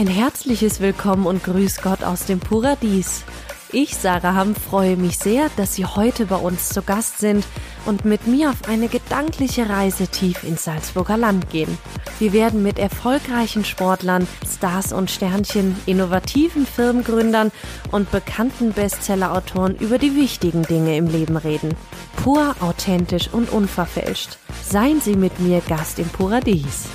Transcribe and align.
Ein 0.00 0.06
herzliches 0.06 0.80
Willkommen 0.80 1.26
und 1.26 1.44
Grüß 1.44 1.82
Gott 1.82 2.02
aus 2.04 2.24
dem 2.24 2.40
Paradies. 2.40 3.22
Ich, 3.70 3.94
Sarah 3.94 4.32
Hamm, 4.32 4.54
freue 4.54 4.96
mich 4.96 5.18
sehr, 5.18 5.50
dass 5.58 5.74
Sie 5.74 5.84
heute 5.84 6.24
bei 6.24 6.36
uns 6.36 6.70
zu 6.70 6.80
Gast 6.80 7.18
sind 7.18 7.44
und 7.84 8.06
mit 8.06 8.26
mir 8.26 8.48
auf 8.48 8.66
eine 8.66 8.88
gedankliche 8.88 9.68
Reise 9.68 10.08
tief 10.08 10.42
ins 10.42 10.64
Salzburger 10.64 11.18
Land 11.18 11.50
gehen. 11.50 11.76
Wir 12.18 12.32
werden 12.32 12.62
mit 12.62 12.78
erfolgreichen 12.78 13.66
Sportlern, 13.66 14.26
Stars 14.50 14.94
und 14.94 15.10
Sternchen, 15.10 15.76
innovativen 15.84 16.64
Firmengründern 16.64 17.52
und 17.92 18.10
bekannten 18.10 18.72
Bestsellerautoren 18.72 19.76
über 19.76 19.98
die 19.98 20.16
wichtigen 20.16 20.62
Dinge 20.62 20.96
im 20.96 21.08
Leben 21.08 21.36
reden. 21.36 21.74
Pur, 22.16 22.56
authentisch 22.60 23.28
und 23.30 23.52
unverfälscht. 23.52 24.38
Seien 24.66 25.02
Sie 25.02 25.14
mit 25.14 25.40
mir 25.40 25.60
Gast 25.60 25.98
im 25.98 26.08
Paradies. 26.08 26.86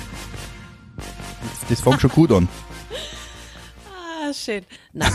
Das 1.68 1.80
fängt 1.80 2.00
schon 2.00 2.10
gut 2.10 2.32
an. 2.32 2.48
Schön. 4.46 4.62
Na. 4.92 5.08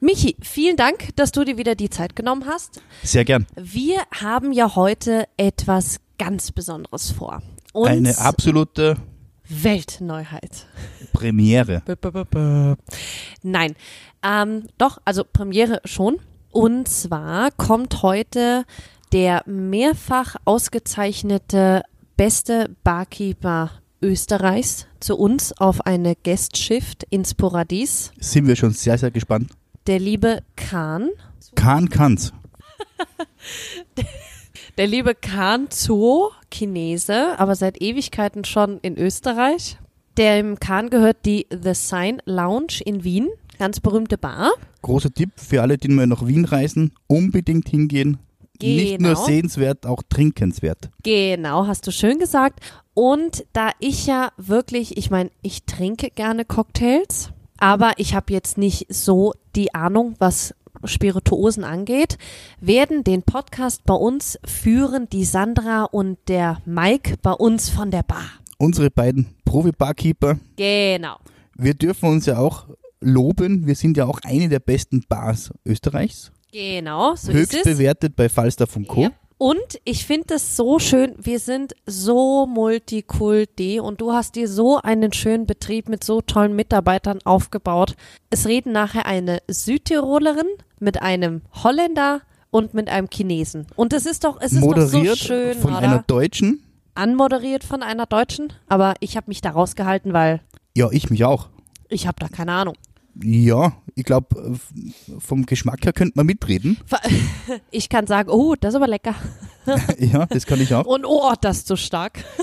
Michi, 0.00 0.34
vielen 0.40 0.78
Dank, 0.78 1.14
dass 1.16 1.32
du 1.32 1.44
dir 1.44 1.58
wieder 1.58 1.74
die 1.74 1.90
Zeit 1.90 2.16
genommen 2.16 2.46
hast. 2.46 2.80
Sehr 3.02 3.26
gern. 3.26 3.46
Wir 3.56 4.00
haben 4.18 4.52
ja 4.52 4.74
heute 4.74 5.28
etwas 5.36 6.00
ganz 6.18 6.50
Besonderes 6.50 7.10
vor. 7.10 7.42
Und 7.74 7.88
Eine 7.88 8.16
absolute 8.16 8.96
Weltneuheit. 9.50 10.66
Premiere. 11.12 11.82
Nein, 13.42 13.76
ähm, 14.22 14.68
doch, 14.78 14.96
also 15.04 15.24
Premiere 15.30 15.82
schon. 15.84 16.16
Und 16.50 16.88
zwar 16.88 17.50
kommt 17.50 18.00
heute 18.00 18.64
der 19.12 19.42
mehrfach 19.44 20.36
ausgezeichnete 20.46 21.82
beste 22.16 22.74
Barkeeper 22.82 23.72
Österreichs 24.00 24.87
zu 25.00 25.16
uns 25.16 25.52
auf 25.52 25.86
eine 25.86 26.14
Guestshift 26.16 27.04
ins 27.10 27.34
Paradies. 27.34 28.12
Sind 28.18 28.46
wir 28.46 28.56
schon 28.56 28.72
sehr, 28.72 28.98
sehr 28.98 29.10
gespannt. 29.10 29.50
Der 29.86 29.98
liebe 29.98 30.42
Kahn. 30.56 31.10
Kahn 31.54 31.88
kann's. 31.88 32.32
Der 34.76 34.86
liebe 34.86 35.14
Kahn 35.16 35.66
Zoo, 35.70 36.30
Chinese, 36.52 37.38
aber 37.38 37.56
seit 37.56 37.82
Ewigkeiten 37.82 38.44
schon 38.44 38.78
in 38.80 38.96
Österreich. 38.96 39.76
Dem 40.16 40.60
Kahn 40.60 40.88
gehört 40.88 41.26
die 41.26 41.46
The 41.50 41.74
Sign 41.74 42.22
Lounge 42.26 42.80
in 42.84 43.02
Wien, 43.02 43.28
ganz 43.58 43.80
berühmte 43.80 44.18
Bar. 44.18 44.52
Großer 44.82 45.12
Tipp 45.12 45.30
für 45.36 45.62
alle, 45.62 45.78
die 45.78 45.88
mal 45.88 46.06
nach 46.06 46.26
Wien 46.26 46.44
reisen, 46.44 46.92
unbedingt 47.08 47.68
hingehen. 47.68 48.18
Nicht 48.62 49.00
nur 49.00 49.14
Genau. 49.14 49.24
sehenswert, 49.24 49.86
auch 49.86 50.02
trinkenswert. 50.08 50.90
Genau, 51.02 51.66
hast 51.66 51.86
du 51.86 51.92
schön 51.92 52.18
gesagt. 52.18 52.60
Und 52.94 53.44
da 53.52 53.70
ich 53.78 54.06
ja 54.06 54.30
wirklich, 54.36 54.96
ich 54.96 55.10
meine, 55.10 55.30
ich 55.42 55.64
trinke 55.64 56.10
gerne 56.10 56.44
Cocktails, 56.44 57.30
aber 57.58 57.92
ich 57.96 58.14
habe 58.14 58.32
jetzt 58.32 58.58
nicht 58.58 58.86
so 58.92 59.34
die 59.54 59.74
Ahnung, 59.74 60.14
was 60.18 60.54
Spirituosen 60.84 61.64
angeht, 61.64 62.18
werden 62.60 63.02
den 63.04 63.22
Podcast 63.22 63.84
bei 63.84 63.94
uns 63.94 64.38
führen 64.44 65.08
die 65.10 65.24
Sandra 65.24 65.84
und 65.84 66.18
der 66.28 66.58
Mike 66.66 67.16
bei 67.22 67.32
uns 67.32 67.68
von 67.68 67.90
der 67.90 68.02
Bar. 68.04 68.24
Unsere 68.58 68.90
beiden 68.90 69.26
Profi-Barkeeper, 69.44 70.38
Genau. 70.56 71.16
wir 71.56 71.74
dürfen 71.74 72.08
uns 72.08 72.26
ja 72.26 72.38
auch 72.38 72.66
loben. 73.00 73.66
Wir 73.66 73.74
sind 73.76 73.96
ja 73.96 74.06
auch 74.06 74.20
eine 74.24 74.48
der 74.48 74.58
besten 74.60 75.04
Bars 75.08 75.50
Österreichs. 75.64 76.30
Genau, 76.52 77.14
so 77.14 77.32
Höchst 77.32 77.54
ist 77.54 77.66
es. 77.66 77.72
bewertet 77.76 78.16
bei 78.16 78.28
Falstaff 78.28 78.74
und 78.76 78.88
Co. 78.88 79.02
Ja. 79.02 79.10
Und 79.36 79.78
ich 79.84 80.04
finde 80.04 80.34
es 80.34 80.56
so 80.56 80.78
schön, 80.80 81.14
wir 81.16 81.38
sind 81.38 81.74
so 81.86 82.46
multikulti 82.46 83.78
und 83.78 84.00
du 84.00 84.12
hast 84.12 84.34
dir 84.34 84.48
so 84.48 84.78
einen 84.82 85.12
schönen 85.12 85.46
Betrieb 85.46 85.88
mit 85.88 86.02
so 86.02 86.20
tollen 86.20 86.56
Mitarbeitern 86.56 87.20
aufgebaut. 87.24 87.94
Es 88.30 88.46
reden 88.46 88.72
nachher 88.72 89.06
eine 89.06 89.38
Südtirolerin 89.48 90.48
mit 90.80 91.00
einem 91.02 91.42
Holländer 91.62 92.22
und 92.50 92.74
mit 92.74 92.88
einem 92.88 93.08
Chinesen. 93.12 93.66
Und 93.76 93.92
es 93.92 94.06
ist 94.06 94.24
doch, 94.24 94.40
es 94.40 94.52
ist 94.52 94.60
doch 94.64 94.76
so 94.76 94.96
Moderiert 94.98 95.18
schön, 95.18 95.58
von 95.58 95.70
oder? 95.72 95.78
einer 95.80 96.04
Deutschen. 96.06 96.64
Anmoderiert 96.94 97.62
von 97.62 97.84
einer 97.84 98.06
Deutschen, 98.06 98.52
aber 98.66 98.94
ich 98.98 99.16
habe 99.16 99.26
mich 99.28 99.40
da 99.40 99.50
rausgehalten, 99.50 100.12
weil 100.12 100.40
Ja, 100.76 100.88
ich 100.90 101.10
mich 101.10 101.24
auch. 101.24 101.48
ich 101.88 102.08
habe 102.08 102.16
da 102.18 102.26
keine 102.28 102.52
Ahnung. 102.52 102.74
Ja, 103.20 103.72
ich 103.94 104.04
glaube, 104.04 104.58
vom 105.18 105.46
Geschmack 105.46 105.84
her 105.84 105.92
könnte 105.92 106.12
man 106.16 106.26
mitreden. 106.26 106.78
Ich 107.70 107.88
kann 107.88 108.06
sagen, 108.06 108.28
oh, 108.30 108.54
das 108.60 108.70
ist 108.70 108.76
aber 108.76 108.88
lecker. 108.88 109.14
ja, 109.98 110.26
das 110.26 110.44
kann 110.46 110.60
ich 110.60 110.74
auch. 110.74 110.86
Und 110.86 111.04
oh, 111.06 111.32
das 111.40 111.58
ist 111.58 111.66
zu 111.66 111.76
stark. 111.76 112.24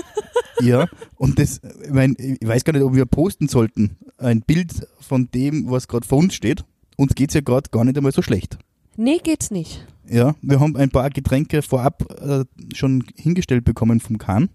Ja, 0.62 0.86
und 1.16 1.38
das, 1.38 1.60
ich, 1.84 1.90
mein, 1.90 2.16
ich 2.18 2.48
weiß 2.48 2.64
gar 2.64 2.72
nicht, 2.72 2.82
ob 2.82 2.94
wir 2.94 3.04
posten 3.04 3.46
sollten, 3.46 3.98
ein 4.16 4.40
Bild 4.40 4.88
von 5.00 5.30
dem, 5.30 5.70
was 5.70 5.86
gerade 5.86 6.06
vor 6.06 6.16
uns 6.16 6.34
steht. 6.34 6.64
Uns 6.96 7.14
geht's 7.14 7.34
ja 7.34 7.42
gerade 7.42 7.68
gar 7.68 7.84
nicht 7.84 7.98
einmal 7.98 8.12
so 8.12 8.22
schlecht. 8.22 8.56
Nee, 8.96 9.18
geht's 9.22 9.50
nicht. 9.50 9.86
Ja, 10.08 10.34
wir 10.40 10.58
haben 10.60 10.74
ein 10.76 10.88
paar 10.88 11.10
Getränke 11.10 11.60
vorab 11.60 12.06
äh, 12.22 12.46
schon 12.74 13.04
hingestellt 13.16 13.66
bekommen 13.66 14.00
vom 14.00 14.16
Kahn. 14.16 14.48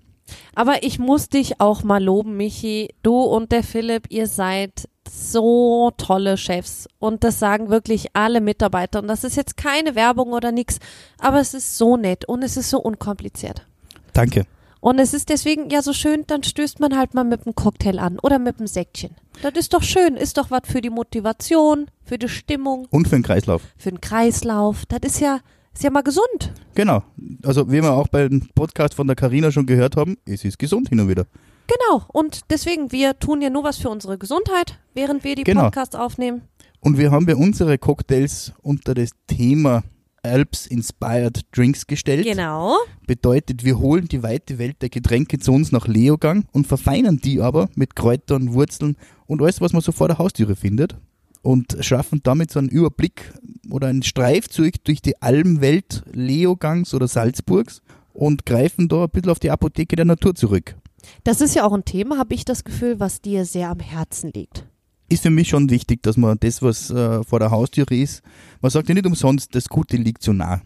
Aber 0.56 0.84
ich 0.84 0.98
muss 0.98 1.30
dich 1.30 1.62
auch 1.62 1.84
mal 1.84 2.04
loben, 2.04 2.38
Michi. 2.38 2.90
Du 3.04 3.22
und 3.22 3.52
der 3.52 3.64
Philipp, 3.64 4.08
ihr 4.10 4.26
seid 4.26 4.90
so 5.10 5.92
tolle 5.98 6.38
Chefs. 6.38 6.88
Und 7.00 7.24
das 7.24 7.40
sagen 7.40 7.70
wirklich 7.70 8.08
alle 8.14 8.42
Mitarbeiter. 8.42 9.00
Und 9.02 9.08
das 9.08 9.24
ist 9.24 9.36
jetzt 9.36 9.58
keine 9.58 9.96
Werbung 9.96 10.34
oder 10.34 10.52
nix. 10.52 10.80
Aber 11.20 11.40
es 11.40 11.54
ist 11.54 11.78
so 11.78 11.98
nett 11.98 12.26
und 12.26 12.44
es 12.44 12.58
ist 12.58 12.70
so 12.70 12.80
unkompliziert. 12.80 13.66
Danke. 14.14 14.46
Und 14.80 14.98
es 14.98 15.14
ist 15.14 15.30
deswegen 15.30 15.70
ja 15.70 15.84
so 15.84 15.94
schön, 15.94 16.24
dann 16.26 16.42
stößt 16.42 16.80
man 16.80 16.98
halt 16.98 17.14
mal 17.14 17.24
mit 17.24 17.46
einem 17.46 17.54
Cocktail 17.54 18.00
an 18.00 18.18
oder 18.20 18.40
mit 18.40 18.58
einem 18.58 18.66
Säckchen. 18.68 19.12
Das 19.44 19.54
ist 19.54 19.74
doch 19.76 19.84
schön, 19.84 20.16
ist 20.16 20.38
doch 20.40 20.50
was 20.50 20.62
für 20.66 20.82
die 20.82 20.90
Motivation, 20.90 21.86
für 22.04 22.18
die 22.18 22.28
Stimmung, 22.28 22.88
Und 22.90 23.08
für 23.08 23.16
den 23.16 23.22
Kreislauf. 23.24 23.62
für 23.78 23.92
den 23.92 24.02
Kreislauf. 24.02 24.88
Das 24.88 25.02
ist 25.04 25.20
ja, 25.20 25.40
ist 25.72 25.84
ja 25.84 25.92
mal 25.92 26.02
gesund. 26.02 26.52
Genau. 26.74 27.04
Also, 27.46 27.68
wie 27.72 27.82
wir 27.84 27.92
auch 27.94 28.08
beim 28.08 28.50
Podcast 28.56 28.96
von 28.96 29.06
der 29.06 29.16
Karina 29.16 29.52
schon 29.52 29.68
gehört 29.68 29.98
haben, 29.98 30.18
es 30.26 30.44
ist 30.44 30.58
gesund 30.58 30.90
hin 30.90 31.00
und 31.00 31.10
wieder. 31.10 31.26
Genau. 31.72 32.04
Und 32.12 32.42
deswegen, 32.50 32.92
wir 32.92 33.18
tun 33.20 33.42
ja 33.42 33.50
nur 33.50 33.64
was 33.64 33.78
für 33.78 33.90
unsere 33.90 34.18
Gesundheit, 34.18 34.80
während 34.94 35.24
wir 35.24 35.36
die 35.36 35.44
Genau. 35.44 35.64
Podcasts 35.64 35.96
aufnehmen. 35.96 36.42
Und 36.80 36.98
wir 36.98 37.12
haben 37.12 37.28
ja 37.30 37.36
unsere 37.36 37.78
Cocktails 37.78 38.54
unter 38.62 38.94
das 38.94 39.12
Thema 39.28 39.84
Alps 40.24 40.68
Inspired 40.68 41.42
Drinks 41.52 41.88
gestellt. 41.88 42.26
Genau. 42.26 42.76
Bedeutet, 43.08 43.64
wir 43.64 43.80
holen 43.80 44.08
die 44.08 44.24
weite 44.24 44.58
Welt 44.59 44.82
der 44.82 44.90
Getränke 44.90 45.40
zu 45.40 45.52
uns 45.52 45.72
nach 45.72 45.88
Leogang 45.88 46.46
und 46.52 46.68
verfeinern 46.68 47.18
die 47.18 47.42
aber 47.42 47.70
mit 47.76 47.96
Kräutern, 47.96 48.53
Wurzeln 48.53 48.98
und 49.26 49.42
alles, 49.42 49.62
was 49.62 49.74
man 49.74 49.82
so 49.82 49.92
vor 49.92 50.08
der 50.08 50.18
Haustüre 50.18 50.56
findet. 50.56 50.96
Und 51.44 51.78
schaffen 51.80 52.20
damit 52.22 52.52
so 52.52 52.59
einen 52.59 52.70
Überblick 52.70 53.34
oder 53.72 53.88
einen 53.88 54.03
Streifzug 54.03 54.84
durch 54.84 55.02
die 55.02 55.20
Almwelt 55.24 56.03
Leogangs 56.12 56.94
oder 56.94 57.08
Salzburgs 57.08 57.82
und 58.14 58.46
greifen 58.46 58.88
da 58.88 59.06
ein 59.06 59.09
bisschen 59.09 59.32
auf 59.32 59.40
die 59.40 59.50
Apotheke 59.50 59.96
der 59.96 60.06
Natur 60.06 60.36
zurück. 60.36 60.76
Das 61.24 61.42
ist 61.42 61.56
ja 61.56 61.66
auch 61.66 61.74
ein 61.74 61.86
Thema, 61.86 62.18
habe 62.18 62.34
ich 62.34 62.46
das 62.46 62.64
Gefühl, 62.64 63.00
was 63.00 63.22
dir 63.22 63.46
sehr 63.46 63.70
am 63.70 63.80
Herzen 63.80 64.32
liegt. 64.34 64.66
Ist 65.10 65.24
für 65.24 65.30
mich 65.30 65.50
schon 65.50 65.70
wichtig, 65.70 66.04
dass 66.04 66.16
man 66.18 66.38
das, 66.40 66.62
was 66.62 66.90
äh, 66.90 67.24
vor 67.24 67.40
der 67.40 67.52
Haustüre 67.52 67.96
ist, 67.96 68.22
man 68.62 68.72
sagt 68.72 68.88
ja 68.88 68.96
nicht 68.96 69.06
umsonst, 69.06 69.54
das 69.56 69.68
Gute 69.68 69.98
liegt 69.98 70.24
so 70.24 70.32
nah. 70.32 70.62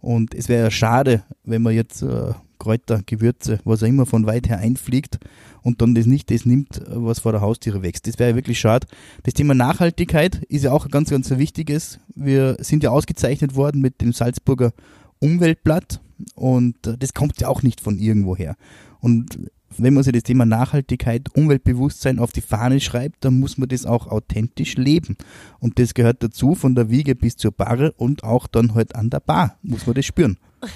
Und 0.00 0.34
es 0.34 0.48
wäre 0.48 0.64
ja 0.64 0.70
schade, 0.70 1.22
wenn 1.44 1.62
man 1.62 1.74
jetzt 1.74 2.02
äh, 2.02 2.34
Kräuter, 2.58 3.02
Gewürze, 3.04 3.60
was 3.64 3.82
auch 3.82 3.86
immer 3.86 4.06
von 4.06 4.26
weit 4.26 4.48
her 4.48 4.58
einfliegt 4.58 5.18
und 5.62 5.80
dann 5.80 5.94
das 5.94 6.06
nicht 6.06 6.30
das 6.30 6.44
nimmt, 6.44 6.82
was 6.86 7.20
vor 7.20 7.32
der 7.32 7.40
Haustüre 7.40 7.82
wächst. 7.82 8.06
Das 8.06 8.18
wäre 8.18 8.30
ja 8.30 8.36
wirklich 8.36 8.58
schade. 8.58 8.86
Das 9.22 9.34
Thema 9.34 9.54
Nachhaltigkeit 9.54 10.42
ist 10.48 10.64
ja 10.64 10.72
auch 10.72 10.86
ein 10.86 10.90
ganz, 10.90 11.10
ganz 11.10 11.30
wichtiges. 11.30 12.00
Wir 12.14 12.56
sind 12.60 12.82
ja 12.82 12.90
ausgezeichnet 12.90 13.54
worden 13.54 13.80
mit 13.80 14.00
dem 14.00 14.12
Salzburger 14.12 14.72
Umweltblatt 15.20 16.00
und 16.34 16.86
äh, 16.86 16.98
das 16.98 17.14
kommt 17.14 17.40
ja 17.40 17.48
auch 17.48 17.62
nicht 17.62 17.80
von 17.80 17.98
irgendwoher. 17.98 18.56
Und 19.00 19.50
wenn 19.78 19.94
man 19.94 20.02
sich 20.02 20.12
das 20.12 20.22
Thema 20.22 20.44
Nachhaltigkeit, 20.44 21.28
Umweltbewusstsein 21.34 22.18
auf 22.18 22.32
die 22.32 22.40
Fahne 22.40 22.80
schreibt, 22.80 23.24
dann 23.24 23.40
muss 23.40 23.58
man 23.58 23.68
das 23.68 23.86
auch 23.86 24.06
authentisch 24.06 24.76
leben. 24.76 25.16
Und 25.60 25.78
das 25.78 25.94
gehört 25.94 26.22
dazu, 26.22 26.54
von 26.54 26.74
der 26.74 26.90
Wiege 26.90 27.14
bis 27.14 27.36
zur 27.36 27.52
Barre 27.52 27.92
und 27.92 28.24
auch 28.24 28.46
dann 28.46 28.74
halt 28.74 28.94
an 28.94 29.10
der 29.10 29.20
Bar, 29.20 29.56
muss 29.62 29.86
man 29.86 29.94
das 29.94 30.06
spüren. 30.06 30.38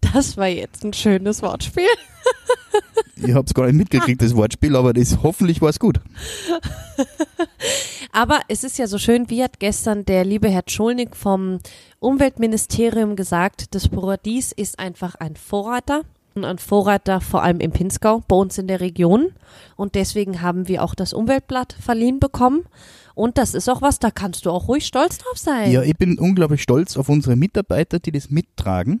Das 0.00 0.38
war 0.38 0.46
jetzt 0.46 0.86
ein 0.86 0.94
schönes 0.94 1.42
Wortspiel. 1.42 1.84
Ich 3.16 3.32
habe 3.32 3.46
es 3.46 3.54
gar 3.54 3.66
nicht 3.66 3.76
mitgekriegt, 3.76 4.20
das 4.20 4.36
Wortspiel, 4.36 4.76
aber 4.76 4.92
das 4.92 5.22
hoffentlich 5.22 5.62
war 5.62 5.70
es 5.70 5.78
gut. 5.78 6.00
Aber 8.12 8.40
es 8.48 8.64
ist 8.64 8.78
ja 8.78 8.86
so 8.86 8.98
schön, 8.98 9.28
wie 9.28 9.42
hat 9.42 9.60
gestern 9.60 10.06
der 10.06 10.24
liebe 10.24 10.48
Herr 10.48 10.62
Schulnig 10.66 11.14
vom 11.14 11.58
Umweltministerium 11.98 13.14
gesagt, 13.14 13.74
das 13.74 13.88
Paradies 13.88 14.52
ist 14.52 14.78
einfach 14.78 15.16
ein 15.16 15.36
Vorreiter. 15.36 16.02
Und 16.36 16.44
ein 16.44 16.58
Vorreiter 16.58 17.22
vor 17.22 17.42
allem 17.42 17.60
im 17.60 17.72
Pinzgau, 17.72 18.22
bei 18.28 18.36
uns 18.36 18.58
in 18.58 18.68
der 18.68 18.80
Region. 18.80 19.32
Und 19.74 19.94
deswegen 19.94 20.42
haben 20.42 20.68
wir 20.68 20.84
auch 20.84 20.94
das 20.94 21.14
Umweltblatt 21.14 21.74
verliehen 21.80 22.20
bekommen. 22.20 22.64
Und 23.14 23.38
das 23.38 23.54
ist 23.54 23.70
auch 23.70 23.80
was, 23.80 23.98
da 24.00 24.10
kannst 24.10 24.44
du 24.44 24.50
auch 24.50 24.68
ruhig 24.68 24.86
stolz 24.86 25.16
drauf 25.16 25.38
sein. 25.38 25.72
Ja, 25.72 25.82
ich 25.82 25.96
bin 25.96 26.18
unglaublich 26.18 26.62
stolz 26.62 26.98
auf 26.98 27.08
unsere 27.08 27.36
Mitarbeiter, 27.36 28.00
die 28.00 28.12
das 28.12 28.28
mittragen. 28.28 29.00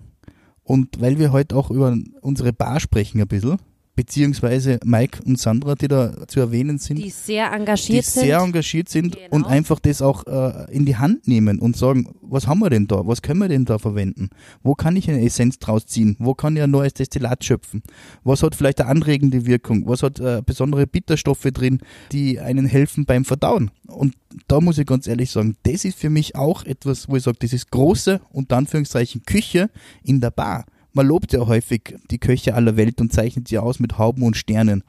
Und 0.62 0.98
weil 0.98 1.18
wir 1.18 1.30
heute 1.30 1.56
auch 1.56 1.70
über 1.70 1.94
unsere 2.22 2.54
Bar 2.54 2.80
sprechen 2.80 3.20
ein 3.20 3.28
bisschen, 3.28 3.58
beziehungsweise 3.96 4.78
Mike 4.84 5.20
und 5.24 5.38
Sandra, 5.40 5.74
die 5.74 5.88
da 5.88 6.28
zu 6.28 6.38
erwähnen 6.40 6.78
sind, 6.78 6.96
Die 6.98 7.10
sehr 7.10 7.50
engagiert 7.52 8.04
die 8.06 8.10
sind. 8.10 8.22
sehr 8.24 8.38
engagiert 8.38 8.88
sind 8.88 9.16
Genau. 9.16 9.28
und 9.30 9.46
einfach 9.46 9.80
das 9.80 10.02
auch 10.02 10.24
äh, 10.26 10.72
in 10.72 10.84
die 10.86 10.96
Hand 10.96 11.26
nehmen 11.26 11.58
und 11.58 11.76
sagen, 11.76 12.14
was 12.22 12.46
haben 12.46 12.60
wir 12.60 12.70
denn 12.70 12.86
da? 12.86 13.06
Was 13.06 13.22
können 13.22 13.40
wir 13.40 13.48
denn 13.48 13.64
da 13.64 13.78
verwenden? 13.78 14.30
Wo 14.62 14.74
kann 14.74 14.94
ich 14.96 15.08
eine 15.10 15.22
Essenz 15.24 15.58
draus 15.58 15.86
ziehen? 15.86 16.16
Wo 16.18 16.34
kann 16.34 16.56
ich 16.56 16.62
ein 16.62 16.70
neues 16.70 16.94
Destillat 16.94 17.44
schöpfen? 17.44 17.82
Was 18.22 18.42
hat 18.42 18.54
vielleicht 18.54 18.80
eine 18.80 18.90
anregende 18.90 19.46
Wirkung? 19.46 19.84
Was 19.86 20.02
hat 20.02 20.20
äh, 20.20 20.42
besondere 20.44 20.86
Bitterstoffe 20.86 21.42
drin, 21.52 21.80
die 22.12 22.38
einen 22.38 22.66
helfen 22.66 23.06
beim 23.06 23.24
Verdauen? 23.24 23.70
Und 23.86 24.14
da 24.48 24.60
muss 24.60 24.78
ich 24.78 24.86
ganz 24.86 25.06
ehrlich 25.06 25.30
sagen, 25.30 25.56
das 25.62 25.84
ist 25.84 25.98
für 25.98 26.10
mich 26.10 26.36
auch 26.36 26.64
etwas, 26.64 27.08
wo 27.08 27.16
ich 27.16 27.22
sage, 27.22 27.38
das 27.40 27.52
ist 27.52 27.70
große, 27.70 28.20
unter 28.30 28.56
Anführungszeichen, 28.58 29.22
Küche 29.24 29.70
in 30.02 30.20
der 30.20 30.30
Bar. 30.30 30.66
Man 30.96 31.08
lobt 31.08 31.34
ja 31.34 31.46
häufig 31.46 31.94
die 32.10 32.16
Köche 32.16 32.54
aller 32.54 32.78
Welt 32.78 33.02
und 33.02 33.12
zeichnet 33.12 33.48
sie 33.48 33.58
aus 33.58 33.80
mit 33.80 33.98
Hauben 33.98 34.22
und 34.22 34.34
Sternen. 34.34 34.82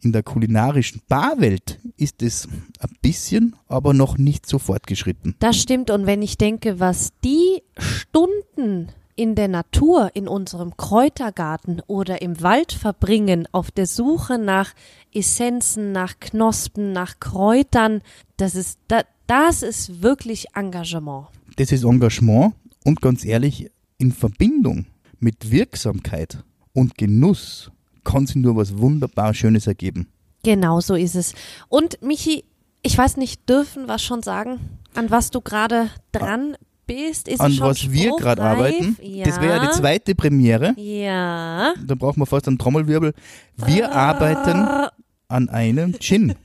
In 0.00 0.12
der 0.12 0.22
kulinarischen 0.22 1.02
Barwelt 1.08 1.78
ist 1.98 2.22
es 2.22 2.48
ein 2.80 2.96
bisschen, 3.02 3.54
aber 3.68 3.92
noch 3.92 4.16
nicht 4.16 4.46
so 4.46 4.58
fortgeschritten. 4.58 5.34
Das 5.40 5.58
stimmt. 5.58 5.90
Und 5.90 6.06
wenn 6.06 6.22
ich 6.22 6.38
denke, 6.38 6.80
was 6.80 7.10
die 7.22 7.62
Stunden 7.76 8.88
in 9.14 9.34
der 9.34 9.48
Natur, 9.48 10.12
in 10.14 10.26
unserem 10.26 10.74
Kräutergarten 10.78 11.82
oder 11.86 12.22
im 12.22 12.40
Wald 12.40 12.72
verbringen, 12.72 13.46
auf 13.52 13.70
der 13.70 13.84
Suche 13.84 14.38
nach 14.38 14.72
Essenzen, 15.12 15.92
nach 15.92 16.18
Knospen, 16.18 16.92
nach 16.92 17.20
Kräutern, 17.20 18.00
das 18.38 18.54
ist, 18.54 18.78
da, 18.88 19.02
das 19.26 19.62
ist 19.62 20.00
wirklich 20.00 20.46
Engagement. 20.54 21.26
Das 21.56 21.72
ist 21.72 21.84
Engagement 21.84 22.54
und 22.86 23.02
ganz 23.02 23.26
ehrlich, 23.26 23.70
in 23.98 24.12
Verbindung 24.12 24.86
mit 25.22 25.50
Wirksamkeit 25.50 26.42
und 26.72 26.98
Genuss 26.98 27.70
kann 28.04 28.26
sich 28.26 28.36
nur 28.36 28.56
was 28.56 28.76
wunderbar 28.78 29.32
Schönes 29.34 29.66
ergeben. 29.66 30.08
Genau 30.42 30.80
so 30.80 30.94
ist 30.94 31.14
es. 31.14 31.34
Und 31.68 32.02
Michi, 32.02 32.44
ich 32.82 32.98
weiß 32.98 33.16
nicht, 33.16 33.48
dürfen 33.48 33.86
wir 33.86 33.98
schon 33.98 34.22
sagen, 34.22 34.58
an 34.94 35.10
was 35.10 35.30
du 35.30 35.40
gerade 35.40 35.90
dran 36.10 36.56
bist? 36.86 37.28
Ist 37.28 37.40
An 37.40 37.56
was 37.60 37.90
wir 37.92 38.10
gerade 38.16 38.42
arbeiten, 38.42 38.96
Ja. 39.00 39.24
das 39.24 39.40
wäre 39.40 39.56
ja 39.56 39.66
die 39.66 39.70
zweite 39.78 40.14
Premiere. 40.16 40.74
Ja. 40.76 41.74
Da 41.86 41.94
brauchen 41.94 42.20
wir 42.20 42.26
fast 42.26 42.48
einen 42.48 42.58
Trommelwirbel. 42.58 43.14
Wir 43.56 43.92
arbeiten 43.92 44.90
an 45.28 45.48
einem 45.48 45.98
Gin. 46.00 46.34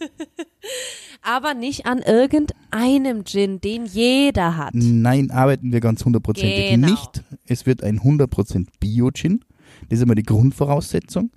Aber 1.21 1.53
nicht 1.53 1.85
an 1.85 1.99
irgendeinem 1.99 3.25
Gin, 3.25 3.59
den 3.61 3.85
jeder 3.85 4.57
hat. 4.57 4.73
Nein, 4.73 5.31
arbeiten 5.31 5.71
wir 5.71 5.79
ganz 5.79 6.05
hundertprozentig 6.05 6.71
Genau. 6.71 6.87
nicht. 6.89 7.23
Es 7.45 7.65
wird 7.65 7.83
ein 7.83 7.99
100% 7.99 8.67
Bio-Gin. 8.79 9.41
Das 9.89 9.99
ist 9.99 10.03
einmal 10.03 10.15
die 10.15 10.23
Grundvoraussetzung. 10.23 11.31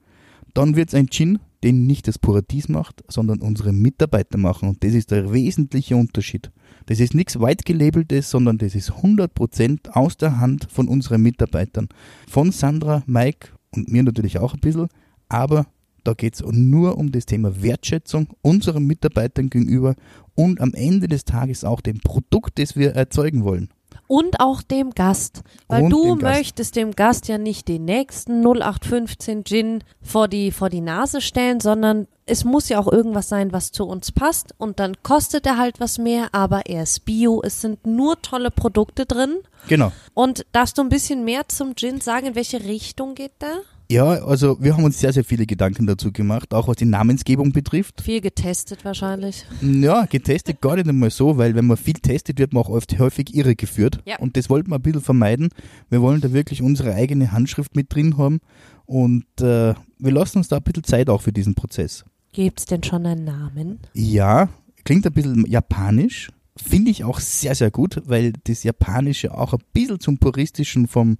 Dann 0.54 0.76
wird 0.76 0.88
es 0.88 0.94
ein 0.94 1.08
Gin, 1.08 1.38
den 1.62 1.86
nicht 1.86 2.08
das 2.08 2.18
Paradies 2.18 2.68
macht, 2.68 3.04
sondern 3.08 3.40
unsere 3.40 3.72
Mitarbeiter 3.72 4.38
machen. 4.38 4.68
Und 4.68 4.82
das 4.82 4.94
ist 4.94 5.10
der 5.10 5.32
wesentliche 5.32 5.96
Unterschied. 5.96 6.50
Das 6.86 7.00
ist 7.00 7.14
nichts 7.14 7.38
weit 7.40 7.64
gelabeltes, 7.64 8.30
sondern 8.30 8.58
das 8.58 8.74
ist 8.74 8.90
100% 8.90 9.90
aus 9.90 10.16
der 10.16 10.38
Hand 10.40 10.66
von 10.70 10.88
unseren 10.88 11.22
Mitarbeitern. 11.22 11.88
Von 12.28 12.50
Sandra, 12.52 13.02
Mike 13.06 13.48
und 13.70 13.90
mir 13.90 14.02
natürlich 14.02 14.38
auch 14.38 14.54
ein 14.54 14.60
bisschen. 14.60 14.88
Aber 15.28 15.66
da 16.04 16.14
geht 16.14 16.34
es 16.34 16.42
nur 16.44 16.98
um 16.98 17.12
das 17.12 17.26
Thema 17.26 17.62
Wertschätzung 17.62 18.28
unseren 18.42 18.84
Mitarbeitern 18.84 19.50
gegenüber 19.50 19.94
und 20.34 20.60
am 20.60 20.72
Ende 20.74 21.08
des 21.08 21.24
Tages 21.24 21.64
auch 21.64 21.80
dem 21.80 22.00
Produkt, 22.00 22.58
das 22.58 22.76
wir 22.76 22.92
erzeugen 22.94 23.44
wollen. 23.44 23.70
Und 24.06 24.40
auch 24.40 24.62
dem 24.62 24.90
Gast. 24.90 25.42
Weil 25.68 25.84
Und 25.84 25.90
du 25.90 26.02
dem 26.02 26.18
Gast. 26.18 26.38
möchtest 26.38 26.76
dem 26.76 26.96
Gast 26.96 27.28
ja 27.28 27.38
nicht 27.38 27.68
den 27.68 27.84
nächsten 27.84 28.44
0815 28.44 29.44
Gin 29.44 29.84
vor 30.02 30.26
die, 30.26 30.50
vor 30.50 30.68
die 30.68 30.80
Nase 30.80 31.20
stellen, 31.20 31.60
sondern 31.60 32.08
es 32.26 32.44
muss 32.44 32.68
ja 32.68 32.80
auch 32.80 32.90
irgendwas 32.90 33.28
sein, 33.28 33.52
was 33.52 33.70
zu 33.70 33.84
uns 33.84 34.10
passt. 34.10 34.52
Und 34.58 34.80
dann 34.80 34.96
kostet 35.04 35.46
er 35.46 35.58
halt 35.58 35.78
was 35.78 35.98
mehr, 35.98 36.28
aber 36.32 36.66
er 36.66 36.82
ist 36.82 37.04
bio. 37.04 37.40
Es 37.44 37.60
sind 37.60 37.86
nur 37.86 38.20
tolle 38.20 38.50
Produkte 38.50 39.06
drin. 39.06 39.36
Genau. 39.68 39.92
Und 40.12 40.44
darfst 40.50 40.78
du 40.78 40.82
ein 40.82 40.88
bisschen 40.88 41.24
mehr 41.24 41.48
zum 41.48 41.76
Gin 41.76 42.00
sagen? 42.00 42.26
In 42.26 42.34
welche 42.34 42.64
Richtung 42.64 43.14
geht 43.14 43.40
der? 43.40 43.60
Ja, 43.90 44.04
also 44.04 44.56
wir 44.60 44.76
haben 44.76 44.84
uns 44.84 45.00
sehr, 45.00 45.12
sehr 45.12 45.24
viele 45.24 45.46
Gedanken 45.46 45.84
dazu 45.84 46.12
gemacht, 46.12 46.54
auch 46.54 46.68
was 46.68 46.76
die 46.76 46.84
Namensgebung 46.84 47.50
betrifft. 47.50 48.02
Viel 48.02 48.20
getestet 48.20 48.84
wahrscheinlich. 48.84 49.44
Ja, 49.62 50.04
getestet 50.04 50.60
gar 50.60 50.76
nicht 50.76 50.88
einmal 50.88 51.10
so, 51.10 51.38
weil 51.38 51.56
wenn 51.56 51.66
man 51.66 51.76
viel 51.76 51.94
testet, 51.94 52.38
wird 52.38 52.52
man 52.52 52.62
auch 52.62 52.68
oft 52.68 52.96
häufig 53.00 53.34
irregeführt. 53.34 53.98
Ja. 54.04 54.20
Und 54.20 54.36
das 54.36 54.48
wollten 54.48 54.70
wir 54.70 54.76
ein 54.76 54.82
bisschen 54.82 55.00
vermeiden. 55.00 55.48
Wir 55.88 56.00
wollen 56.02 56.20
da 56.20 56.32
wirklich 56.32 56.62
unsere 56.62 56.94
eigene 56.94 57.32
Handschrift 57.32 57.74
mit 57.74 57.92
drin 57.92 58.16
haben 58.16 58.38
und 58.86 59.24
äh, 59.40 59.74
wir 59.98 60.12
lassen 60.12 60.38
uns 60.38 60.46
da 60.46 60.58
ein 60.58 60.62
bisschen 60.62 60.84
Zeit 60.84 61.10
auch 61.10 61.22
für 61.22 61.32
diesen 61.32 61.56
Prozess. 61.56 62.04
Gibt's 62.30 62.66
denn 62.66 62.84
schon 62.84 63.04
einen 63.06 63.24
Namen? 63.24 63.80
Ja, 63.92 64.50
klingt 64.84 65.04
ein 65.04 65.12
bisschen 65.12 65.44
japanisch. 65.48 66.30
Finde 66.56 66.92
ich 66.92 67.02
auch 67.02 67.18
sehr, 67.18 67.56
sehr 67.56 67.72
gut, 67.72 68.02
weil 68.04 68.34
das 68.44 68.62
Japanische 68.62 69.36
auch 69.36 69.52
ein 69.52 69.64
bisschen 69.72 69.98
zum 69.98 70.18
Puristischen 70.18 70.86
vom 70.86 71.16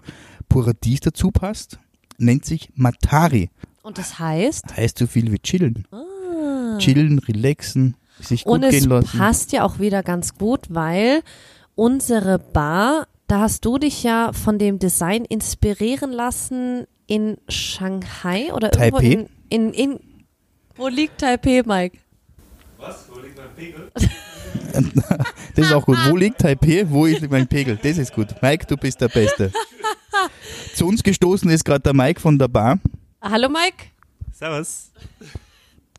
Paradies 0.49 1.01
dazu 1.01 1.33
passt. 1.33 1.81
Nennt 2.21 2.45
sich 2.45 2.69
Matari. 2.75 3.51
Und 3.83 3.97
das 3.99 4.19
heißt? 4.19 4.77
Heißt 4.77 4.99
so 4.99 5.07
viel 5.07 5.33
wie 5.33 5.39
chillen. 5.39 5.87
Ah. 5.91 6.77
Chillen, 6.79 7.19
relaxen, 7.19 7.97
sich 8.21 8.45
gut 8.45 8.53
Und 8.55 8.63
es 8.65 8.71
gehen 8.73 8.91
lassen. 8.91 9.19
passt 9.19 9.53
ja 9.53 9.65
auch 9.65 9.79
wieder 9.79 10.03
ganz 10.03 10.35
gut, 10.35 10.67
weil 10.69 11.23
unsere 11.75 12.39
Bar, 12.39 13.07
da 13.27 13.41
hast 13.41 13.65
du 13.65 13.79
dich 13.79 14.03
ja 14.03 14.33
von 14.33 14.59
dem 14.59 14.79
Design 14.79 15.25
inspirieren 15.25 16.13
lassen 16.13 16.87
in 17.07 17.39
Shanghai 17.49 18.53
oder 18.53 18.73
irgendwo 18.73 18.99
Taipei. 18.99 19.27
in, 19.49 19.73
in, 19.73 19.73
in 19.73 20.01
wo 20.77 20.89
liegt 20.89 21.19
Taipei, 21.21 21.63
Mike? 21.65 21.99
Was? 22.79 23.07
Wo 23.13 23.19
liegt 23.21 23.37
mein 23.37 23.55
Pegel? 23.57 23.91
Das 25.57 25.67
ist 25.67 25.73
auch 25.73 25.85
gut. 25.85 25.99
Wo 26.09 26.17
liegt 26.17 26.39
Taipei? 26.41 26.85
Wo 26.89 27.05
ist 27.07 27.29
mein 27.29 27.47
Pegel? 27.49 27.77
Das 27.83 27.99
ist 27.99 28.15
gut. 28.15 28.29
Mike, 28.41 28.67
du 28.67 28.77
bist 28.77 29.01
der 29.01 29.09
Beste. 29.09 29.51
Zu 30.75 30.87
uns 30.87 31.03
gestoßen 31.03 31.51
ist 31.51 31.65
gerade 31.65 31.81
der 31.81 31.95
Mike 31.95 32.21
von 32.21 32.39
der 32.39 32.49
Bar. 32.49 32.79
Hallo 33.23 33.49
Mike. 33.49 33.87
Servus. 34.33 34.91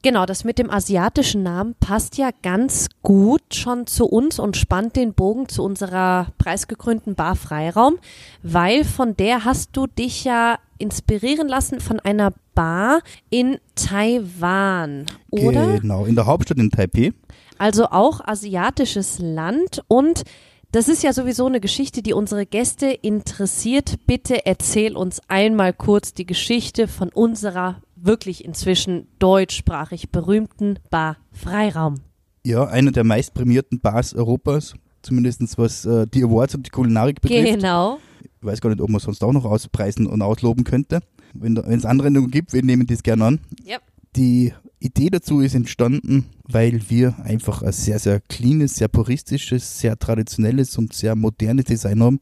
Genau, 0.03 0.25
das 0.25 0.43
mit 0.43 0.57
dem 0.57 0.71
asiatischen 0.71 1.43
Namen 1.43 1.75
passt 1.79 2.17
ja 2.17 2.31
ganz 2.41 2.87
gut 3.03 3.53
schon 3.53 3.85
zu 3.85 4.07
uns 4.07 4.39
und 4.39 4.57
spannt 4.57 4.95
den 4.95 5.13
Bogen 5.13 5.47
zu 5.47 5.63
unserer 5.63 6.27
preisgekrönten 6.39 7.13
Bar 7.13 7.35
Freiraum, 7.35 7.99
weil 8.41 8.83
von 8.83 9.15
der 9.15 9.45
hast 9.45 9.77
du 9.77 9.85
dich 9.85 10.23
ja 10.23 10.57
inspirieren 10.79 11.47
lassen 11.47 11.79
von 11.79 11.99
einer 11.99 12.33
Bar 12.55 13.01
in 13.29 13.59
Taiwan, 13.75 15.05
oder? 15.29 15.79
Genau, 15.79 16.05
in 16.05 16.15
der 16.15 16.25
Hauptstadt 16.25 16.57
in 16.57 16.71
Taipei. 16.71 17.13
Also 17.59 17.85
auch 17.85 18.21
asiatisches 18.25 19.19
Land 19.19 19.83
und 19.87 20.23
das 20.71 20.87
ist 20.87 21.03
ja 21.03 21.11
sowieso 21.11 21.45
eine 21.45 21.59
Geschichte, 21.59 22.01
die 22.01 22.13
unsere 22.13 22.45
Gäste 22.45 22.87
interessiert. 22.87 23.99
Bitte 24.07 24.45
erzähl 24.45 24.95
uns 24.95 25.21
einmal 25.27 25.73
kurz 25.73 26.13
die 26.13 26.25
Geschichte 26.25 26.87
von 26.87 27.09
unserer 27.09 27.81
wirklich 27.95 28.45
inzwischen 28.45 29.07
deutschsprachig 29.19 30.11
berühmten 30.11 30.79
Bar 30.89 31.17
Freiraum. 31.31 32.01
Ja, 32.45 32.65
einer 32.65 32.91
der 32.91 33.03
meistprämierten 33.03 33.79
Bars 33.79 34.13
Europas. 34.13 34.73
Zumindest 35.01 35.57
was 35.57 35.85
äh, 35.85 36.07
die 36.07 36.23
Awards 36.23 36.55
und 36.55 36.65
die 36.65 36.69
Kulinarik 36.69 37.21
betrifft. 37.21 37.55
Genau. 37.55 37.99
Ich 38.21 38.45
weiß 38.45 38.61
gar 38.61 38.69
nicht, 38.69 38.81
ob 38.81 38.89
man 38.89 38.99
sonst 38.99 39.23
auch 39.23 39.33
noch 39.33 39.45
auspreisen 39.45 40.07
und 40.07 40.21
ausloben 40.21 40.63
könnte. 40.63 40.99
Wenn 41.33 41.57
es 41.57 41.85
Anwendungen 41.85 42.31
gibt, 42.31 42.53
wir 42.53 42.63
nehmen 42.63 42.87
das 42.87 43.03
gerne 43.03 43.25
an. 43.25 43.39
Yep. 43.65 43.81
Die 44.15 44.53
Idee 44.81 45.11
dazu 45.11 45.41
ist 45.41 45.53
entstanden, 45.53 46.25
weil 46.43 46.81
wir 46.89 47.19
einfach 47.23 47.61
ein 47.61 47.71
sehr, 47.71 47.99
sehr 47.99 48.19
cleanes, 48.19 48.75
sehr 48.75 48.87
puristisches, 48.87 49.79
sehr 49.79 49.97
traditionelles 49.97 50.77
und 50.77 50.93
sehr 50.93 51.15
modernes 51.15 51.65
Design 51.65 52.01
haben. 52.01 52.19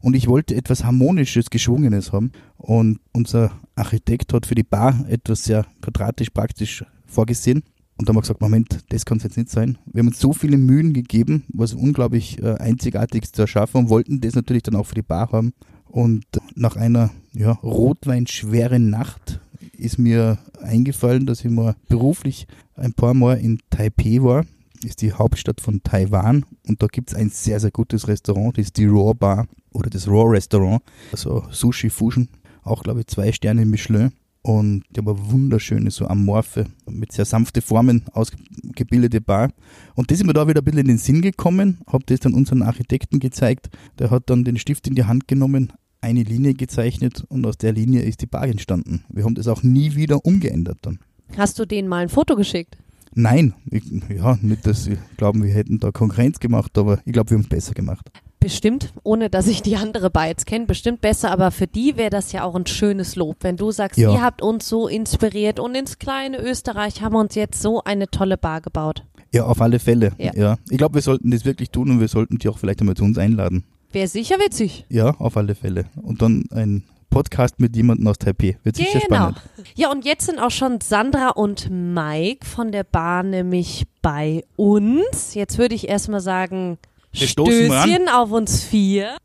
Und 0.00 0.16
ich 0.16 0.26
wollte 0.26 0.54
etwas 0.54 0.82
Harmonisches, 0.82 1.50
Geschwungenes 1.50 2.12
haben. 2.12 2.32
Und 2.56 3.00
unser 3.12 3.52
Architekt 3.74 4.32
hat 4.32 4.46
für 4.46 4.54
die 4.54 4.62
Bar 4.62 5.04
etwas 5.08 5.44
sehr 5.44 5.66
quadratisch 5.82 6.30
praktisch 6.30 6.84
vorgesehen. 7.04 7.62
Und 7.98 8.08
da 8.08 8.12
haben 8.12 8.16
wir 8.16 8.22
gesagt, 8.22 8.40
Moment, 8.40 8.78
das 8.88 9.04
kann 9.04 9.18
es 9.18 9.24
jetzt 9.24 9.36
nicht 9.36 9.50
sein. 9.50 9.76
Wir 9.84 10.00
haben 10.00 10.08
uns 10.08 10.20
so 10.20 10.32
viele 10.32 10.56
Mühen 10.56 10.94
gegeben, 10.94 11.44
was 11.52 11.74
unglaublich 11.74 12.42
äh, 12.42 12.54
Einzigartiges 12.54 13.32
zu 13.32 13.42
erschaffen 13.42 13.78
und 13.78 13.88
wollten 13.90 14.22
das 14.22 14.34
natürlich 14.34 14.62
dann 14.62 14.76
auch 14.76 14.86
für 14.86 14.94
die 14.94 15.02
Bar 15.02 15.32
haben. 15.32 15.52
Und 15.84 16.24
nach 16.54 16.76
einer 16.76 17.10
ja, 17.34 17.52
rotweinschweren 17.52 18.88
Nacht 18.88 19.40
ist 19.80 19.98
mir 19.98 20.38
eingefallen, 20.60 21.26
dass 21.26 21.44
ich 21.44 21.50
mal 21.50 21.76
beruflich 21.88 22.46
ein 22.74 22.92
paar 22.92 23.14
Mal 23.14 23.38
in 23.38 23.58
Taipei 23.70 24.22
war. 24.22 24.44
Ist 24.84 25.02
die 25.02 25.12
Hauptstadt 25.12 25.60
von 25.60 25.82
Taiwan. 25.82 26.44
Und 26.66 26.82
da 26.82 26.86
gibt 26.86 27.10
es 27.10 27.14
ein 27.14 27.30
sehr, 27.30 27.60
sehr 27.60 27.70
gutes 27.70 28.08
Restaurant, 28.08 28.56
das 28.56 28.66
ist 28.66 28.76
die 28.76 28.86
Raw 28.86 29.14
Bar 29.14 29.46
oder 29.72 29.90
das 29.90 30.08
Raw 30.08 30.30
Restaurant, 30.30 30.82
also 31.12 31.44
Sushi 31.50 31.90
Fusion, 31.90 32.28
auch 32.62 32.82
glaube 32.82 33.00
ich 33.00 33.06
zwei 33.06 33.30
Sterne 33.32 33.64
Michelin. 33.66 34.12
Und 34.42 34.84
die 34.90 35.00
haben 35.00 35.08
eine 35.08 35.30
wunderschöne, 35.30 35.90
so 35.90 36.06
amorphe, 36.06 36.64
mit 36.88 37.12
sehr 37.12 37.26
sanfte 37.26 37.60
Formen 37.60 38.04
ausgebildete 38.12 39.20
Bar. 39.20 39.50
Und 39.94 40.10
das 40.10 40.18
ist 40.18 40.26
mir 40.26 40.32
da 40.32 40.48
wieder 40.48 40.62
ein 40.62 40.64
bisschen 40.64 40.80
in 40.80 40.88
den 40.88 40.98
Sinn 40.98 41.20
gekommen, 41.20 41.80
habe 41.86 42.04
das 42.06 42.20
dann 42.20 42.32
unseren 42.32 42.62
Architekten 42.62 43.20
gezeigt, 43.20 43.68
der 43.98 44.10
hat 44.10 44.30
dann 44.30 44.44
den 44.44 44.56
Stift 44.56 44.86
in 44.88 44.94
die 44.94 45.04
Hand 45.04 45.28
genommen, 45.28 45.74
eine 46.00 46.22
Linie 46.22 46.54
gezeichnet 46.54 47.24
und 47.28 47.44
aus 47.46 47.58
der 47.58 47.72
Linie 47.72 48.02
ist 48.02 48.20
die 48.22 48.26
Bar 48.26 48.44
entstanden. 48.46 49.04
Wir 49.08 49.24
haben 49.24 49.34
das 49.34 49.48
auch 49.48 49.62
nie 49.62 49.94
wieder 49.96 50.24
umgeändert 50.24 50.78
dann. 50.82 50.98
Hast 51.36 51.58
du 51.58 51.66
denen 51.66 51.88
mal 51.88 51.98
ein 52.02 52.08
Foto 52.08 52.36
geschickt? 52.36 52.76
Nein, 53.14 53.54
ich, 53.70 53.82
ja, 54.08 54.38
nicht, 54.40 54.66
dass 54.66 54.84
sie 54.84 54.96
glauben, 55.16 55.42
wir 55.42 55.52
hätten 55.52 55.80
da 55.80 55.90
Konkurrenz 55.90 56.38
gemacht, 56.38 56.76
aber 56.78 57.00
ich 57.04 57.12
glaube, 57.12 57.30
wir 57.30 57.36
haben 57.36 57.42
es 57.42 57.48
besser 57.48 57.74
gemacht. 57.74 58.08
Bestimmt, 58.38 58.94
ohne 59.02 59.28
dass 59.28 59.48
ich 59.48 59.60
die 59.62 59.76
andere 59.76 60.10
Bar 60.10 60.28
jetzt 60.28 60.46
kenne, 60.46 60.64
bestimmt 60.66 61.00
besser, 61.02 61.30
aber 61.30 61.50
für 61.50 61.66
die 61.66 61.96
wäre 61.96 62.08
das 62.10 62.32
ja 62.32 62.44
auch 62.44 62.54
ein 62.54 62.66
schönes 62.66 63.16
Lob, 63.16 63.38
wenn 63.40 63.56
du 63.56 63.70
sagst, 63.70 63.98
Ja. 63.98 64.12
ihr 64.12 64.22
habt 64.22 64.40
uns 64.42 64.68
so 64.68 64.88
inspiriert 64.88 65.60
und 65.60 65.74
ins 65.74 65.98
kleine 65.98 66.38
Österreich 66.40 67.02
haben 67.02 67.12
wir 67.14 67.20
uns 67.20 67.34
jetzt 67.34 67.60
so 67.60 67.82
eine 67.84 68.08
tolle 68.08 68.38
Bar 68.38 68.60
gebaut. 68.62 69.04
Ja, 69.32 69.44
auf 69.44 69.60
alle 69.60 69.78
Fälle. 69.78 70.12
Ja. 70.18 70.32
Ja. 70.34 70.58
Ich 70.70 70.78
glaube, 70.78 70.94
wir 70.94 71.02
sollten 71.02 71.30
das 71.32 71.44
wirklich 71.44 71.70
tun 71.70 71.90
und 71.90 72.00
wir 72.00 72.08
sollten 72.08 72.38
die 72.38 72.48
auch 72.48 72.58
vielleicht 72.58 72.80
einmal 72.80 72.96
zu 72.96 73.04
uns 73.04 73.18
einladen. 73.18 73.64
Wäre 73.92 74.06
sicher 74.08 74.36
witzig. 74.38 74.84
Ja, 74.88 75.10
auf 75.18 75.36
alle 75.36 75.54
Fälle. 75.54 75.86
Und 76.02 76.22
dann 76.22 76.44
ein 76.52 76.84
Podcast 77.10 77.58
mit 77.58 77.74
jemandem 77.74 78.06
aus 78.06 78.18
Taipei. 78.18 78.56
Wird 78.62 78.76
sicher 78.76 79.00
Genau. 79.00 79.16
spannend. 79.30 79.40
Ja, 79.74 79.90
und 79.90 80.04
jetzt 80.04 80.26
sind 80.26 80.38
auch 80.38 80.52
schon 80.52 80.80
Sandra 80.80 81.30
und 81.30 81.68
Mike 81.70 82.46
von 82.46 82.70
der 82.70 82.84
Bar 82.84 83.24
nämlich 83.24 83.84
bei 84.00 84.44
uns. 84.56 85.34
Jetzt 85.34 85.58
würde 85.58 85.74
ich 85.74 85.88
erstmal 85.88 86.20
sagen, 86.20 86.78
Wir. 87.12 87.26
Stößchen 87.26 88.08
auf 88.08 88.30
uns 88.30 88.62
vier. 88.62 89.16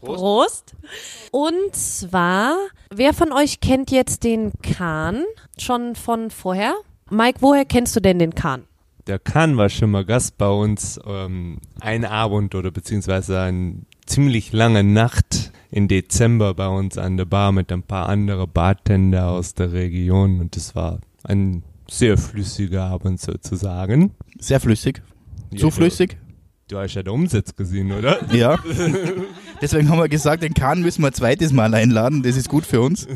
Prost. 0.00 0.74
Und 1.30 1.74
zwar, 1.74 2.56
wer 2.90 3.12
von 3.12 3.32
euch 3.32 3.60
kennt 3.60 3.90
jetzt 3.90 4.24
den 4.24 4.52
Kahn 4.62 5.24
schon 5.58 5.94
von 5.94 6.30
vorher? 6.30 6.74
Mike, 7.10 7.38
woher 7.40 7.64
kennst 7.64 7.94
du 7.96 8.00
denn 8.00 8.18
den 8.18 8.34
Kahn? 8.34 8.64
Der 9.06 9.20
Kahn 9.20 9.56
war 9.56 9.68
schon 9.68 9.92
mal 9.92 10.04
Gast 10.04 10.36
bei 10.36 10.48
uns, 10.48 10.98
ähm, 11.06 11.58
ein 11.78 12.04
Abend 12.04 12.56
oder 12.56 12.72
beziehungsweise 12.72 13.40
eine 13.40 13.82
ziemlich 14.04 14.52
lange 14.52 14.82
Nacht 14.82 15.52
im 15.70 15.86
Dezember 15.86 16.54
bei 16.54 16.66
uns 16.66 16.98
an 16.98 17.16
der 17.16 17.24
Bar 17.24 17.52
mit 17.52 17.70
ein 17.70 17.84
paar 17.84 18.08
anderen 18.08 18.50
Bartender 18.50 19.28
aus 19.28 19.54
der 19.54 19.72
Region 19.72 20.40
und 20.40 20.56
es 20.56 20.74
war 20.74 21.00
ein 21.22 21.62
sehr 21.88 22.18
flüssiger 22.18 22.84
Abend 22.84 23.20
sozusagen. 23.20 24.12
Sehr 24.40 24.58
flüssig. 24.58 25.02
Zu 25.56 25.66
Ja, 25.66 25.70
flüssig? 25.70 26.16
Du, 26.66 26.74
du 26.74 26.80
hast 26.80 26.94
ja 26.94 27.04
den 27.04 27.12
Umsatz 27.12 27.54
gesehen, 27.54 27.92
oder? 27.92 28.18
Ja. 28.34 28.58
Deswegen 29.60 29.88
haben 29.88 30.00
wir 30.00 30.08
gesagt, 30.08 30.42
den 30.42 30.54
Kahn 30.54 30.82
müssen 30.82 31.02
wir 31.02 31.08
ein 31.08 31.14
zweites 31.14 31.52
Mal 31.52 31.72
einladen. 31.74 32.24
Das 32.24 32.36
ist 32.36 32.48
gut 32.48 32.66
für 32.66 32.80
uns. 32.80 33.06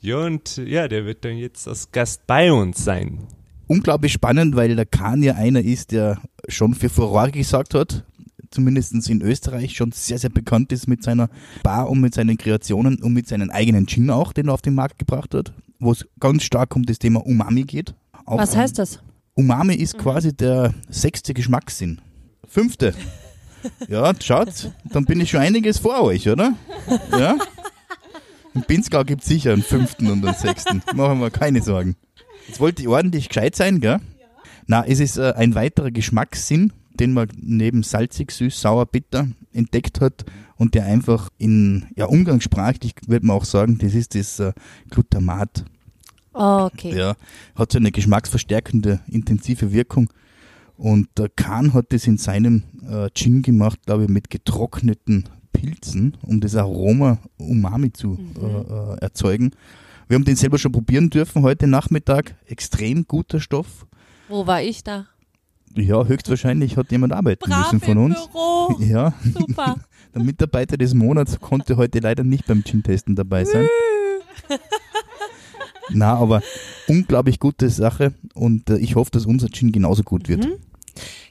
Ja, 0.00 0.16
und 0.16 0.56
ja, 0.56 0.88
der 0.88 1.04
wird 1.04 1.26
dann 1.26 1.36
jetzt 1.36 1.68
als 1.68 1.92
Gast 1.92 2.26
bei 2.26 2.50
uns 2.50 2.82
sein. 2.82 3.26
Unglaublich 3.70 4.12
spannend, 4.12 4.56
weil 4.56 4.74
der 4.74 4.84
Kahn 4.84 5.22
ja 5.22 5.36
einer 5.36 5.60
ist, 5.60 5.92
der 5.92 6.20
schon 6.48 6.74
für 6.74 6.88
Furore 6.88 7.30
gesagt 7.30 7.74
hat. 7.74 8.04
Zumindest 8.50 9.08
in 9.08 9.22
Österreich 9.22 9.76
schon 9.76 9.92
sehr, 9.92 10.18
sehr 10.18 10.30
bekannt 10.30 10.72
ist 10.72 10.88
mit 10.88 11.04
seiner 11.04 11.30
Bar 11.62 11.88
und 11.88 12.00
mit 12.00 12.12
seinen 12.12 12.36
Kreationen 12.36 13.00
und 13.00 13.12
mit 13.12 13.28
seinen 13.28 13.52
eigenen 13.52 13.86
Gin 13.86 14.10
auch, 14.10 14.32
den 14.32 14.48
er 14.48 14.54
auf 14.54 14.62
den 14.62 14.74
Markt 14.74 14.98
gebracht 14.98 15.36
hat, 15.36 15.52
wo 15.78 15.92
es 15.92 16.04
ganz 16.18 16.42
stark 16.42 16.74
um 16.74 16.82
das 16.82 16.98
Thema 16.98 17.24
Umami 17.24 17.62
geht. 17.62 17.94
Auch 18.26 18.38
Was 18.38 18.56
heißt 18.56 18.76
das? 18.76 18.98
Umami 19.34 19.76
ist 19.76 19.96
quasi 19.98 20.36
der 20.36 20.74
sechste 20.88 21.32
Geschmackssinn. 21.32 22.00
Fünfte. 22.48 22.92
Ja, 23.88 24.12
schaut, 24.20 24.72
dann 24.86 25.04
bin 25.04 25.20
ich 25.20 25.30
schon 25.30 25.40
einiges 25.40 25.78
vor 25.78 26.02
euch, 26.02 26.28
oder? 26.28 26.54
Ja? 27.12 27.36
Im 28.52 28.62
Pinzgau 28.62 29.04
gibt 29.04 29.22
es 29.22 29.28
sicher 29.28 29.52
einen 29.52 29.62
fünften 29.62 30.08
und 30.10 30.26
einen 30.26 30.34
sechsten. 30.34 30.82
Machen 30.96 31.20
wir 31.20 31.30
keine 31.30 31.62
Sorgen. 31.62 31.94
Jetzt 32.50 32.58
wollte 32.58 32.82
ich 32.82 32.88
ordentlich 32.88 33.28
gescheit 33.28 33.54
sein, 33.54 33.78
gell? 33.78 34.00
Na, 34.66 34.84
es 34.84 34.98
ist 34.98 35.18
äh, 35.18 35.34
ein 35.36 35.54
weiterer 35.54 35.92
Geschmackssinn, 35.92 36.72
den 36.98 37.12
man 37.12 37.28
neben 37.36 37.84
salzig, 37.84 38.32
süß, 38.32 38.60
sauer, 38.60 38.86
bitter 38.86 39.28
entdeckt 39.52 40.00
hat 40.00 40.24
und 40.56 40.74
der 40.74 40.84
einfach 40.84 41.28
in, 41.38 41.86
ja, 41.94 42.06
umgangssprachlich 42.06 42.94
würde 43.06 43.24
man 43.24 43.36
auch 43.36 43.44
sagen, 43.44 43.78
das 43.78 43.94
ist 43.94 44.16
das 44.16 44.40
äh, 44.40 44.52
Glutamat. 44.90 45.64
Okay. 46.32 46.92
Ja, 46.92 47.14
hat 47.54 47.70
so 47.70 47.78
eine 47.78 47.92
geschmacksverstärkende, 47.92 48.98
intensive 49.06 49.72
Wirkung. 49.72 50.10
Und 50.76 51.06
der 51.18 51.28
Kahn 51.28 51.72
hat 51.72 51.92
das 51.92 52.08
in 52.08 52.18
seinem 52.18 52.64
äh, 52.82 53.10
Gin 53.14 53.42
gemacht, 53.42 53.78
glaube 53.86 54.02
ich, 54.02 54.08
mit 54.08 54.28
getrockneten 54.28 55.28
Pilzen, 55.52 56.16
um 56.22 56.40
das 56.40 56.56
Aroma 56.56 57.18
Umami 57.36 57.92
zu 57.92 58.18
äh, 58.42 58.44
äh, 58.44 58.98
erzeugen. 59.02 59.52
Wir 60.10 60.16
haben 60.16 60.24
den 60.24 60.34
selber 60.34 60.58
schon 60.58 60.72
probieren 60.72 61.08
dürfen 61.08 61.42
heute 61.42 61.68
Nachmittag. 61.68 62.34
Extrem 62.46 63.06
guter 63.06 63.38
Stoff. 63.38 63.86
Wo 64.28 64.44
war 64.44 64.60
ich 64.60 64.82
da? 64.82 65.06
Ja, 65.76 66.04
höchstwahrscheinlich 66.04 66.76
hat 66.76 66.90
jemand 66.90 67.12
arbeiten 67.12 67.48
müssen 67.48 67.80
von 67.80 67.96
uns. 67.96 68.16
Büro. 68.16 68.76
Ja, 68.80 69.14
Super. 69.22 69.76
der 70.12 70.22
Mitarbeiter 70.24 70.76
des 70.76 70.94
Monats 70.94 71.38
konnte 71.38 71.76
heute 71.76 72.00
leider 72.00 72.24
nicht 72.24 72.48
beim 72.48 72.64
Gin-Testen 72.64 73.14
dabei 73.14 73.44
sein. 73.44 73.68
Na, 75.90 76.14
aber 76.14 76.42
unglaublich 76.88 77.38
gute 77.38 77.70
Sache 77.70 78.12
und 78.34 78.68
äh, 78.68 78.78
ich 78.78 78.96
hoffe, 78.96 79.12
dass 79.12 79.26
unser 79.26 79.48
Gin 79.48 79.70
genauso 79.70 80.02
gut 80.02 80.28
wird. 80.28 80.44
Mhm. 80.44 80.54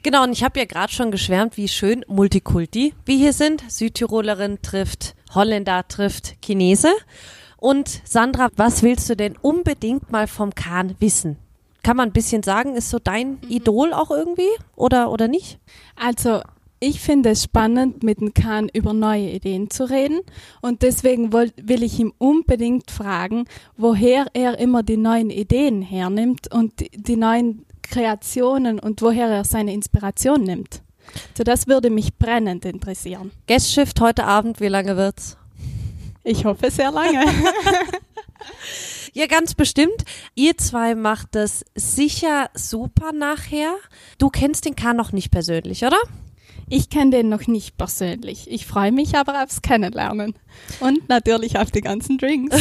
Genau, 0.03 0.23
und 0.23 0.31
ich 0.31 0.41
habe 0.41 0.57
ja 0.57 0.63
gerade 0.63 0.93
schon 0.93 1.11
geschwärmt, 1.11 1.57
wie 1.57 1.67
schön 1.67 2.05
Multikulti 2.07 2.93
wir 3.03 3.17
hier 3.17 3.33
sind. 3.33 3.61
Südtirolerin 3.67 4.59
trifft 4.61 5.17
Holländer, 5.35 5.85
trifft 5.89 6.37
Chinese. 6.41 6.87
Und 7.59 8.01
Sandra, 8.05 8.49
was 8.55 8.83
willst 8.83 9.09
du 9.09 9.15
denn 9.15 9.35
unbedingt 9.41 10.11
mal 10.11 10.27
vom 10.27 10.55
Kahn 10.55 10.95
wissen? 10.99 11.37
Kann 11.83 11.97
man 11.97 12.09
ein 12.09 12.13
bisschen 12.13 12.43
sagen, 12.43 12.75
ist 12.75 12.89
so 12.89 12.99
dein 12.99 13.39
Idol 13.47 13.93
auch 13.93 14.11
irgendwie 14.11 14.49
oder, 14.75 15.11
oder 15.11 15.27
nicht? 15.27 15.59
Also, 15.95 16.41
ich 16.79 17.01
finde 17.01 17.31
es 17.31 17.43
spannend, 17.43 18.03
mit 18.03 18.21
dem 18.21 18.33
Kahn 18.33 18.69
über 18.71 18.93
neue 18.93 19.31
Ideen 19.31 19.69
zu 19.69 19.89
reden. 19.89 20.21
Und 20.61 20.81
deswegen 20.81 21.33
woll, 21.33 21.51
will 21.61 21.83
ich 21.83 21.99
ihm 21.99 22.13
unbedingt 22.17 22.89
fragen, 22.89 23.45
woher 23.75 24.27
er 24.33 24.59
immer 24.59 24.83
die 24.83 24.97
neuen 24.97 25.29
Ideen 25.29 25.81
hernimmt 25.81 26.53
und 26.53 26.79
die, 26.79 26.89
die 26.91 27.17
neuen 27.17 27.65
Kreationen 27.81 28.79
und 28.79 29.01
woher 29.01 29.27
er 29.27 29.43
seine 29.43 29.73
Inspiration 29.73 30.43
nimmt. 30.43 30.81
So, 31.37 31.43
das 31.43 31.67
würde 31.67 31.89
mich 31.89 32.17
brennend 32.17 32.63
interessieren. 32.65 33.31
Guestshift 33.47 33.99
heute 33.99 34.25
Abend, 34.25 34.61
wie 34.61 34.67
lange 34.67 34.95
wird's? 34.95 35.37
Ich 36.29 36.45
hoffe 36.45 36.69
sehr 36.69 36.91
lange. 36.91 37.25
Ja, 39.13 39.25
ganz 39.25 39.55
bestimmt. 39.55 40.05
Ihr 40.35 40.55
zwei 40.57 40.93
macht 40.93 41.29
das 41.31 41.65
sicher 41.73 42.51
super 42.53 43.11
nachher. 43.11 43.73
Du 44.19 44.29
kennst 44.29 44.65
den 44.65 44.75
Kahn 44.75 44.95
noch 44.95 45.11
nicht 45.11 45.31
persönlich, 45.31 45.83
oder? 45.83 45.97
Ich 46.69 46.91
kenne 46.91 47.09
den 47.09 47.27
noch 47.27 47.47
nicht 47.47 47.75
persönlich. 47.75 48.49
Ich 48.49 48.67
freue 48.67 48.91
mich 48.91 49.15
aber 49.17 49.43
aufs 49.43 49.63
Kennenlernen. 49.63 50.35
Und 50.79 51.09
natürlich 51.09 51.57
auf 51.57 51.71
die 51.71 51.81
ganzen 51.81 52.19
Drinks. 52.19 52.55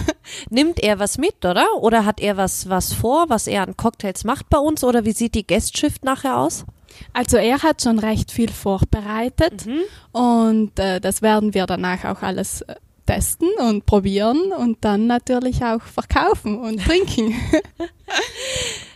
Nimmt 0.50 0.80
er 0.80 0.98
was 0.98 1.16
mit, 1.16 1.44
oder? 1.44 1.66
Oder 1.80 2.04
hat 2.04 2.20
er 2.20 2.36
was, 2.36 2.68
was 2.68 2.92
vor, 2.92 3.26
was 3.28 3.46
er 3.46 3.62
an 3.62 3.76
Cocktails 3.76 4.24
macht 4.24 4.50
bei 4.50 4.58
uns? 4.58 4.82
Oder 4.82 5.04
wie 5.04 5.12
sieht 5.12 5.36
die 5.36 5.46
Guestshift 5.46 6.04
nachher 6.04 6.38
aus? 6.38 6.64
Also 7.12 7.36
er 7.36 7.62
hat 7.62 7.82
schon 7.82 7.98
recht 7.98 8.30
viel 8.30 8.50
vorbereitet 8.50 9.66
und 10.12 10.78
äh, 10.78 11.00
das 11.00 11.22
werden 11.22 11.54
wir 11.54 11.66
danach 11.66 12.04
auch 12.04 12.22
alles 12.22 12.62
äh, 12.62 12.74
testen 13.06 13.48
und 13.58 13.86
probieren 13.86 14.52
und 14.58 14.84
dann 14.84 15.06
natürlich 15.06 15.64
auch 15.64 15.82
verkaufen 15.82 16.58
und 16.58 16.80
trinken. 16.84 17.34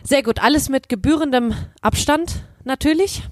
Sehr 0.03 0.23
gut, 0.23 0.41
alles 0.41 0.69
mit 0.69 0.89
gebührendem 0.89 1.53
Abstand 1.81 2.43
natürlich 2.63 3.23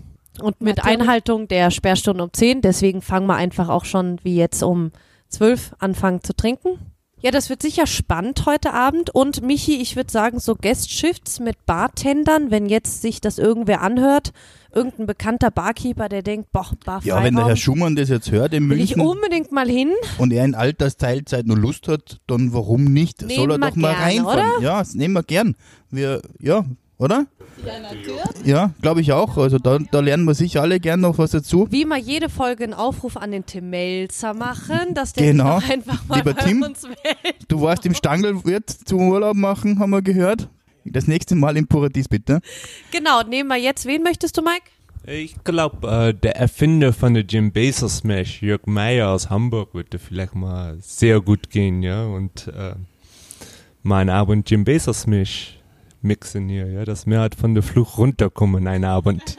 und 0.41 0.61
mit 0.61 0.77
Natürlich. 0.77 0.99
Einhaltung 0.99 1.47
der 1.47 1.71
Sperrstunde 1.71 2.23
um 2.23 2.31
10. 2.31 2.61
Deswegen 2.61 3.01
fangen 3.01 3.27
wir 3.27 3.35
einfach 3.35 3.69
auch 3.69 3.85
schon 3.85 4.19
wie 4.23 4.35
jetzt 4.35 4.61
um 4.63 4.91
12 5.29 5.75
anfangen 5.79 6.23
zu 6.23 6.35
trinken. 6.35 6.79
Ja, 7.19 7.31
das 7.31 7.49
wird 7.49 7.63
sicher 7.63 7.87
spannend 7.87 8.45
heute 8.45 8.73
Abend. 8.73 9.09
Und 9.09 9.41
Michi, 9.41 9.81
ich 9.81 9.95
würde 9.95 10.11
sagen, 10.11 10.39
so 10.39 10.53
Guest-Shifts 10.53 11.39
mit 11.39 11.65
Bartendern, 11.65 12.51
wenn 12.51 12.67
jetzt 12.67 13.01
sich 13.01 13.19
das 13.21 13.39
irgendwer 13.39 13.81
anhört, 13.81 14.33
irgendein 14.71 15.07
bekannter 15.07 15.49
Barkeeper, 15.49 16.09
der 16.09 16.21
denkt, 16.21 16.51
boah, 16.51 16.69
Bar 16.85 17.01
Ja, 17.03 17.23
wenn 17.23 17.35
der 17.35 17.47
Herr 17.47 17.55
Schumann 17.55 17.95
das 17.95 18.09
jetzt 18.09 18.31
hört 18.31 18.53
in 18.53 18.69
will 18.69 18.79
ich 18.79 18.95
München 18.95 19.09
unbedingt 19.09 19.51
mal 19.51 19.67
hin. 19.67 19.91
und 20.19 20.31
er 20.31 20.45
in 20.45 20.53
Altersteilzeit 20.53 21.47
nur 21.47 21.57
Lust 21.57 21.87
hat, 21.87 22.19
dann 22.27 22.53
warum 22.53 22.83
nicht? 22.83 23.23
Nehmen 23.23 23.35
Soll 23.35 23.51
er 23.51 23.57
doch 23.57 23.75
mal 23.75 23.95
gerne, 23.95 24.05
reinfahren. 24.05 24.61
Ja, 24.61 24.77
das 24.79 24.93
nehmen 24.93 25.15
wir 25.15 25.23
gern. 25.23 25.55
Wir, 25.89 26.21
ja, 26.39 26.65
oder? 26.97 27.25
Ja, 27.65 27.79
natürlich. 27.79 28.45
Ja, 28.45 28.71
glaube 28.81 29.01
ich 29.01 29.11
auch. 29.13 29.37
Also 29.37 29.57
da, 29.57 29.79
da 29.79 29.99
lernen 29.99 30.25
wir 30.25 30.33
sicher 30.35 30.61
alle 30.61 30.79
gern 30.79 30.99
noch 30.99 31.17
was 31.17 31.31
dazu. 31.31 31.67
Wie 31.71 31.85
mal 31.85 31.97
jede 31.99 32.29
Folge 32.29 32.63
einen 32.63 32.73
Aufruf 32.73 33.17
an 33.17 33.31
den 33.31 33.45
Tim 33.45 33.69
Melzer 33.69 34.33
machen, 34.33 34.93
dass 34.93 35.13
der 35.13 35.31
Genau. 35.31 35.57
einfach 35.57 36.05
mal 36.07 36.17
Lieber 36.17 36.35
Tim. 36.35 36.61
uns 36.61 36.83
meldet. 36.83 37.43
Du 37.47 37.61
warst 37.61 37.85
im 37.85 37.93
Stangelwirt 37.95 38.69
zum 38.69 39.09
Urlaub 39.09 39.35
machen, 39.35 39.79
haben 39.79 39.89
wir 39.89 40.01
gehört. 40.01 40.49
Das 40.85 41.07
nächste 41.07 41.35
Mal 41.35 41.57
im 41.57 41.67
Paradies, 41.67 42.07
bitte. 42.07 42.39
Genau, 42.91 43.21
nehmen 43.23 43.49
wir 43.49 43.57
jetzt. 43.57 43.85
Wen 43.85 44.03
möchtest 44.03 44.37
du, 44.37 44.41
Mike? 44.41 44.61
Ich 45.05 45.35
glaube, 45.43 45.87
äh, 45.87 46.13
der 46.13 46.35
Erfinder 46.37 46.93
von 46.93 47.13
der 47.13 47.23
Jim 47.23 47.51
Baser 47.51 47.89
Smash, 47.89 48.41
Jörg 48.41 48.61
Meyer 48.67 49.09
aus 49.09 49.29
Hamburg, 49.29 49.73
würde 49.73 49.99
vielleicht 49.99 50.35
mal 50.35 50.77
sehr 50.81 51.21
gut 51.21 51.49
gehen, 51.49 51.81
ja, 51.81 52.03
und 52.05 52.47
äh, 52.47 52.75
mal 53.83 53.99
einen 53.99 54.09
Abend 54.09 54.49
Jim 54.49 54.63
Baser 54.65 54.93
Smash 54.93 55.56
mixen 56.07 56.49
hier, 56.49 56.67
ja, 56.67 56.85
dass 56.85 57.05
wir 57.05 57.19
halt 57.19 57.35
von 57.35 57.53
der 57.53 57.63
Flucht 57.63 57.97
runterkommen, 57.97 58.67
einen 58.67 58.85
Abend. 58.85 59.37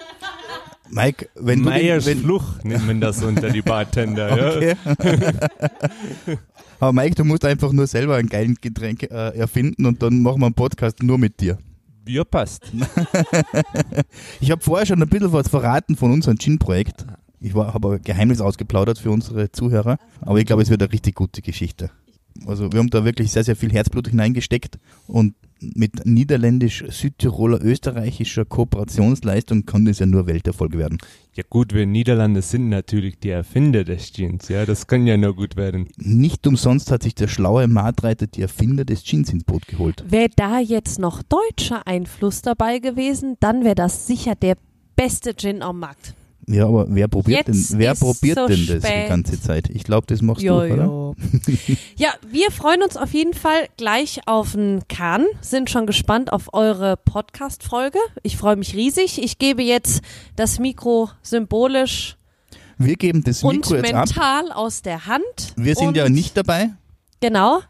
Mike, 0.90 1.28
wenn 1.34 1.62
du, 1.62 1.70
den, 1.70 2.04
wenn, 2.04 2.18
Fluch 2.18 2.62
nennt 2.62 2.86
man 2.86 3.00
das 3.00 3.22
unter 3.22 3.50
die 3.50 3.62
Bartender. 3.62 4.62
ja. 4.62 4.74
Aber 6.80 6.92
Mike, 6.92 7.16
du 7.16 7.24
musst 7.24 7.44
einfach 7.44 7.72
nur 7.72 7.86
selber 7.86 8.16
ein 8.16 8.28
geiles 8.28 8.60
Getränk 8.60 9.02
äh, 9.02 9.36
erfinden 9.36 9.86
und 9.86 10.02
dann 10.02 10.22
machen 10.22 10.40
wir 10.40 10.46
einen 10.46 10.54
Podcast 10.54 11.02
nur 11.02 11.18
mit 11.18 11.40
dir. 11.40 11.58
ja, 12.06 12.24
passt. 12.24 12.72
Ich 14.40 14.50
habe 14.50 14.62
vorher 14.62 14.86
schon 14.86 15.02
ein 15.02 15.08
bisschen 15.08 15.32
was 15.32 15.48
verraten 15.48 15.96
von 15.96 16.12
unserem 16.12 16.38
Gin-Projekt. 16.38 17.04
Ich 17.40 17.54
habe 17.54 17.94
ein 17.94 18.02
Geheimnis 18.02 18.40
ausgeplaudert 18.40 18.98
für 18.98 19.10
unsere 19.10 19.50
Zuhörer, 19.50 19.98
aber 20.20 20.38
ich 20.38 20.46
glaube, 20.46 20.62
es 20.62 20.70
wird 20.70 20.82
eine 20.82 20.92
richtig 20.92 21.16
gute 21.16 21.42
Geschichte. 21.42 21.90
Also 22.46 22.72
wir 22.72 22.78
haben 22.78 22.90
da 22.90 23.04
wirklich 23.04 23.32
sehr, 23.32 23.44
sehr 23.44 23.56
viel 23.56 23.72
Herzblut 23.72 24.08
hineingesteckt 24.08 24.78
und 25.06 25.34
mit 25.60 26.06
niederländisch-südtiroler 26.06 27.62
österreichischer 27.62 28.44
Kooperationsleistung 28.44 29.66
kann 29.66 29.84
das 29.84 29.98
ja 29.98 30.06
nur 30.06 30.26
Welterfolg 30.26 30.76
werden. 30.76 30.98
Ja 31.34 31.44
gut, 31.48 31.72
wir 31.72 31.86
Niederlande 31.86 32.42
sind 32.42 32.68
natürlich 32.68 33.18
die 33.18 33.30
Erfinder 33.30 33.84
des 33.84 34.12
Gins, 34.12 34.48
ja, 34.48 34.66
das 34.66 34.86
kann 34.86 35.06
ja 35.06 35.16
nur 35.16 35.36
gut 35.36 35.56
werden. 35.56 35.88
Nicht 35.96 36.46
umsonst 36.46 36.90
hat 36.90 37.02
sich 37.02 37.14
der 37.14 37.28
schlaue 37.28 37.68
Martreiter 37.68 38.26
die 38.26 38.42
Erfinder 38.42 38.84
des 38.84 39.04
Gins 39.04 39.32
ins 39.32 39.44
Boot 39.44 39.66
geholt. 39.66 40.04
Wäre 40.08 40.30
da 40.34 40.58
jetzt 40.58 40.98
noch 40.98 41.22
deutscher 41.22 41.86
Einfluss 41.86 42.42
dabei 42.42 42.78
gewesen, 42.78 43.36
dann 43.40 43.64
wäre 43.64 43.74
das 43.74 44.06
sicher 44.06 44.34
der 44.34 44.56
beste 44.96 45.34
Gin 45.36 45.62
am 45.62 45.78
Markt. 45.78 46.14
Ja, 46.50 46.66
aber 46.66 46.86
wer 46.88 47.08
probiert 47.08 47.46
Jetzt 47.46 47.72
denn, 47.72 47.78
wer 47.78 47.94
probiert 47.94 48.38
so 48.38 48.46
denn 48.46 48.66
das 48.66 48.82
die 48.82 49.08
ganze 49.08 49.40
Zeit? 49.40 49.68
Ich 49.68 49.84
glaube, 49.84 50.06
das 50.06 50.22
machst 50.22 50.42
Jo, 50.42 50.60
du, 50.60 50.72
oder? 50.72 50.84
jo. 50.84 51.16
ja, 51.96 52.08
wir 52.26 52.50
freuen 52.50 52.82
uns 52.82 52.96
auf 52.96 53.12
jeden 53.12 53.34
Fall 53.34 53.68
gleich 53.76 54.20
auf 54.26 54.52
den 54.52 54.80
Kahn, 54.88 55.26
sind 55.42 55.68
schon 55.68 55.86
gespannt 55.86 56.32
auf 56.32 56.54
eure 56.54 56.96
Podcast-Folge. 56.96 57.98
Ich 58.22 58.38
freue 58.38 58.56
mich 58.56 58.74
riesig. 58.74 59.22
Ich 59.22 59.38
gebe 59.38 59.62
jetzt 59.62 60.00
das 60.36 60.58
Mikro 60.58 61.10
symbolisch 61.22 62.16
Wir 62.78 62.96
geben 62.96 63.22
das 63.24 63.42
und 63.42 63.56
Mikro 63.56 63.76
jetzt 63.76 63.92
ab. 63.92 64.06
mental 64.06 64.50
aus 64.52 64.80
der 64.80 65.04
Hand. 65.04 65.52
Wir 65.56 65.74
sind 65.74 65.88
und, 65.88 65.96
ja 65.98 66.08
nicht 66.08 66.34
dabei. 66.34 66.70
Genau. 67.20 67.60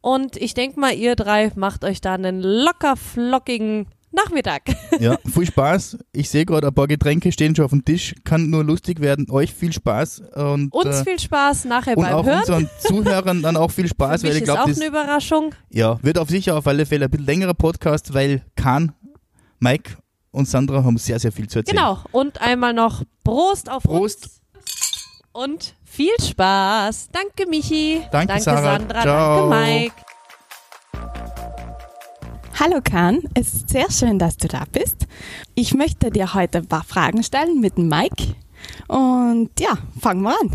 Und 0.00 0.36
ich 0.36 0.54
denke 0.54 0.80
mal, 0.80 0.92
ihr 0.92 1.14
drei 1.14 1.52
macht 1.54 1.84
euch 1.84 2.00
da 2.00 2.14
einen 2.14 2.42
locker 2.42 2.96
flockigen 2.96 3.86
Nachmittag. 4.14 4.62
Ja, 5.00 5.18
viel 5.32 5.46
Spaß. 5.46 5.98
Ich 6.12 6.30
sehe 6.30 6.46
gerade, 6.46 6.68
ein 6.68 6.74
paar 6.74 6.86
Getränke 6.86 7.32
stehen 7.32 7.54
schon 7.56 7.64
auf 7.64 7.72
dem 7.72 7.84
Tisch. 7.84 8.14
Kann 8.24 8.48
nur 8.48 8.62
lustig 8.62 9.00
werden. 9.00 9.28
Euch 9.28 9.52
viel 9.52 9.72
Spaß 9.72 10.22
und, 10.36 10.72
Uns 10.72 10.86
äh, 11.00 11.04
viel 11.04 11.18
Spaß 11.18 11.64
nachher 11.64 11.96
und 11.98 12.04
beim 12.04 12.14
auch 12.14 12.24
Hören. 12.24 12.38
unseren 12.38 12.70
Zuhörern 12.78 13.42
dann 13.42 13.56
auch 13.56 13.72
viel 13.72 13.88
Spaß, 13.88 14.20
Für 14.20 14.28
weil 14.28 14.34
mich 14.34 14.42
ich 14.44 14.48
ist 14.48 14.56
auch 14.56 14.66
das 14.66 14.76
eine 14.78 14.86
Überraschung. 14.86 15.52
ja, 15.70 15.98
wird 16.02 16.18
auf 16.18 16.28
sicher 16.30 16.56
auf 16.56 16.66
alle 16.68 16.86
Fälle 16.86 17.06
ein 17.06 17.10
bisschen 17.10 17.26
längerer 17.26 17.54
Podcast, 17.54 18.14
weil 18.14 18.42
Kahn, 18.54 18.92
Mike 19.58 19.96
und 20.30 20.48
Sandra 20.48 20.84
haben 20.84 20.96
sehr, 20.96 21.18
sehr 21.18 21.32
viel 21.32 21.48
zu 21.48 21.58
erzählen. 21.58 21.76
Genau. 21.76 21.98
Und 22.12 22.40
einmal 22.40 22.72
noch 22.72 23.02
Prost 23.24 23.68
auf 23.68 23.82
Prost. 23.82 24.24
uns. 24.24 24.40
Und 25.32 25.74
viel 25.84 26.14
Spaß. 26.20 27.08
Danke, 27.10 27.48
Michi. 27.50 28.02
Danke, 28.12 28.40
Sarah. 28.40 28.78
Sandra. 28.78 29.02
Ciao. 29.02 29.50
Danke, 29.50 29.72
Mike. 29.72 30.13
Hallo 32.60 32.80
Kahn, 32.80 33.18
es 33.34 33.52
ist 33.52 33.68
sehr 33.70 33.90
schön, 33.90 34.20
dass 34.20 34.36
du 34.36 34.46
da 34.46 34.62
bist. 34.70 35.08
Ich 35.56 35.74
möchte 35.74 36.12
dir 36.12 36.34
heute 36.34 36.58
ein 36.58 36.66
paar 36.68 36.84
Fragen 36.84 37.24
stellen 37.24 37.60
mit 37.60 37.76
dem 37.76 37.88
Mike. 37.88 38.36
Und 38.86 39.50
ja, 39.58 39.76
fangen 40.00 40.22
wir 40.22 40.40
an. 40.40 40.50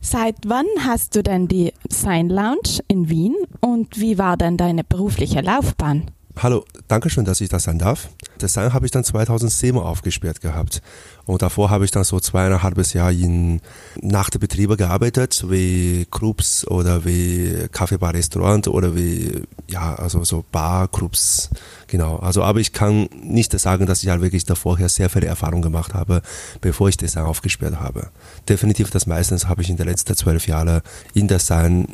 Seit 0.00 0.38
wann 0.44 0.66
hast 0.80 1.14
du 1.14 1.22
denn 1.22 1.46
die 1.46 1.72
Sign 1.88 2.30
Lounge 2.30 2.80
in 2.88 3.08
Wien 3.08 3.36
und 3.60 4.00
wie 4.00 4.18
war 4.18 4.36
denn 4.36 4.56
deine 4.56 4.82
berufliche 4.82 5.40
Laufbahn? 5.40 6.10
Hallo, 6.38 6.66
danke 6.86 7.08
schön, 7.08 7.24
dass 7.24 7.40
ich 7.40 7.48
das 7.48 7.62
sein 7.62 7.78
darf. 7.78 8.10
Das 8.36 8.52
Sein 8.52 8.74
habe 8.74 8.84
ich 8.84 8.92
dann 8.92 9.04
2007 9.04 9.78
aufgesperrt 9.78 10.42
gehabt. 10.42 10.82
Und 11.24 11.40
davor 11.40 11.70
habe 11.70 11.86
ich 11.86 11.90
dann 11.90 12.04
so 12.04 12.20
zweieinhalbes 12.20 12.92
Jahr 12.92 13.10
in 13.10 13.62
Nachtbetriebe 14.02 14.76
gearbeitet, 14.76 15.46
wie 15.48 16.06
Clubs 16.10 16.66
oder 16.66 17.06
wie 17.06 17.66
Kaffeebar, 17.72 18.12
Restaurant 18.12 18.68
oder 18.68 18.94
wie, 18.94 19.44
ja, 19.66 19.94
also 19.94 20.24
so 20.24 20.44
Bar, 20.52 20.88
Clubs, 20.88 21.48
genau. 21.86 22.16
Also, 22.16 22.42
aber 22.42 22.60
ich 22.60 22.74
kann 22.74 23.08
nicht 23.22 23.58
sagen, 23.58 23.86
dass 23.86 24.02
ich 24.02 24.10
halt 24.10 24.20
wirklich 24.20 24.44
davor 24.44 24.76
her 24.76 24.90
sehr 24.90 25.08
viele 25.08 25.28
Erfahrungen 25.28 25.62
gemacht 25.62 25.94
habe, 25.94 26.20
bevor 26.60 26.90
ich 26.90 26.98
Design 26.98 27.24
aufgesperrt 27.24 27.80
habe. 27.80 28.10
Definitiv 28.46 28.90
das 28.90 29.06
meistens 29.06 29.48
habe 29.48 29.62
ich 29.62 29.70
in 29.70 29.78
den 29.78 29.86
letzten 29.86 30.14
zwölf 30.14 30.46
Jahren 30.46 30.82
in 31.14 31.28
Design 31.28 31.88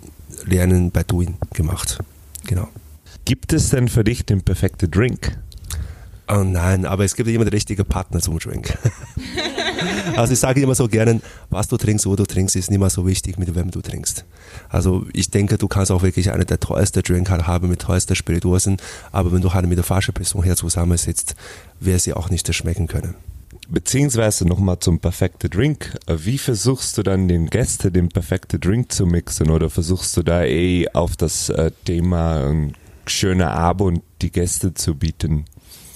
Lernen 0.44 0.90
bei 0.90 1.04
Doing 1.04 1.36
gemacht. 1.54 2.00
Genau. 2.44 2.68
Gibt 3.24 3.52
es 3.52 3.70
denn 3.70 3.88
für 3.88 4.04
dich 4.04 4.26
den 4.26 4.42
perfekten 4.42 4.90
Drink? 4.90 5.38
Oh 6.28 6.44
nein, 6.44 6.86
aber 6.86 7.04
es 7.04 7.14
gibt 7.14 7.28
immer 7.28 7.44
den 7.44 7.52
richtigen 7.52 7.84
Partner 7.84 8.20
zum 8.20 8.38
Drink. 8.38 8.78
also 10.16 10.32
ich 10.32 10.38
sage 10.38 10.62
immer 10.62 10.74
so 10.74 10.88
gerne, 10.88 11.20
was 11.50 11.68
du 11.68 11.76
trinkst, 11.76 12.06
wo 12.06 12.16
du 12.16 12.24
trinkst, 12.24 12.56
ist 12.56 12.70
nicht 12.70 12.78
mehr 12.78 12.90
so 12.90 13.06
wichtig, 13.06 13.38
mit 13.38 13.54
wem 13.54 13.70
du 13.70 13.80
trinkst. 13.80 14.24
Also 14.68 15.04
ich 15.12 15.30
denke, 15.30 15.58
du 15.58 15.68
kannst 15.68 15.90
auch 15.90 16.02
wirklich 16.02 16.30
eine 16.32 16.44
der 16.44 16.58
teuersten 16.58 17.02
Drink 17.02 17.28
halt 17.28 17.46
haben 17.46 17.68
mit 17.68 17.82
teuersten 17.82 18.16
Spirituosen, 18.16 18.78
aber 19.10 19.32
wenn 19.32 19.42
du 19.42 19.52
halt 19.52 19.66
mit 19.66 19.76
der 19.76 19.84
falschen 19.84 20.14
Person 20.14 20.42
hier 20.42 20.56
zusammensitzt, 20.56 21.34
wird 21.80 22.00
sie 22.00 22.14
auch 22.14 22.30
nicht 22.30 22.52
schmecken 22.54 22.86
können. 22.86 23.14
Beziehungsweise 23.68 24.46
nochmal 24.46 24.78
zum 24.80 25.00
perfekten 25.00 25.50
Drink. 25.50 25.98
Wie 26.06 26.38
versuchst 26.38 26.98
du 26.98 27.02
dann 27.02 27.28
den 27.28 27.48
Gästen 27.48 27.92
den 27.92 28.08
perfekten 28.08 28.60
Drink 28.60 28.92
zu 28.92 29.06
mixen 29.06 29.50
oder 29.50 29.70
versuchst 29.70 30.16
du 30.16 30.22
da 30.22 30.44
eh 30.44 30.88
auf 30.92 31.16
das 31.16 31.48
äh, 31.48 31.70
Thema 31.84 32.48
ein 32.48 32.74
schöner 33.06 33.52
Abend 33.52 34.02
die 34.20 34.30
Gäste 34.30 34.74
zu 34.74 34.94
bieten? 34.94 35.44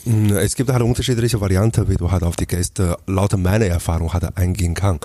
Mm, 0.04 0.32
Es 0.36 0.54
gibt 0.54 0.70
halt 0.70 0.82
unterschiedliche 0.82 1.40
Varianten, 1.40 1.88
wie 1.88 1.96
du 1.96 2.10
halt 2.10 2.22
auf 2.22 2.36
die 2.36 2.46
Gäste 2.46 2.96
laut 3.06 3.36
meiner 3.36 3.66
Erfahrung 3.66 4.12
halt 4.12 4.36
eingehen 4.36 4.74
kann. 4.74 5.00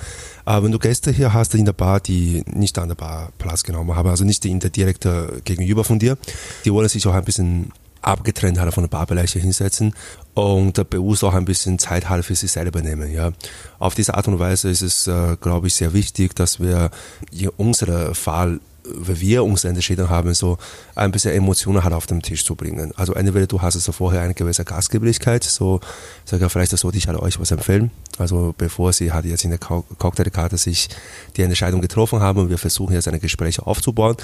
Aber 0.45 0.65
wenn 0.65 0.71
du 0.71 0.79
Gäste 0.79 1.11
hier 1.11 1.33
hast 1.33 1.55
in 1.55 1.65
der 1.65 1.73
Bar, 1.73 1.99
die 1.99 2.43
nicht 2.53 2.77
an 2.77 2.89
der 2.89 2.95
Bar 2.95 3.31
Platz 3.37 3.63
genommen 3.63 3.95
haben, 3.95 4.09
also 4.09 4.23
nicht 4.23 4.45
in 4.45 4.59
der 4.59 4.69
direkte 4.69 5.41
gegenüber 5.43 5.83
von 5.83 5.99
dir, 5.99 6.17
die 6.65 6.71
wollen 6.71 6.87
sich 6.89 7.05
auch 7.07 7.13
ein 7.13 7.25
bisschen 7.25 7.71
abgetrennt 8.01 8.59
halt 8.59 8.73
von 8.73 8.83
der 8.83 8.89
Barbereiche 8.89 9.39
hinsetzen 9.39 9.93
und 10.33 10.77
äh, 10.77 10.83
bewusst 10.83 11.23
auch 11.23 11.33
ein 11.33 11.45
bisschen 11.45 11.79
Zeit 11.79 12.09
halt 12.09 12.25
für 12.25 12.35
sich 12.35 12.51
selber 12.51 12.81
nehmen. 12.81 13.11
Ja. 13.11 13.31
Auf 13.79 13.95
diese 13.95 14.15
Art 14.15 14.27
und 14.27 14.39
Weise 14.39 14.69
ist 14.69 14.81
es, 14.81 15.07
äh, 15.07 15.37
glaube 15.39 15.67
ich, 15.67 15.75
sehr 15.75 15.93
wichtig, 15.93 16.35
dass 16.35 16.59
wir 16.59 16.89
in 17.31 17.49
unserem 17.49 18.15
Fall 18.15 18.59
weil 18.83 19.19
wir 19.19 19.43
uns 19.43 19.63
entschieden 19.63 20.09
haben, 20.09 20.33
so 20.33 20.57
ein 20.95 21.11
bisschen 21.11 21.33
Emotionen 21.33 21.83
halt 21.83 21.93
auf 21.93 22.07
den 22.07 22.21
Tisch 22.21 22.43
zu 22.43 22.55
bringen. 22.55 22.91
Also 22.95 23.13
entweder 23.13 23.47
du 23.47 23.61
hast 23.61 23.79
so 23.79 23.91
vorher 23.91 24.21
eine 24.21 24.33
gewisse 24.33 24.65
Gastgeberlichkeit, 24.65 25.43
so 25.43 25.79
sage 26.25 26.49
vielleicht 26.49 26.71
sollte 26.77 26.97
ich 26.97 27.07
halt 27.07 27.19
euch 27.19 27.39
was 27.39 27.51
empfehlen. 27.51 27.91
Also 28.17 28.53
bevor 28.57 28.91
sie 28.93 29.11
halt 29.11 29.25
jetzt 29.25 29.43
in 29.43 29.51
der 29.51 29.59
Co- 29.59 29.85
Cocktailkarte 29.97 30.57
sich 30.57 30.89
die 31.37 31.43
Entscheidung 31.43 31.81
getroffen 31.81 32.19
haben, 32.19 32.49
wir 32.49 32.57
versuchen 32.57 32.93
jetzt 32.93 33.07
eine 33.07 33.19
Gespräche 33.19 33.65
aufzubauen 33.65 34.15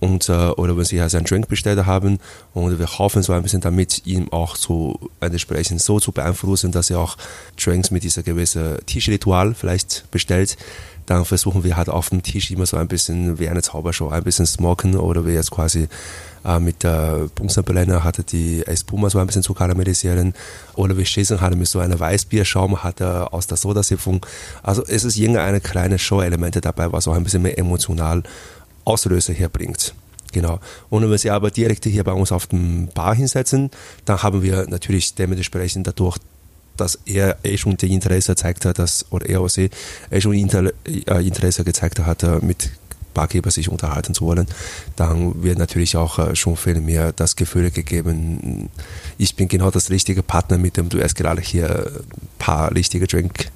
und 0.00 0.28
äh, 0.28 0.32
oder 0.32 0.76
wenn 0.76 0.84
sie 0.84 1.00
halt 1.00 1.14
einen 1.14 1.24
Drink 1.24 1.48
bestellt 1.48 1.84
haben 1.84 2.18
und 2.52 2.78
wir 2.78 2.86
hoffen 2.86 3.22
so 3.22 3.32
ein 3.32 3.42
bisschen 3.42 3.60
damit 3.60 4.06
ihm 4.06 4.32
auch 4.32 4.56
zu 4.56 5.10
entsprechend 5.20 5.80
so 5.82 6.00
zu 6.00 6.12
beeinflussen, 6.12 6.72
dass 6.72 6.90
er 6.90 7.00
auch 7.00 7.16
Drinks 7.62 7.90
mit 7.90 8.02
dieser 8.02 8.22
gewissen 8.22 8.78
Tischritual 8.86 9.54
vielleicht 9.54 10.10
bestellt 10.10 10.56
dann 11.06 11.24
versuchen 11.24 11.64
wir 11.64 11.76
halt 11.76 11.88
auf 11.88 12.10
dem 12.10 12.22
Tisch 12.22 12.50
immer 12.50 12.66
so 12.66 12.76
ein 12.76 12.88
bisschen 12.88 13.38
wie 13.38 13.48
eine 13.48 13.62
Zaubershow, 13.62 14.08
ein 14.08 14.24
bisschen 14.24 14.46
smoken 14.46 14.96
oder 14.96 15.26
wir 15.26 15.34
jetzt 15.34 15.50
quasi 15.50 15.88
äh, 16.44 16.58
mit 16.58 16.82
der 16.82 17.28
Bunsenbrenner 17.34 18.04
hatte 18.04 18.22
die 18.22 18.66
Espuma 18.66 19.10
so 19.10 19.18
ein 19.18 19.26
bisschen 19.26 19.42
zu 19.42 19.54
karamellisieren 19.54 20.34
oder 20.74 20.96
wir 20.96 21.04
schießen 21.04 21.40
halt 21.40 21.56
mit 21.56 21.68
so 21.68 21.78
einer 21.78 21.98
Weißbierschaum 21.98 22.82
hatte 22.82 23.32
aus 23.32 23.46
der 23.46 23.56
Sodasiphon. 23.56 24.20
Also 24.62 24.84
es 24.86 25.04
ist 25.04 25.16
irgendeine 25.16 25.60
kleine 25.60 25.98
Show-Elemente 25.98 26.60
dabei, 26.60 26.92
was 26.92 27.08
auch 27.08 27.14
ein 27.14 27.24
bisschen 27.24 27.42
mehr 27.42 27.58
emotional 27.58 28.22
Auslöser 28.84 29.32
herbringt. 29.32 29.94
Genau. 30.32 30.58
Und 30.90 31.08
wenn 31.08 31.16
Sie 31.16 31.30
aber 31.30 31.50
direkt 31.50 31.84
hier 31.84 32.02
bei 32.02 32.12
uns 32.12 32.32
auf 32.32 32.46
dem 32.46 32.88
Bar 32.88 33.14
hinsetzen, 33.14 33.70
dann 34.04 34.22
haben 34.22 34.42
wir 34.42 34.66
natürlich 34.68 35.14
dementsprechend 35.14 35.86
dadurch 35.86 36.18
dass 36.76 36.98
er 37.06 37.36
eh 37.44 37.56
schon 37.56 37.76
die 37.76 37.92
Interesse 37.92 38.32
gezeigt 38.32 38.64
hat, 38.64 38.78
dass, 38.78 39.06
oder 39.10 39.28
er 39.28 39.40
oder 39.40 39.48
sie 39.48 39.70
eh 40.10 40.20
schon 40.20 40.34
Inter, 40.34 40.72
äh, 40.86 41.26
Interesse 41.26 41.64
gezeigt 41.64 41.98
hat, 42.00 42.22
äh, 42.22 42.38
mit 42.40 42.70
Barkeeper 43.14 43.50
sich 43.50 43.68
unterhalten 43.68 44.12
zu 44.12 44.26
wollen, 44.26 44.46
dann 44.96 45.42
wird 45.42 45.58
natürlich 45.58 45.96
auch 45.96 46.18
äh, 46.18 46.34
schon 46.34 46.56
viel 46.56 46.80
mehr 46.80 47.12
das 47.12 47.36
Gefühl 47.36 47.70
gegeben, 47.70 48.68
ich 49.16 49.36
bin 49.36 49.48
genau 49.48 49.70
das 49.70 49.90
richtige 49.90 50.22
Partner, 50.22 50.58
mit 50.58 50.76
dem 50.76 50.88
du 50.88 50.98
erst 50.98 51.14
gerade 51.14 51.40
hier 51.40 51.86
ein 51.94 52.28
paar 52.38 52.74
richtige 52.74 53.06
Drink 53.06 53.50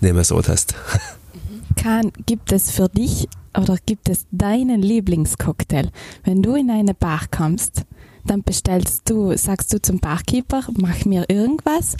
nehmen 0.00 0.24
solltest. 0.24 0.74
Kahn, 1.76 2.10
gibt 2.24 2.52
es 2.52 2.70
für 2.70 2.88
dich 2.88 3.28
oder 3.56 3.76
gibt 3.84 4.08
es 4.08 4.26
deinen 4.30 4.80
Lieblingscocktail? 4.80 5.90
Wenn 6.24 6.42
du 6.42 6.54
in 6.54 6.70
eine 6.70 6.94
Bar 6.94 7.22
kommst, 7.30 7.82
dann 8.24 8.42
bestellst 8.42 9.08
du, 9.08 9.36
sagst 9.36 9.72
du 9.72 9.80
zum 9.80 10.00
Barkeeper, 10.00 10.62
mach 10.76 11.04
mir 11.04 11.26
irgendwas 11.28 11.96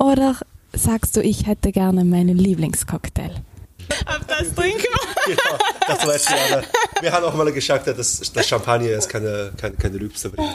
oder 0.00 0.36
sagst 0.72 1.16
du, 1.16 1.22
ich 1.22 1.46
hätte 1.46 1.70
gerne 1.70 2.04
meinen 2.04 2.36
Lieblingscocktail? 2.36 3.34
Ab 4.06 4.20
das 4.26 4.54
trinken 4.54 4.82
wir. 4.82 5.36
Genau, 5.36 5.58
das 5.86 6.06
weiß 6.06 6.26
ich 6.30 6.52
aber. 6.52 6.64
Wir 7.00 7.12
haben 7.12 7.24
auch 7.24 7.34
mal 7.34 7.52
gesagt, 7.52 7.86
dass 7.86 8.32
das 8.32 8.48
Champagner 8.48 8.88
jetzt 8.88 9.08
keine, 9.08 9.52
keine, 9.56 9.76
keine 9.76 10.00
Rübste 10.00 10.30
bringt. 10.30 10.54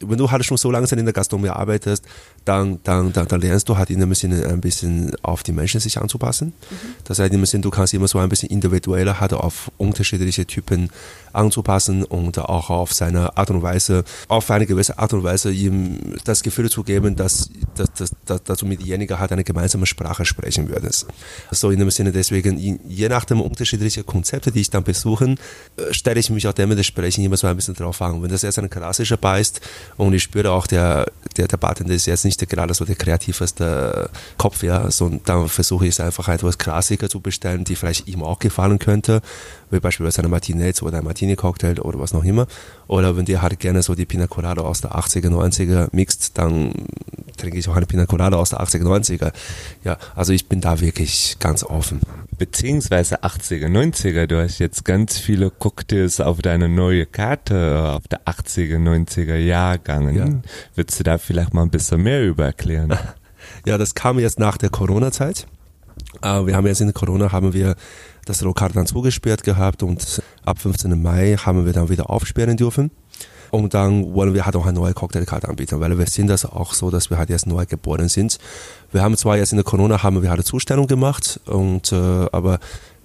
Wenn 0.00 0.18
du 0.18 0.30
halt 0.30 0.44
schon 0.44 0.56
so 0.56 0.70
langsam 0.70 0.98
in 0.98 1.04
der 1.04 1.14
Gastronomie 1.14 1.50
arbeitest, 1.50 2.04
dann, 2.44 2.80
dann, 2.82 3.12
dann, 3.12 3.28
dann 3.28 3.40
lernst 3.40 3.68
du 3.68 3.76
halt 3.76 3.90
in 3.90 4.00
dem 4.00 4.14
Sinne 4.14 4.46
ein 4.46 4.60
bisschen 4.60 5.14
auf 5.22 5.42
die 5.42 5.52
Menschen 5.52 5.80
sich 5.80 6.00
anzupassen. 6.00 6.48
Mhm. 6.48 6.76
Das 7.04 7.18
heißt, 7.18 7.32
in 7.32 7.40
dem 7.40 7.46
Sinne, 7.46 7.62
du 7.62 7.70
kannst 7.70 7.94
immer 7.94 8.08
so 8.08 8.18
ein 8.18 8.28
bisschen 8.28 8.50
individueller 8.50 9.20
halt 9.20 9.32
auf 9.32 9.70
unterschiedliche 9.76 10.46
Typen 10.46 10.90
anzupassen 11.32 12.02
und 12.02 12.38
auch 12.38 12.70
auf 12.70 12.92
seine 12.92 13.36
Art 13.36 13.50
und 13.50 13.62
Weise, 13.62 14.04
auf 14.28 14.50
eine 14.50 14.66
gewisse 14.66 14.98
Art 14.98 15.12
und 15.12 15.22
Weise 15.22 15.52
ihm 15.52 15.98
das 16.24 16.42
Gefühl 16.42 16.70
zu 16.70 16.82
geben, 16.82 17.14
dass, 17.14 17.50
dass, 17.74 17.92
dass, 17.92 18.10
dass, 18.24 18.42
dass 18.42 18.58
du 18.58 18.66
mit 18.66 18.80
demjenigen 18.96 19.18
halt 19.18 19.32
eine 19.32 19.44
gemeinsame 19.44 19.86
Sprache 19.86 20.24
sprechen 20.24 20.68
würdest. 20.68 21.06
So 21.50 21.70
in 21.70 21.78
dem 21.78 21.90
Sinne 21.90 22.12
deswegen, 22.12 22.58
je 22.58 23.08
nach 23.08 23.24
dem 23.24 23.40
unterschiedlichen 23.40 24.06
Konzepte, 24.06 24.50
die 24.50 24.60
ich 24.60 24.70
dann 24.70 24.84
besuche, 24.84 25.34
äh, 25.76 25.92
stelle 25.92 26.20
ich 26.20 26.30
mich 26.30 26.46
auch 26.48 26.52
dementsprechend 26.52 27.24
immer 27.24 27.36
so 27.36 27.46
ein 27.46 27.56
bisschen 27.56 27.74
drauf 27.74 28.00
an. 28.02 28.22
Wenn 28.22 28.30
das 28.30 28.42
jetzt 28.42 28.58
ein 28.58 28.70
klassischer 28.70 29.16
Bar 29.16 29.38
ist 29.38 29.60
und 29.96 30.12
ich 30.14 30.22
spüre 30.22 30.50
auch, 30.50 30.66
der, 30.66 31.06
der, 31.36 31.48
der 31.48 31.56
Bartender 31.56 31.94
ist 31.94 32.06
jetzt 32.06 32.24
nicht 32.24 32.46
gerade 32.48 32.74
so 32.74 32.84
der 32.84 32.96
kreativste 32.96 34.10
Kopf, 34.36 34.62
ja, 34.62 34.90
so, 34.90 35.10
dann 35.24 35.48
versuche 35.48 35.86
ich 35.86 35.90
es 35.90 36.00
einfach 36.00 36.28
etwas 36.28 36.58
klassischer 36.58 37.08
zu 37.08 37.20
bestellen, 37.20 37.64
die 37.64 37.76
vielleicht 37.76 38.08
ihm 38.08 38.22
auch 38.22 38.38
gefallen 38.38 38.78
könnte 38.78 39.22
wie 39.70 39.80
beispielsweise 39.80 40.20
eine 40.20 40.28
Martinez 40.28 40.82
oder 40.82 40.98
ein 40.98 41.04
Martini-Cocktail 41.04 41.80
oder 41.80 41.98
was 41.98 42.12
noch 42.12 42.24
immer. 42.24 42.46
Oder 42.86 43.16
wenn 43.16 43.24
der 43.24 43.42
halt 43.42 43.58
gerne 43.58 43.82
so 43.82 43.94
die 43.94 44.06
Pina 44.06 44.26
Colada 44.26 44.62
aus 44.62 44.80
der 44.80 44.92
80er, 44.92 45.28
90er 45.28 45.88
mixt, 45.92 46.38
dann 46.38 46.72
trinke 47.36 47.58
ich 47.58 47.68
auch 47.68 47.76
eine 47.76 47.86
Pina 47.86 48.06
Colada 48.06 48.36
aus 48.36 48.50
der 48.50 48.60
80er, 48.60 48.84
90er. 48.84 49.32
Ja, 49.84 49.98
also 50.14 50.32
ich 50.32 50.48
bin 50.48 50.60
da 50.60 50.80
wirklich 50.80 51.36
ganz 51.38 51.64
offen. 51.64 52.00
Beziehungsweise 52.38 53.22
80er, 53.22 53.68
90er, 53.68 54.26
du 54.26 54.42
hast 54.42 54.58
jetzt 54.58 54.84
ganz 54.84 55.18
viele 55.18 55.50
Cocktails 55.50 56.20
auf 56.20 56.42
deine 56.42 56.68
neue 56.68 57.06
Karte 57.06 57.92
auf 57.96 58.08
der 58.08 58.24
80er, 58.26 58.78
90er 58.78 59.36
Jahrgangen. 59.36 60.16
Ja. 60.16 60.26
Würdest 60.74 61.00
du 61.00 61.04
da 61.04 61.18
vielleicht 61.18 61.54
mal 61.54 61.62
ein 61.62 61.70
bisschen 61.70 62.02
mehr 62.02 62.24
über 62.24 62.44
erklären? 62.44 62.96
Ja, 63.64 63.78
das 63.78 63.94
kam 63.94 64.18
jetzt 64.18 64.40
nach 64.40 64.56
der 64.56 64.70
Corona-Zeit. 64.70 65.46
Äh, 66.22 66.46
wir 66.46 66.56
haben 66.56 66.66
jetzt 66.66 66.80
in 66.80 66.92
Corona 66.92 67.32
haben 67.32 67.52
wir 67.52 67.76
das 68.24 68.40
Lokal 68.40 68.70
dann 68.70 68.86
zugesperrt 68.86 69.44
gehabt 69.44 69.82
und 69.82 70.22
ab 70.44 70.58
15. 70.58 71.00
Mai 71.00 71.36
haben 71.36 71.64
wir 71.64 71.72
dann 71.72 71.88
wieder 71.88 72.10
aufsperren 72.10 72.56
dürfen. 72.56 72.90
Und 73.50 73.74
dann 73.74 74.12
wollen 74.12 74.34
wir 74.34 74.44
halt 74.44 74.56
auch 74.56 74.66
eine 74.66 74.74
neue 74.74 74.92
Cocktailkarte 74.92 75.48
anbieten, 75.48 75.80
weil 75.80 75.96
wir 75.96 76.06
sind 76.06 76.26
das 76.26 76.44
auch 76.44 76.74
so, 76.74 76.90
dass 76.90 77.10
wir 77.10 77.18
halt 77.18 77.30
jetzt 77.30 77.46
neu 77.46 77.64
geboren 77.64 78.08
sind. 78.08 78.38
Wir 78.92 79.02
haben 79.02 79.16
zwar 79.16 79.36
jetzt 79.36 79.52
in 79.52 79.56
der 79.56 79.64
Corona 79.64 80.02
haben 80.02 80.20
wir 80.20 80.30
halt 80.30 80.40
eine 80.40 80.44
Zustellung 80.44 80.88
gemacht 80.88 81.40
und 81.46 81.92
äh, 81.92 81.94
aber 82.32 82.58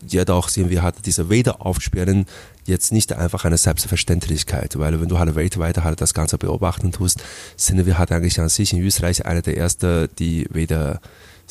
jedoch 0.07 0.49
sehen 0.49 0.69
wir 0.69 0.81
halt 0.81 1.05
diese 1.05 1.29
Wiederaufsperren 1.29 2.25
jetzt 2.65 2.91
nicht 2.91 3.13
einfach 3.13 3.45
eine 3.45 3.57
Selbstverständlichkeit, 3.57 4.77
weil 4.77 4.99
wenn 4.99 5.09
du 5.09 5.19
halt 5.19 5.35
weltweit 5.35 5.77
halt 5.83 6.01
das 6.01 6.13
Ganze 6.13 6.37
beobachten 6.37 6.91
tust, 6.91 7.23
sind 7.55 7.85
wir 7.85 7.97
halt 7.97 8.11
eigentlich 8.11 8.39
an 8.39 8.49
sich 8.49 8.73
in 8.73 8.81
Österreich 8.81 9.25
einer 9.25 9.41
der 9.41 9.57
ersten, 9.57 10.09
die 10.17 10.47
wieder 10.51 11.01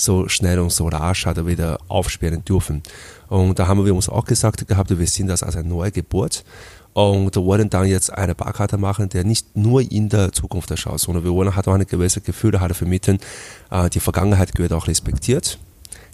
so 0.00 0.28
schnell 0.28 0.58
und 0.58 0.72
so 0.72 0.88
rasch 0.88 1.26
halt 1.26 1.46
wieder 1.46 1.78
aufsperren 1.88 2.44
dürfen. 2.44 2.82
Und 3.28 3.58
da 3.58 3.68
haben 3.68 3.84
wir 3.84 3.94
uns 3.94 4.08
auch 4.08 4.24
gesagt 4.24 4.66
gehabt, 4.66 4.90
wir 4.98 5.06
sehen 5.06 5.26
das 5.26 5.42
als 5.42 5.56
eine 5.56 5.68
neue 5.68 5.92
Geburt 5.92 6.44
und 6.92 7.36
wollen 7.36 7.70
dann 7.70 7.86
jetzt 7.86 8.12
eine 8.12 8.34
Barkarte 8.34 8.78
machen, 8.78 9.08
der 9.08 9.24
nicht 9.24 9.56
nur 9.56 9.80
in 9.80 10.08
der 10.08 10.32
Zukunft 10.32 10.76
schaut, 10.78 11.00
sondern 11.00 11.24
wir 11.24 11.32
wollen 11.32 11.54
halt 11.54 11.68
auch 11.68 11.74
eine 11.74 11.86
gewisse 11.86 12.20
Gefühle 12.20 12.60
halt 12.60 12.74
vermitteln. 12.74 13.18
Äh, 13.70 13.90
die 13.90 14.00
Vergangenheit 14.00 14.54
gehört 14.54 14.72
auch 14.72 14.88
respektiert, 14.88 15.58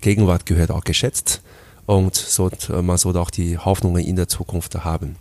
Gegenwart 0.00 0.46
gehört 0.46 0.70
auch 0.70 0.84
geschätzt 0.84 1.40
und 1.86 2.14
so, 2.14 2.50
man 2.82 2.98
sollte 2.98 3.20
auch 3.20 3.30
die 3.30 3.56
Hoffnungen 3.56 4.04
in 4.04 4.16
der 4.16 4.28
Zukunft 4.28 4.74
haben. 4.84 5.16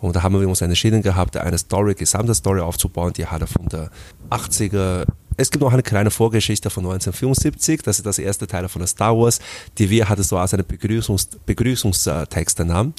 Und 0.00 0.14
da 0.14 0.22
haben 0.22 0.38
wir 0.38 0.48
uns 0.48 0.60
entschieden 0.60 1.02
gehabt, 1.02 1.36
eine 1.36 1.58
Story, 1.58 1.94
gesamte 1.94 2.34
Story 2.34 2.60
aufzubauen, 2.60 3.12
die 3.12 3.26
halt 3.26 3.48
von 3.48 3.68
der 3.68 3.90
80er 4.30 5.06
es 5.38 5.52
gibt 5.52 5.62
noch 5.62 5.72
eine 5.72 5.84
kleine 5.84 6.10
Vorgeschichte 6.10 6.68
von 6.68 6.84
1975, 6.84 7.82
das 7.82 7.98
ist 7.98 8.04
das 8.04 8.18
erste 8.18 8.48
Teil 8.48 8.68
von 8.68 8.80
der 8.80 8.88
Star 8.88 9.16
Wars, 9.16 9.38
die 9.78 9.88
wir 9.88 10.08
hatten 10.08 10.24
so 10.24 10.36
als 10.36 10.52
einen 10.52 10.66
Begrüßungs 10.66 11.28
Begrüßungstext 11.46 12.58
nahmen. 12.60 12.92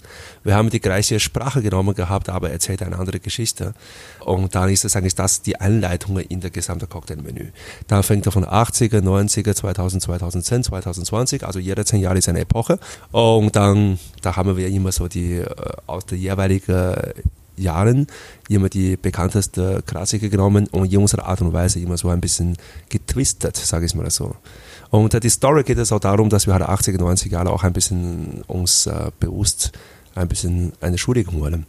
Wir 0.45 0.55
haben 0.55 0.69
die 0.69 0.79
gleiche 0.79 1.19
Sprache 1.19 1.61
genommen 1.61 1.93
gehabt, 1.95 2.29
aber 2.29 2.49
erzählt 2.49 2.81
eine 2.81 2.97
andere 2.97 3.19
Geschichte. 3.19 3.73
Und 4.21 4.55
dann 4.55 4.69
ist 4.69 4.85
es 4.85 4.95
eigentlich 4.95 5.15
das 5.15 5.41
die 5.41 5.59
Einleitung 5.59 6.17
in 6.17 6.39
der 6.39 6.49
gesamten 6.49 6.87
Cocktailmenü. 6.87 7.51
Dann 7.87 8.03
fängt 8.03 8.25
er 8.25 8.31
von 8.31 8.45
80er, 8.45 9.01
90er, 9.01 9.53
2000, 9.53 10.01
2010, 10.03 10.63
2020, 10.63 11.45
also 11.45 11.59
jede 11.59 11.83
zehn 11.83 11.99
Jahre 11.99 12.19
ist 12.19 12.29
eine 12.29 12.39
Epoche. 12.39 12.79
Und 13.11 13.53
dann, 13.57 13.99
da 14.21 14.37
haben 14.37 14.55
wir 14.55 14.67
immer 14.67 14.93
so 14.93 15.09
die 15.09 15.39
äh, 15.39 15.45
aus 15.87 16.05
der 16.05 16.17
jeweiligen 16.17 16.95
Jahren 17.59 18.07
immer 18.47 18.69
die 18.69 18.97
bekannteste 18.97 19.83
Klassiker 19.85 20.29
genommen 20.29 20.67
und 20.71 20.91
in 20.91 20.99
unserer 20.99 21.25
Art 21.25 21.41
und 21.41 21.53
Weise 21.53 21.79
immer 21.79 21.97
so 21.97 22.09
ein 22.09 22.21
bisschen 22.21 22.57
getwistet, 22.89 23.55
sage 23.57 23.85
ich 23.85 23.95
mal 23.95 24.09
so. 24.09 24.35
Und 24.89 25.21
die 25.23 25.29
Story 25.29 25.63
geht 25.63 25.77
es 25.77 25.91
auch 25.91 25.99
darum, 25.99 26.29
dass 26.29 26.47
wir 26.47 26.53
halt 26.53 26.63
80er, 26.63 26.97
90er 26.97 27.31
Jahre 27.31 27.51
auch 27.51 27.63
ein 27.63 27.73
bisschen 27.73 28.43
uns 28.47 28.87
äh, 28.87 29.11
bewusst 29.19 29.71
ein 30.15 30.27
bisschen 30.27 30.73
eine 30.81 30.91
Entschuldigung 30.91 31.39
wollen. 31.39 31.65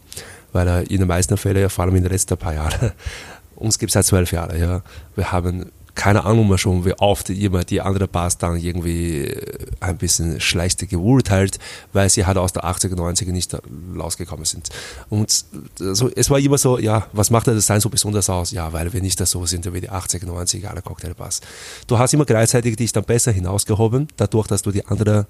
Weil 0.53 0.69
äh, 0.69 0.83
in 0.85 0.99
den 0.99 1.09
meisten 1.09 1.37
Fällen, 1.37 1.69
vor 1.69 1.85
allem 1.85 1.97
in 1.97 2.03
den 2.03 2.13
letzten 2.13 2.37
paar 2.37 2.55
Jahren, 2.55 2.93
uns 3.57 3.79
gibt 3.79 3.91
es 3.91 3.95
seit 3.95 4.07
zwölf 4.07 4.33
Jahren, 4.33 4.59
ja. 4.59 4.83
Wir 5.15 5.33
haben 5.33 5.71
keine 5.95 6.25
Ahnung 6.25 6.49
mehr 6.49 6.59
schon, 6.59 6.85
wie 6.85 6.95
oft 6.95 7.31
immer 7.31 7.65
die 7.65 7.81
andere 7.81 8.09
Bars 8.09 8.39
dann 8.39 8.57
irgendwie 8.57 9.25
äh, 9.25 9.67
ein 9.81 9.97
bisschen 9.97 10.41
schlechter 10.41 10.87
geurteilt, 10.87 11.59
weil 11.93 12.09
sie 12.09 12.27
halt 12.27 12.39
aus 12.39 12.53
der 12.53 12.65
80er, 12.65 12.95
90er 12.95 13.33
nicht 13.33 13.57
rausgekommen 13.99 14.45
sind. 14.45 14.69
Und 15.09 15.45
also, 15.81 16.11
es 16.15 16.31
war 16.31 16.39
immer 16.39 16.59
so, 16.59 16.79
ja, 16.79 17.07
was 17.13 17.31
macht 17.31 17.47
das 17.47 17.67
Sein 17.67 17.81
so 17.81 17.89
besonders 17.89 18.31
aus? 18.31 18.51
Ja, 18.51 18.73
weil 18.73 18.93
wir 18.93 19.01
nicht 19.01 19.25
so 19.27 19.47
sind 19.47 19.73
wie 19.73 19.81
die 19.81 19.91
80er, 19.91 20.27
90er 20.27 20.67
alle 20.67 20.83
Cocktailbars. 20.83 21.41
Du 21.87 21.99
hast 21.99 22.15
immer 22.15 22.25
gleichzeitig 22.25 22.77
dich 22.77 22.93
dann 22.93 23.05
besser 23.05 23.33
hinausgehoben, 23.33 24.09
dadurch, 24.17 24.47
dass 24.47 24.63
du 24.63 24.71
die 24.71 24.87
andere 24.87 25.27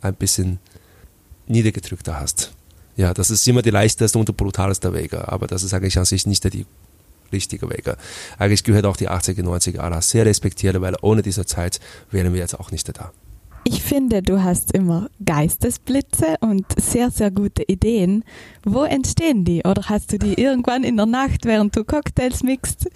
ein 0.00 0.14
bisschen 0.14 0.58
niedergedrückter 1.46 2.20
hast. 2.20 2.52
Ja, 2.96 3.14
das 3.14 3.30
ist 3.30 3.46
immer 3.46 3.62
die 3.62 3.70
leichteste 3.70 4.18
und 4.18 4.36
brutalste 4.36 4.92
Wege, 4.92 5.28
aber 5.28 5.46
das 5.46 5.62
ist 5.62 5.72
eigentlich 5.72 5.98
an 5.98 6.04
sich 6.04 6.26
nicht 6.26 6.52
die 6.52 6.66
richtiger 7.32 7.68
Weg. 7.70 7.84
Eigentlich 8.38 8.64
gehört 8.64 8.86
auch 8.86 8.96
die 8.96 9.08
80er, 9.08 9.42
90er 9.42 9.76
Jahre 9.76 10.02
sehr 10.02 10.26
respektiert, 10.26 10.80
weil 10.80 10.96
ohne 11.02 11.22
diese 11.22 11.46
Zeit 11.46 11.80
wären 12.10 12.32
wir 12.32 12.40
jetzt 12.40 12.58
auch 12.58 12.70
nicht 12.70 12.88
da. 12.96 13.12
Ich 13.64 13.82
finde, 13.82 14.22
du 14.22 14.42
hast 14.42 14.72
immer 14.72 15.10
Geistesblitze 15.24 16.36
und 16.40 16.64
sehr, 16.80 17.10
sehr 17.10 17.30
gute 17.30 17.64
Ideen. 17.64 18.24
Wo 18.64 18.84
entstehen 18.84 19.44
die? 19.44 19.62
Oder 19.62 19.82
hast 19.90 20.10
du 20.12 20.18
die 20.18 20.40
irgendwann 20.40 20.84
in 20.84 20.96
der 20.96 21.04
Nacht, 21.04 21.44
während 21.44 21.76
du 21.76 21.84
Cocktails 21.84 22.42
mixt? 22.42 22.88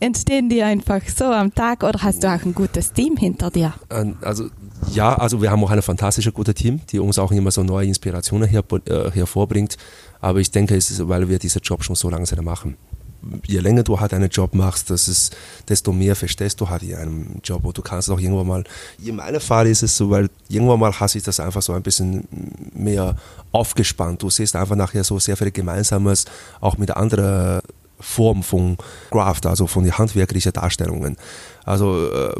Entstehen 0.00 0.48
die 0.48 0.62
einfach 0.62 1.02
so 1.14 1.24
am 1.26 1.54
Tag 1.54 1.82
oder 1.82 2.02
hast 2.02 2.24
du 2.24 2.28
auch 2.28 2.42
ein 2.42 2.54
gutes 2.54 2.92
Team 2.92 3.16
hinter 3.16 3.50
dir? 3.50 3.74
Also 4.22 4.48
ja, 4.92 5.14
also 5.14 5.42
wir 5.42 5.50
haben 5.50 5.62
auch 5.62 5.70
ein 5.70 5.82
fantastisches 5.82 6.32
gutes 6.32 6.54
Team, 6.54 6.80
die 6.90 6.98
uns 6.98 7.18
auch 7.18 7.30
immer 7.30 7.50
so 7.50 7.62
neue 7.62 7.86
Inspirationen 7.86 8.48
her, 8.48 8.64
äh, 8.86 9.10
hervorbringt. 9.10 9.76
Aber 10.20 10.40
ich 10.40 10.50
denke, 10.50 10.74
es 10.74 10.90
ist, 10.90 11.06
weil 11.06 11.28
wir 11.28 11.38
diesen 11.38 11.60
Job 11.62 11.84
schon 11.84 11.96
so 11.96 12.08
langsam 12.08 12.44
machen 12.44 12.76
je 13.46 13.58
länger 13.58 13.82
du 13.82 14.00
halt 14.00 14.14
einen 14.14 14.30
Job 14.30 14.54
machst, 14.54 14.90
das 14.90 15.08
ist, 15.08 15.36
desto 15.68 15.92
mehr 15.92 16.16
verstehst 16.16 16.60
du 16.60 16.68
halt 16.68 16.82
in 16.82 16.94
einem 16.94 17.26
Job 17.42 17.64
und 17.64 17.76
du 17.76 17.82
kannst 17.82 18.10
auch 18.10 18.20
irgendwann 18.20 18.46
mal, 18.46 18.64
in 19.04 19.16
meinem 19.16 19.40
Fall 19.40 19.66
ist 19.66 19.82
es 19.82 19.96
so, 19.96 20.10
weil 20.10 20.28
irgendwann 20.48 20.80
mal 20.80 20.92
hasse 20.92 21.18
ich 21.18 21.24
das 21.24 21.40
einfach 21.40 21.62
so 21.62 21.72
ein 21.72 21.82
bisschen 21.82 22.26
mehr 22.74 23.16
aufgespannt. 23.52 24.22
Du 24.22 24.30
siehst 24.30 24.56
einfach 24.56 24.76
nachher 24.76 25.04
so 25.04 25.18
sehr 25.18 25.36
viel 25.36 25.50
Gemeinsames, 25.50 26.24
auch 26.60 26.78
mit 26.78 26.90
anderen 26.90 27.60
Formen 28.00 28.42
von 28.42 28.76
Craft, 29.10 29.46
also 29.46 29.66
von 29.66 29.84
den 29.84 29.96
handwerklichen 29.96 30.52
Darstellungen. 30.52 31.16
Also, 31.64 32.10
äh, 32.12 32.34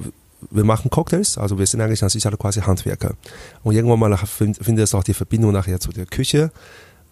wir 0.50 0.64
machen 0.64 0.90
Cocktails, 0.90 1.38
also 1.38 1.58
wir 1.58 1.66
sind 1.66 1.80
eigentlich 1.80 2.02
an 2.02 2.10
sich 2.10 2.26
alle 2.26 2.36
quasi 2.36 2.60
Handwerker. 2.60 3.14
Und 3.62 3.74
irgendwann 3.74 3.98
mal 3.98 4.16
findest 4.16 4.92
du 4.92 4.98
auch 4.98 5.04
die 5.04 5.14
Verbindung 5.14 5.52
nachher 5.52 5.80
zu 5.80 5.90
der 5.90 6.04
Küche, 6.04 6.50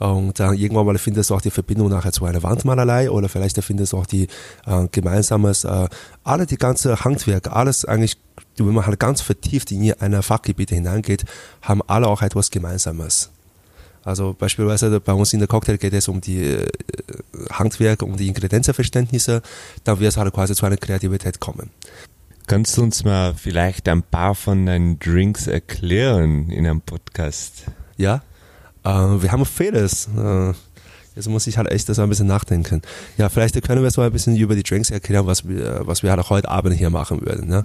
und 0.07 0.41
dann 0.41 0.55
irgendwann 0.55 0.87
mal 0.87 0.99
findest 0.99 1.31
du 1.31 1.35
auch 1.35 1.41
die 1.41 1.51
Verbindung 1.51 1.89
nachher 1.89 2.13
zu 2.13 2.25
einer 2.25 2.43
Wandmalerei 2.43 3.11
oder 3.11 3.29
vielleicht 3.29 3.63
findest 3.63 3.93
du 3.93 3.99
auch 3.99 4.07
die 4.07 4.27
äh, 4.67 4.89
gemeinsames, 4.91 5.65
äh, 5.65 5.89
alle 6.25 6.47
die 6.47 6.57
ganze 6.57 7.05
Handwerk, 7.05 7.49
alles 7.49 7.85
eigentlich, 7.85 8.17
wenn 8.57 8.73
man 8.73 8.87
halt 8.87 8.99
ganz 8.99 9.21
vertieft 9.21 9.71
in 9.71 9.93
eine 9.93 10.23
Fachgebiete 10.23 10.75
hineingeht, 10.75 11.25
haben 11.63 11.83
alle 11.87 12.09
auch 12.09 12.23
etwas 12.23 12.51
Gemeinsames. 12.51 13.31
Also 14.05 14.35
beispielsweise 14.37 14.99
bei 14.99 15.13
uns 15.13 15.33
in 15.33 15.39
der 15.39 15.47
Cocktail 15.47 15.77
geht 15.77 15.93
es 15.93 16.09
um 16.09 16.21
die 16.21 16.43
äh, 16.43 16.67
Handwerk, 17.53 18.03
um 18.03 18.17
die 18.17 18.27
Ingredienzenverständnisse, 18.27 19.43
dann 19.85 20.01
wird 20.01 20.11
es 20.11 20.17
halt 20.17 20.33
quasi 20.35 20.55
zu 20.55 20.67
einer 20.67 20.77
Kreativität 20.77 21.39
kommen. 21.39 21.71
Kannst 22.49 22.77
du 22.77 22.83
uns 22.83 23.05
mal 23.05 23.35
vielleicht 23.35 23.89
ein 23.89 24.03
paar 24.03 24.35
von 24.35 24.67
deinen 24.67 24.99
Drinks 24.99 25.47
erklären 25.47 26.51
in 26.51 26.67
einem 26.67 26.81
Podcast? 26.81 27.67
Ja, 27.97 28.23
äh, 28.85 28.89
wir 28.89 29.33
haben 29.33 29.45
vieles. 29.45 30.09
Äh, 30.17 30.53
jetzt 31.15 31.29
muss 31.29 31.47
ich 31.47 31.59
halt 31.59 31.71
echt 31.71 31.87
so 31.87 32.03
ein 32.03 32.09
bisschen 32.09 32.27
nachdenken. 32.27 32.83
Ja, 33.19 33.29
vielleicht 33.29 33.61
können 33.63 33.83
wir 33.83 33.91
so 33.91 34.01
ein 34.03 34.13
bisschen 34.13 34.37
über 34.37 34.55
die 34.55 34.63
Drinks 34.63 34.91
erklären, 34.91 35.27
was 35.27 35.47
wir, 35.47 35.83
was 35.85 36.03
wir 36.03 36.11
halt 36.11 36.29
heute 36.31 36.49
Abend 36.49 36.75
hier 36.75 36.91
machen 36.91 37.21
würden. 37.21 37.49
Ne? 37.49 37.65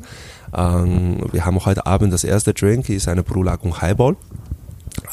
Ähm, 0.53 1.25
wir 1.31 1.45
haben 1.45 1.63
heute 1.65 1.85
Abend 1.85 2.13
das 2.13 2.23
erste 2.23 2.53
Drink, 2.53 2.89
ist 2.89 3.07
eine 3.07 3.23
Brulagung 3.23 3.81
Highball. 3.81 4.15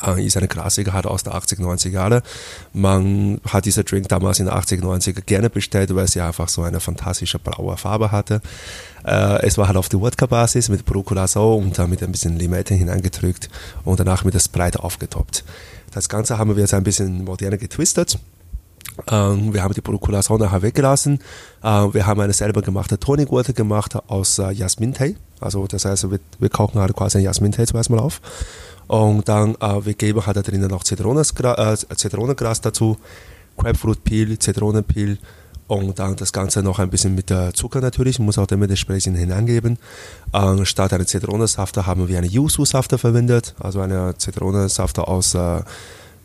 Äh, 0.03 0.25
ist 0.25 0.37
eine 0.37 0.49
Klassiker, 0.49 0.93
hat 0.93 1.07
aus 1.07 1.23
der 1.23 1.35
80, 1.35 1.59
90 1.59 1.93
Jahre. 1.93 2.23
Man 2.73 3.41
hat 3.49 3.65
diese 3.65 3.85
Drink 3.85 4.09
damals 4.09 4.39
in 4.41 4.47
den 4.47 4.55
80, 4.55 4.83
90 4.83 5.27
gerne 5.27 5.51
bestellt, 5.51 5.95
weil 5.95 6.09
sie 6.09 6.21
einfach 6.21 6.49
so 6.49 6.63
eine 6.63 6.81
fantastische 6.81 7.39
blaue 7.39 7.77
Farbe 7.77 8.13
hatte. 8.13 8.41
Äh, 9.05 9.47
es 9.47 9.59
war 9.59 9.69
halt 9.69 9.77
auf 9.77 9.89
die 9.89 10.01
Wodka-Basis 10.01 10.69
mit 10.69 10.85
Bruculasau 10.85 11.57
und 11.57 11.79
dann 11.79 11.91
mit 11.91 12.03
ein 12.03 12.13
bisschen 12.13 12.39
Limette 12.39 12.75
hineingedrückt 12.75 13.49
und 13.85 14.01
danach 14.01 14.25
mit 14.25 14.35
der 14.35 14.41
Sprite 14.41 14.83
aufgetoppt. 14.83 15.45
Das 15.93 16.09
Ganze 16.09 16.39
haben 16.39 16.55
wir 16.55 16.61
jetzt 16.61 16.75
ein 16.75 16.85
bisschen 16.85 17.25
moderner 17.25 17.57
getwistet. 17.57 18.19
Ähm, 19.09 19.53
wir 19.53 19.63
haben 19.63 19.75
die 19.75 19.81
Bruculasau 19.81 20.39
nachher 20.39 20.63
weggelassen. 20.63 21.19
Äh, 21.63 21.67
wir 21.67 22.07
haben 22.07 22.21
eine 22.21 22.33
selber 22.33 22.63
gemachte 22.63 22.99
Tonic 22.99 23.29
gemacht 23.55 23.97
aus 24.09 24.39
äh, 24.39 24.51
Jasmin-Tee. 24.51 25.17
Also 25.41 25.67
das 25.67 25.85
heißt, 25.85 26.11
wir, 26.11 26.21
wir 26.39 26.49
kochen 26.49 26.81
halt 26.81 26.95
quasi 26.95 27.19
ein 27.19 27.25
Jasmin-Tee 27.25 27.67
zuerst 27.67 27.91
mal 27.91 27.99
auf. 27.99 28.21
Und 28.87 29.29
dann, 29.29 29.55
äh, 29.57 29.85
wir 29.85 29.95
geben 29.95 30.25
halt 30.27 30.37
da 30.37 30.43
drinnen 30.43 30.71
noch 30.71 30.85
Zitronengras, 30.85 31.85
äh, 31.85 31.97
Zitronengras 31.97 32.61
dazu, 32.61 32.97
Grapefruit-Peel, 33.57 34.39
Zitronenpeel 34.39 35.19
und 35.67 35.99
dann 35.99 36.17
das 36.17 36.33
Ganze 36.33 36.63
noch 36.63 36.79
ein 36.79 36.91
bisschen 36.91 37.15
mit 37.15 37.31
äh, 37.31 37.53
Zucker 37.53 37.81
natürlich, 37.81 38.19
muss 38.19 38.39
auch 38.39 38.47
damit 38.47 38.71
entsprechend 38.71 39.17
hineingeben. 39.17 39.79
Ähm, 40.33 40.65
statt 40.65 40.93
einer 40.93 41.07
Zitronensafter 41.07 41.87
haben 41.87 42.09
wir 42.09 42.19
eine 42.19 42.27
Yuzu-Safter 42.27 42.99
verwendet, 42.99 43.55
also 43.59 43.81
eine 43.81 44.17
Zitronensafter 44.19 45.09
aus 45.09 45.35
äh, 45.35 45.63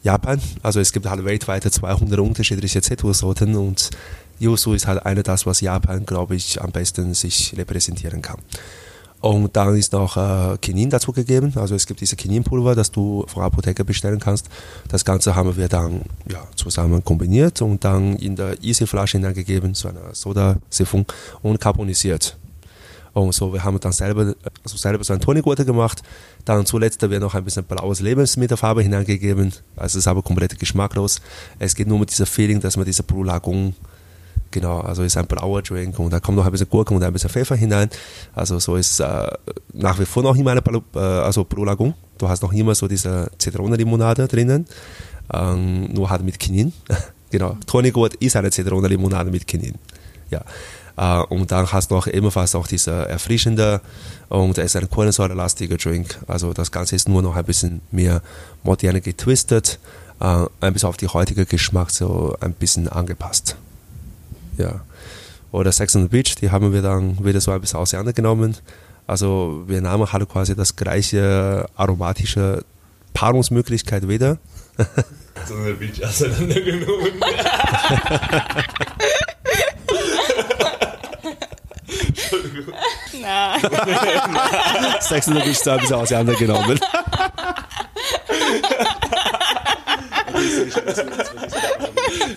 Japan. 0.04 0.42
Also 0.62 0.80
es 0.80 0.92
gibt 0.92 1.10
halt 1.10 1.24
weltweit 1.24 1.64
200 1.64 2.20
unterschiedliche 2.20 2.82
Zitrussorten 2.82 3.56
und 3.56 3.92
Yuzu 4.40 4.74
ist 4.74 4.88
halt 4.88 5.06
eine 5.06 5.24
das, 5.24 5.46
was 5.46 5.62
Japan, 5.62 6.06
glaube 6.06 6.36
ich, 6.36 6.62
am 6.62 6.72
besten 6.72 7.14
sich 7.14 7.54
repräsentieren 7.58 8.22
kann. 8.22 8.40
Und 9.22 9.56
dann 9.56 9.76
ist 9.76 9.92
noch 9.92 10.16
äh, 10.16 10.58
Kinin 10.62 10.90
dazugegeben. 10.90 11.54
Also 11.58 11.76
es 11.76 11.86
gibt 11.86 12.00
diese 12.00 12.16
Kininpulver, 12.16 12.74
das 12.76 12.92
du 12.92 13.26
von 13.28 13.44
Apotheker 13.44 13.84
bestellen 13.84 14.20
kannst. 14.20 14.50
Das 14.88 15.04
Ganze 15.04 15.36
haben 15.36 15.58
wir 15.58 15.68
dann 15.68 16.02
ja, 16.32 16.42
zusammen 16.56 17.04
kombiniert 17.04 17.62
und 17.62 17.84
dann 17.84 18.16
in 18.16 18.36
der 18.36 18.64
Easy-Flasche 18.64 19.18
hineingegeben, 19.18 19.76
zu 19.76 19.90
einer 19.90 20.14
Soda-Siphon 20.14 21.06
und 21.42 21.60
carbonisiert. 21.60 22.38
Und 23.14 23.34
so, 23.34 23.52
wir 23.52 23.64
haben 23.64 23.80
dann 23.80 23.92
selber, 23.92 24.36
also 24.64 24.78
selber 24.78 25.04
so 25.04 25.14
ein 25.14 25.20
Tonic 25.20 25.46
Water 25.46 25.66
gemacht. 25.66 26.02
Dann 26.46 26.66
zuletzt 26.66 27.02
wird 27.02 27.22
noch 27.22 27.36
ein 27.36 27.44
bisschen 27.44 27.64
blaues 27.66 28.00
Lebensmittelfarbe 28.00 28.82
hineingegeben. 28.82 29.52
Also 29.76 29.98
es 29.98 30.04
ist 30.04 30.08
aber 30.08 30.22
komplett 30.22 30.58
geschmacklos. 30.58 31.20
Es 31.58 31.76
geht 31.76 31.88
nur 31.88 32.00
mit 32.00 32.12
dieser 32.12 32.26
Feeling, 32.26 32.62
dass 32.62 32.78
man 32.78 32.86
diese 32.86 33.04
Blue 33.04 33.26
Lagoon 33.26 33.76
Genau, 34.52 34.80
also 34.80 35.04
ist 35.04 35.16
ein 35.16 35.28
blauer 35.28 35.62
Drink 35.62 36.00
und 36.00 36.12
da 36.12 36.20
kommt 36.20 36.38
noch 36.38 36.46
ein 36.46 36.52
bisschen 36.52 36.70
Gurken 36.70 36.98
und 36.98 37.04
ein 37.04 37.14
bisschen 37.14 37.30
Pfeffer 37.30 37.56
hinein. 37.56 37.90
Also 38.34 38.58
so 38.58 38.76
ist 38.76 39.00
äh, 39.00 39.28
nach 39.74 40.00
wie 40.00 40.06
vor 40.06 40.24
noch 40.24 40.36
immer 40.36 40.52
eine 40.52 40.64
äh, 40.96 41.00
also 41.00 41.44
Blue 41.44 41.66
Lagoon. 41.66 41.94
Du 42.18 42.28
hast 42.28 42.42
noch 42.42 42.52
immer 42.52 42.74
so 42.74 42.88
diese 42.88 43.30
Zitronenlimonade 43.38 44.28
drinnen, 44.28 44.66
ähm, 45.32 45.94
nur 45.94 46.10
halt 46.10 46.24
mit 46.24 46.40
Kinin. 46.40 46.74
genau, 47.30 47.58
Tonic 47.68 47.96
Water 47.96 48.18
ist 48.20 48.36
eine 48.36 48.50
Zitronenlimonade 48.50 49.30
mit 49.30 49.46
Kinin. 49.48 49.76
Ja. 50.30 50.42
Uh, 51.02 51.24
und 51.30 51.50
dann 51.50 51.72
hast 51.72 51.92
du 51.92 51.96
noch 51.96 52.08
ebenfalls 52.08 52.56
auch 52.56 52.68
diese 52.68 52.92
erfrischende 52.92 53.80
und 54.28 54.58
es 54.58 54.66
ist 54.66 54.76
ein 54.76 54.90
kohlensäurelastiger 54.90 55.78
Drink. 55.78 56.20
Also 56.28 56.52
das 56.52 56.74
Ganze 56.74 56.98
ist 56.98 57.08
nur 57.08 57.22
noch 57.22 57.38
ein 57.38 57.46
bisschen 57.46 57.80
mehr 57.90 58.22
modern 58.64 59.02
getwistet, 59.02 59.80
uh, 60.20 60.48
ein 60.60 60.74
bisschen 60.74 60.90
auf 60.90 60.98
die 60.98 61.08
heutige 61.08 61.46
Geschmack 61.46 61.92
so 61.92 62.36
ein 62.42 62.52
bisschen 62.52 62.90
angepasst 62.90 63.56
ja. 64.60 64.82
Oder 65.52 65.72
Sex 65.72 65.96
on 65.96 66.04
the 66.04 66.08
Beach, 66.10 66.36
die 66.36 66.52
haben 66.52 66.72
wir 66.74 66.82
dann 66.82 67.24
wieder 67.24 67.42
so 67.42 67.52
ein 67.52 67.60
bisschen 67.60 67.80
auseinandergenommen. 67.80 68.56
Also 69.08 69.64
wir 69.66 69.82
nahmen 69.82 70.12
halt 70.12 70.30
quasi 70.30 70.56
das 70.56 70.76
gleiche 70.76 71.66
aromatische 71.76 72.64
Paarungsmöglichkeit 73.14 74.08
wieder. 74.08 74.38
Sex 74.78 75.52
on 75.52 75.66
the 75.66 75.74
Beach 75.74 76.06
auseinandergenommen. 76.06 77.20
Nein. 83.20 83.62
Sex 85.02 85.28
on 85.28 85.34
the 85.36 85.42
Beach 85.42 85.58
so 85.58 85.72
ein 85.72 85.80
bisschen 85.80 85.96
auseinandergenommen. 85.96 86.80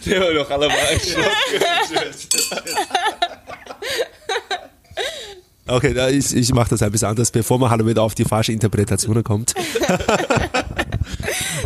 Der 0.07 0.21
war 0.21 0.35
doch 0.35 0.51
alle 0.51 0.69
mal 0.69 0.77
Okay, 5.67 5.95
da 5.95 6.09
ich, 6.09 6.35
ich 6.35 6.53
mache 6.53 6.71
das 6.71 6.83
ein 6.83 6.91
bisschen 6.91 7.09
anders, 7.09 7.31
bevor 7.31 7.59
man 7.59 7.71
halt 7.71 7.87
wieder 7.87 8.03
auf 8.03 8.15
die 8.15 8.25
falsche 8.25 8.53
Interpretation 8.53 9.23
kommt. 9.23 9.55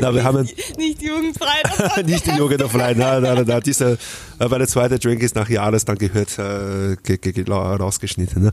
na, 0.00 0.14
wir 0.14 0.22
haben 0.22 0.48
nicht 0.76 1.02
jugendfrei. 1.02 2.02
nicht 2.04 2.26
die 2.26 2.32
jugendfrei. 2.32 2.94
Na, 2.96 3.20
na, 3.20 3.42
na, 3.44 3.60
dieser, 3.60 3.92
äh, 3.92 3.96
weil 4.38 4.58
der 4.58 4.68
zweite 4.68 4.98
Drink 4.98 5.22
ist 5.22 5.34
nach 5.34 5.48
Jahres 5.48 5.84
dann 5.84 5.98
gehört, 5.98 6.38
äh, 6.38 6.96
ge, 7.02 7.18
ge, 7.18 7.44
rausgeschnitten. 7.48 8.44
Ne? 8.44 8.52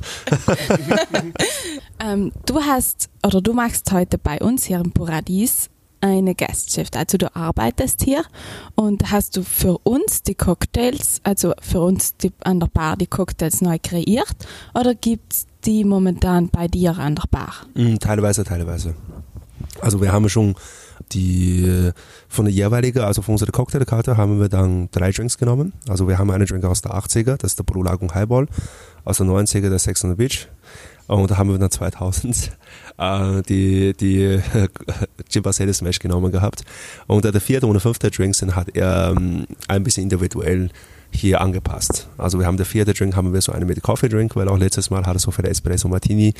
ähm, 2.00 2.32
du 2.46 2.62
hast 2.62 3.10
oder 3.26 3.42
du 3.42 3.54
machst 3.54 3.92
heute 3.92 4.18
bei 4.18 4.40
uns 4.40 4.66
hier 4.66 4.80
im 4.80 4.92
Paradies 4.92 5.70
eine 6.04 6.36
Gastshift. 6.36 6.98
Also 6.98 7.18
du 7.18 7.34
arbeitest 7.34 8.04
hier 8.04 8.24
und 8.76 9.10
hast 9.12 9.38
du 9.38 9.44
für 9.44 9.78
uns 9.84 10.22
die 10.22 10.36
Cocktails, 10.36 11.22
also 11.24 11.54
für 11.62 11.82
uns 11.82 12.18
die, 12.18 12.32
an 12.44 12.60
der 12.60 12.68
Bar 12.68 12.98
die 12.98 13.08
Cocktails 13.08 13.62
neu 13.62 13.78
kreiert 13.82 14.36
oder 14.74 14.96
gibt 14.96 15.34
es 15.34 15.48
die 15.66 15.86
momentan 15.86 16.50
bei 16.50 16.68
dir 16.68 16.98
an 16.98 17.16
der 17.16 17.24
Bar? 17.32 17.54
Mm, 17.74 17.96
teilweise, 17.96 18.44
teilweise. 18.44 18.96
Also 19.80 20.02
wir 20.02 20.12
haben 20.12 20.28
schon 20.28 20.56
die 21.14 21.92
von 22.28 22.46
der 22.46 22.54
jeweiligen, 22.54 23.00
also 23.00 23.22
von 23.22 23.34
unserer 23.34 23.52
Cocktailkarte 23.52 24.18
haben 24.18 24.42
wir 24.42 24.50
dann 24.50 24.90
drei 24.92 25.12
Drinks 25.12 25.38
genommen. 25.38 25.72
Also 25.88 26.08
wir 26.08 26.18
haben 26.18 26.32
einen 26.32 26.46
Drink 26.46 26.66
aus 26.66 26.82
der 26.82 26.92
80er, 26.92 27.38
das 27.38 27.54
ist 27.54 27.60
der 27.60 27.64
Blue 27.64 27.84
Lagoon 27.84 28.14
Highball, 28.14 28.48
aus 29.06 29.18
der 29.18 29.26
90er 29.28 29.70
der 29.70 29.80
Sex 29.80 30.04
on 30.04 30.12
the 30.12 30.16
Beach 30.18 30.50
und 31.08 31.30
da 31.30 31.38
haben 31.38 31.50
wir 31.50 31.58
dann 31.58 31.72
2000 31.72 32.52
äh, 32.98 33.42
die, 33.44 33.94
die 33.94 34.24
äh, 34.24 34.42
Jim 35.30 35.44
Barcelli 35.44 35.74
Smash 35.74 36.00
genommen 36.00 36.32
gehabt. 36.32 36.64
Und 37.08 37.26
der 37.26 37.40
vierte 37.42 37.68
und 37.68 37.74
der 37.74 37.82
fünfte 37.82 38.10
Drink 38.12 38.36
sind 38.36 38.56
hat 38.56 38.76
er 38.76 39.14
ähm, 39.16 39.46
ein 39.68 39.84
bisschen 39.84 40.04
individuell 40.04 40.70
hier 41.12 41.42
angepasst. 41.42 42.08
Also 42.18 42.40
wir 42.40 42.46
haben 42.46 42.58
der 42.58 42.66
vierte 42.66 42.94
Drink 42.94 43.16
haben 43.16 43.34
wir 43.34 43.42
so 43.42 43.52
einen 43.52 43.68
mit 43.68 43.82
Coffee 43.84 44.10
Drink, 44.10 44.36
weil 44.36 44.48
auch 44.48 44.58
letztes 44.58 44.90
Mal 44.90 45.06
hat 45.06 45.16
er 45.16 45.20
so 45.20 45.32
für 45.32 45.44
Espresso 45.44 45.88
Martini 45.88 46.34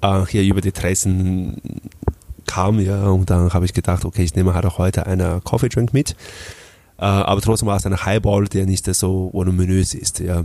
äh, 0.00 0.24
hier 0.26 0.42
über 0.42 0.60
die 0.60 0.72
Tressen 0.72 1.60
kam, 2.46 2.80
ja, 2.80 3.08
und 3.08 3.28
dann 3.28 3.52
habe 3.52 3.66
ich 3.66 3.74
gedacht, 3.74 4.04
okay, 4.04 4.22
ich 4.22 4.34
nehme 4.34 4.54
halt 4.54 4.64
auch 4.64 4.78
heute 4.78 5.06
einen 5.06 5.44
Coffee 5.44 5.68
Drink 5.68 5.92
mit. 5.92 6.12
Äh, 6.98 7.04
aber 7.04 7.40
trotzdem 7.40 7.68
war 7.68 7.76
es 7.76 7.86
ein 7.86 8.04
Highball, 8.04 8.46
der 8.46 8.66
nicht 8.66 8.86
so 8.94 9.30
voluminös 9.32 9.94
ist, 9.94 10.20
ja. 10.20 10.44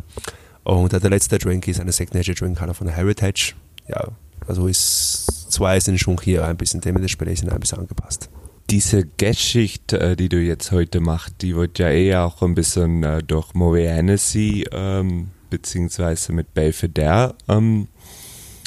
Und 0.63 0.93
der 0.93 1.09
letzte 1.09 1.37
Drink 1.37 1.67
ist 1.67 1.79
eine 1.79 1.91
Signature 1.91 2.35
Drink 2.35 2.57
von 2.57 2.87
der 2.87 2.95
Heritage. 2.95 3.53
Ja, 3.87 4.07
also 4.47 4.67
ist 4.67 5.51
zwei 5.51 5.79
sind 5.79 5.99
schon 5.99 6.19
hier 6.21 6.45
ein 6.45 6.57
bisschen 6.57 6.81
dementsprechend 6.81 7.51
ein 7.51 7.59
bisschen 7.59 7.79
angepasst. 7.79 8.29
Diese 8.69 9.05
Geschicht, 9.17 9.93
äh, 9.93 10.15
die 10.15 10.29
du 10.29 10.37
jetzt 10.37 10.71
heute 10.71 11.01
machst, 11.01 11.35
die 11.41 11.55
wird 11.55 11.79
ja 11.79 11.89
eher 11.89 12.23
auch 12.23 12.41
ein 12.41 12.55
bisschen 12.55 13.03
äh, 13.03 13.21
durch 13.21 13.53
Moet 13.53 13.79
Hennessy 13.79 14.65
ähm, 14.71 15.31
beziehungsweise 15.49 16.31
mit 16.31 16.53
Belvedere 16.53 17.35
ähm, 17.49 17.89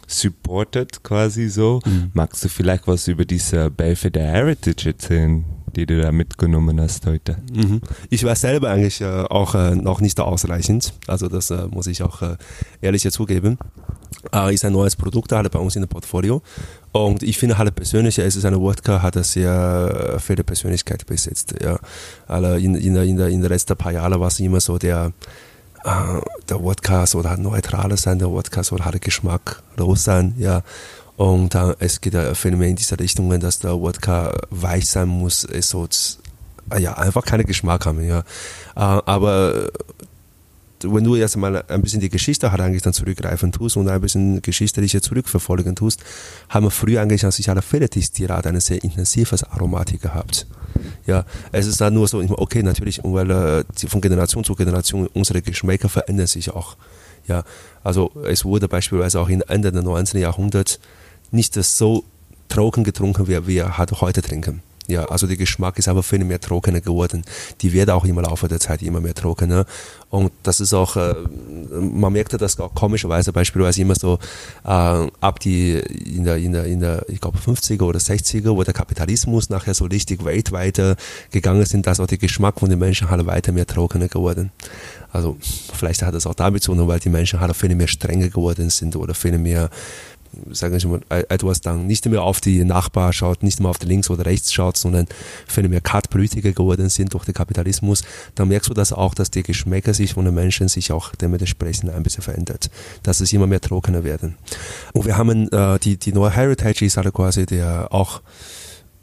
supported 0.07 1.03
quasi 1.03 1.49
so. 1.49 1.81
Mhm. 1.85 2.11
Magst 2.13 2.45
du 2.45 2.49
vielleicht 2.49 2.87
was 2.87 3.09
über 3.09 3.25
diese 3.25 3.71
Belvedere 3.71 4.27
Heritage 4.27 4.91
erzählen? 4.91 5.45
Die 5.77 5.87
du 5.87 6.01
da 6.01 6.11
mitgenommen 6.11 6.81
hast 6.81 7.07
heute? 7.07 7.37
Mhm. 7.53 7.81
Ich 8.11 8.25
war 8.25 8.35
selber 8.35 8.71
eigentlich 8.71 9.01
äh, 9.01 9.05
auch 9.05 9.55
äh, 9.55 9.75
noch 9.75 10.01
nicht 10.01 10.19
ausreichend. 10.19 10.95
Also 11.07 11.29
das 11.29 11.51
äh, 11.51 11.67
muss 11.69 11.87
ich 11.87 12.03
auch 12.03 12.23
äh, 12.23 12.37
ehrlich 12.81 13.09
zugeben. 13.11 13.59
Äh, 14.33 14.55
ist 14.55 14.65
ein 14.65 14.73
neues 14.73 14.97
Produkt 14.97 15.33
halt 15.33 15.51
bei 15.51 15.59
uns 15.59 15.77
in 15.77 15.83
dem 15.83 15.89
Portfolio. 15.89 16.43
Und 16.93 17.23
ich 17.23 17.39
finde 17.39 17.59
halt 17.59 17.75
persönlich, 17.75 18.19
es 18.19 18.37
ist 18.37 18.45
eine 18.45 18.61
Wodka, 18.61 19.03
hat 19.03 19.23
sehr 19.25 20.15
äh, 20.15 20.19
viele 20.19 20.45
Persönlichkeit 20.45 21.07
besitzt. 21.07 21.55
Ja. 21.63 21.79
Also 22.27 22.55
in, 22.55 22.75
in, 22.75 22.97
in, 22.97 23.17
der, 23.17 23.29
in 23.29 23.43
den 23.43 23.51
letzten 23.51 23.77
paar 23.77 23.93
Jahren 23.93 24.19
war 24.19 24.29
es 24.29 24.41
immer 24.41 24.61
so 24.61 24.79
der, 24.79 25.13
äh, 25.85 26.21
der 26.49 26.63
Wodka 26.63 27.07
soll 27.07 27.25
halt 27.25 27.41
neutral 27.41 27.97
sein, 27.97 28.19
der 28.19 28.31
Wodka 28.31 28.63
soll 28.63 28.81
halt 28.81 29.01
geschmacklos 29.01 30.05
sein, 30.05 30.35
ja. 30.39 30.63
Und 31.17 31.55
dann, 31.55 31.75
es 31.79 32.01
ja 32.05 32.35
viel 32.35 32.57
mehr 32.57 32.69
in 32.69 32.77
diese 32.77 32.99
Richtung, 32.99 33.39
dass 33.41 33.61
der 33.61 33.81
Wodka 33.81 34.35
weich 34.51 34.89
sein 34.89 35.09
muss, 35.09 35.45
es 35.45 35.71
soll 35.71 35.89
ja, 36.79 36.95
einfach 36.95 37.25
keinen 37.25 37.47
Geschmack 37.47 37.87
haben, 37.87 38.07
ja. 38.07 38.21
Äh, 38.21 38.23
aber 38.75 39.71
wenn 40.83 41.05
du 41.05 41.17
jetzt 41.17 41.37
mal 41.37 41.65
ein 41.69 41.83
bisschen 41.83 42.01
die 42.01 42.09
Geschichte 42.09 42.51
halt 42.51 42.61
eigentlich 42.61 42.83
dann 42.83 42.93
zurückgreifen 42.93 43.51
tust 43.53 43.77
und 43.77 43.89
ein 43.89 44.01
bisschen 44.01 44.43
geschichtliche 44.43 45.01
zurückverfolgen 45.01 45.75
tust, 45.75 46.03
haben 46.49 46.67
wir 46.67 46.71
früher 46.71 47.01
eigentlich 47.01 47.25
an 47.25 47.31
sich 47.31 47.49
alle 47.49 47.63
Federtistillat 47.63 48.47
eine 48.47 48.61
sehr 48.61 48.83
intensives 48.85 49.43
Aromatik 49.45 50.03
gehabt. 50.03 50.47
Ja, 51.07 51.25
es 51.53 51.67
ist 51.67 51.81
dann 51.81 51.95
nur 51.95 52.09
so, 52.09 52.23
okay, 52.37 52.63
natürlich, 52.63 53.01
weil 53.03 53.31
äh, 53.31 53.65
von 53.89 54.01
Generation 54.01 54.45
zu 54.45 54.55
Generation 54.55 55.07
unsere 55.15 55.41
Geschmäcker 55.41 55.89
verändern 55.89 56.27
sich 56.27 56.51
auch. 56.51 56.77
Ja, 57.27 57.43
also 57.83 58.13
es 58.25 58.45
wurde 58.45 58.69
beispielsweise 58.69 59.21
auch 59.21 59.29
in 59.29 59.41
Ende 59.43 59.73
des 59.73 59.83
19. 59.83 60.21
Jahrhunderts 60.21 60.79
nicht 61.37 61.55
so 61.55 62.05
trocken 62.49 62.83
getrunken, 62.85 63.29
wie 63.29 63.47
wir 63.47 63.79
heute 63.79 64.23
trinken. 64.23 64.63
Ja, 64.89 65.05
also 65.07 65.27
der 65.27 65.37
Geschmack 65.37 65.79
ist 65.79 65.89
einfach 65.89 66.05
viel 66.05 66.23
mehr 66.25 66.41
trockener 66.41 66.81
geworden. 66.81 67.25
Die 67.61 67.73
wird 67.73 67.91
auch 67.91 68.05
im 68.05 68.21
Laufe 68.21 68.47
der 68.47 68.61
Zeit 68.61 68.83
immer 68.83 69.01
mehr 69.01 69.15
trockener. 69.15 69.67
Und 70.11 70.31
das 70.45 70.61
ist 70.61 70.73
auch, 70.73 70.97
äh, 70.97 71.15
man 71.73 72.13
merkte 72.13 72.37
das 72.37 72.61
auch 72.61 72.73
komischerweise 72.73 73.33
beispielsweise 73.33 73.83
immer 73.83 73.97
so 73.97 74.21
äh, 74.65 74.69
ab 74.69 75.41
die 75.41 75.73
in 75.73 76.25
der, 76.25 76.37
in 76.37 76.53
der, 76.53 76.65
in 76.67 76.81
der, 76.81 77.05
ich 77.09 77.21
glaube 77.21 77.39
50er 77.39 77.83
oder 77.83 77.99
60er, 77.99 78.57
wo 78.57 78.63
der 78.63 78.75
Kapitalismus 78.75 79.51
nachher 79.51 79.75
so 79.75 79.87
richtig 79.87 80.25
weltweit 80.25 80.81
gegangen 81.33 81.67
sind, 81.67 81.87
dass 81.87 81.99
auch 81.99 82.07
der 82.07 82.19
Geschmack 82.19 82.61
von 82.61 82.71
den 82.71 82.79
Menschen 82.79 83.11
halt 83.11 83.27
weiter 83.27 83.51
mehr 83.51 83.67
trockener 83.67 84.07
geworden. 84.07 84.53
Also 85.13 85.37
vielleicht 85.41 86.03
hat 86.03 86.15
das 86.15 86.27
auch 86.27 86.35
damit 86.35 86.63
zu 86.63 86.75
tun, 86.75 86.87
weil 86.87 87.01
die 87.01 87.09
Menschen 87.09 87.41
halt 87.41 87.57
viel 87.57 87.75
mehr 87.75 87.89
strenger 87.89 88.29
geworden 88.29 88.71
sind 88.71 88.95
oder 88.95 89.15
viel 89.15 89.39
mehr 89.39 89.71
sagen 90.51 90.81
wir 90.81 90.89
mal, 90.89 91.27
etwas 91.29 91.61
dann 91.61 91.87
nicht 91.87 92.07
mehr 92.07 92.23
auf 92.23 92.41
die 92.41 92.65
Nachbar 92.65 93.13
schaut, 93.13 93.43
nicht 93.43 93.61
mehr 93.61 93.71
auf 93.71 93.79
die 93.79 93.87
links 93.87 94.11
oder 94.11 94.27
rechts 94.27 94.53
schaut, 94.53 94.77
sondern 94.77 95.07
viel 95.47 95.69
mehr 95.69 95.81
Kaltblütiger 95.81 96.53
geworden 96.53 96.89
sind 96.89 97.15
durch 97.15 97.25
den 97.25 97.35
Kapitalismus, 97.35 98.03
dann 98.35 98.49
merkst 98.49 98.71
du 98.71 98.75
das 98.75 98.93
auch, 98.93 99.15
dass 99.15 99.31
die 99.31 99.43
Geschmäcker 99.43 99.95
sich 99.95 100.15
von 100.15 100.25
den 100.25 100.35
Menschen 100.35 100.69
sich 100.69 100.93
auch 100.93 101.15
dementsprechend 101.15 101.91
ein 101.91 102.03
bisschen 102.03 102.23
verändert, 102.23 102.71
dass 103.03 103.21
es 103.21 103.33
immer 103.33 103.47
mehr 103.47 103.61
trockener 103.61 104.05
werden. 104.05 104.37
Und 104.93 105.07
wir 105.07 105.17
haben 105.17 105.51
äh, 105.53 105.79
die, 105.79 105.97
die 105.97 106.13
neue 106.13 106.31
Heritage 106.31 106.85
ist 106.85 106.97
halt 106.97 107.13
quasi 107.13 107.47
der 107.47 107.89
auch 107.91 108.21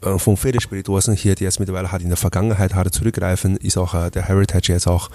äh, 0.02 0.18
von 0.18 0.36
vielen 0.36 0.60
Spirituosen 0.60 1.14
hier, 1.14 1.34
die 1.34 1.44
jetzt 1.44 1.60
mittlerweile 1.60 1.92
halt 1.92 2.02
in 2.02 2.08
der 2.08 2.16
Vergangenheit 2.16 2.74
halt 2.74 2.92
zurückgreifen, 2.94 3.56
ist 3.56 3.78
auch 3.78 3.94
äh, 3.94 4.10
der 4.10 4.28
Heritage 4.28 4.72
jetzt 4.72 4.86
auch 4.86 5.10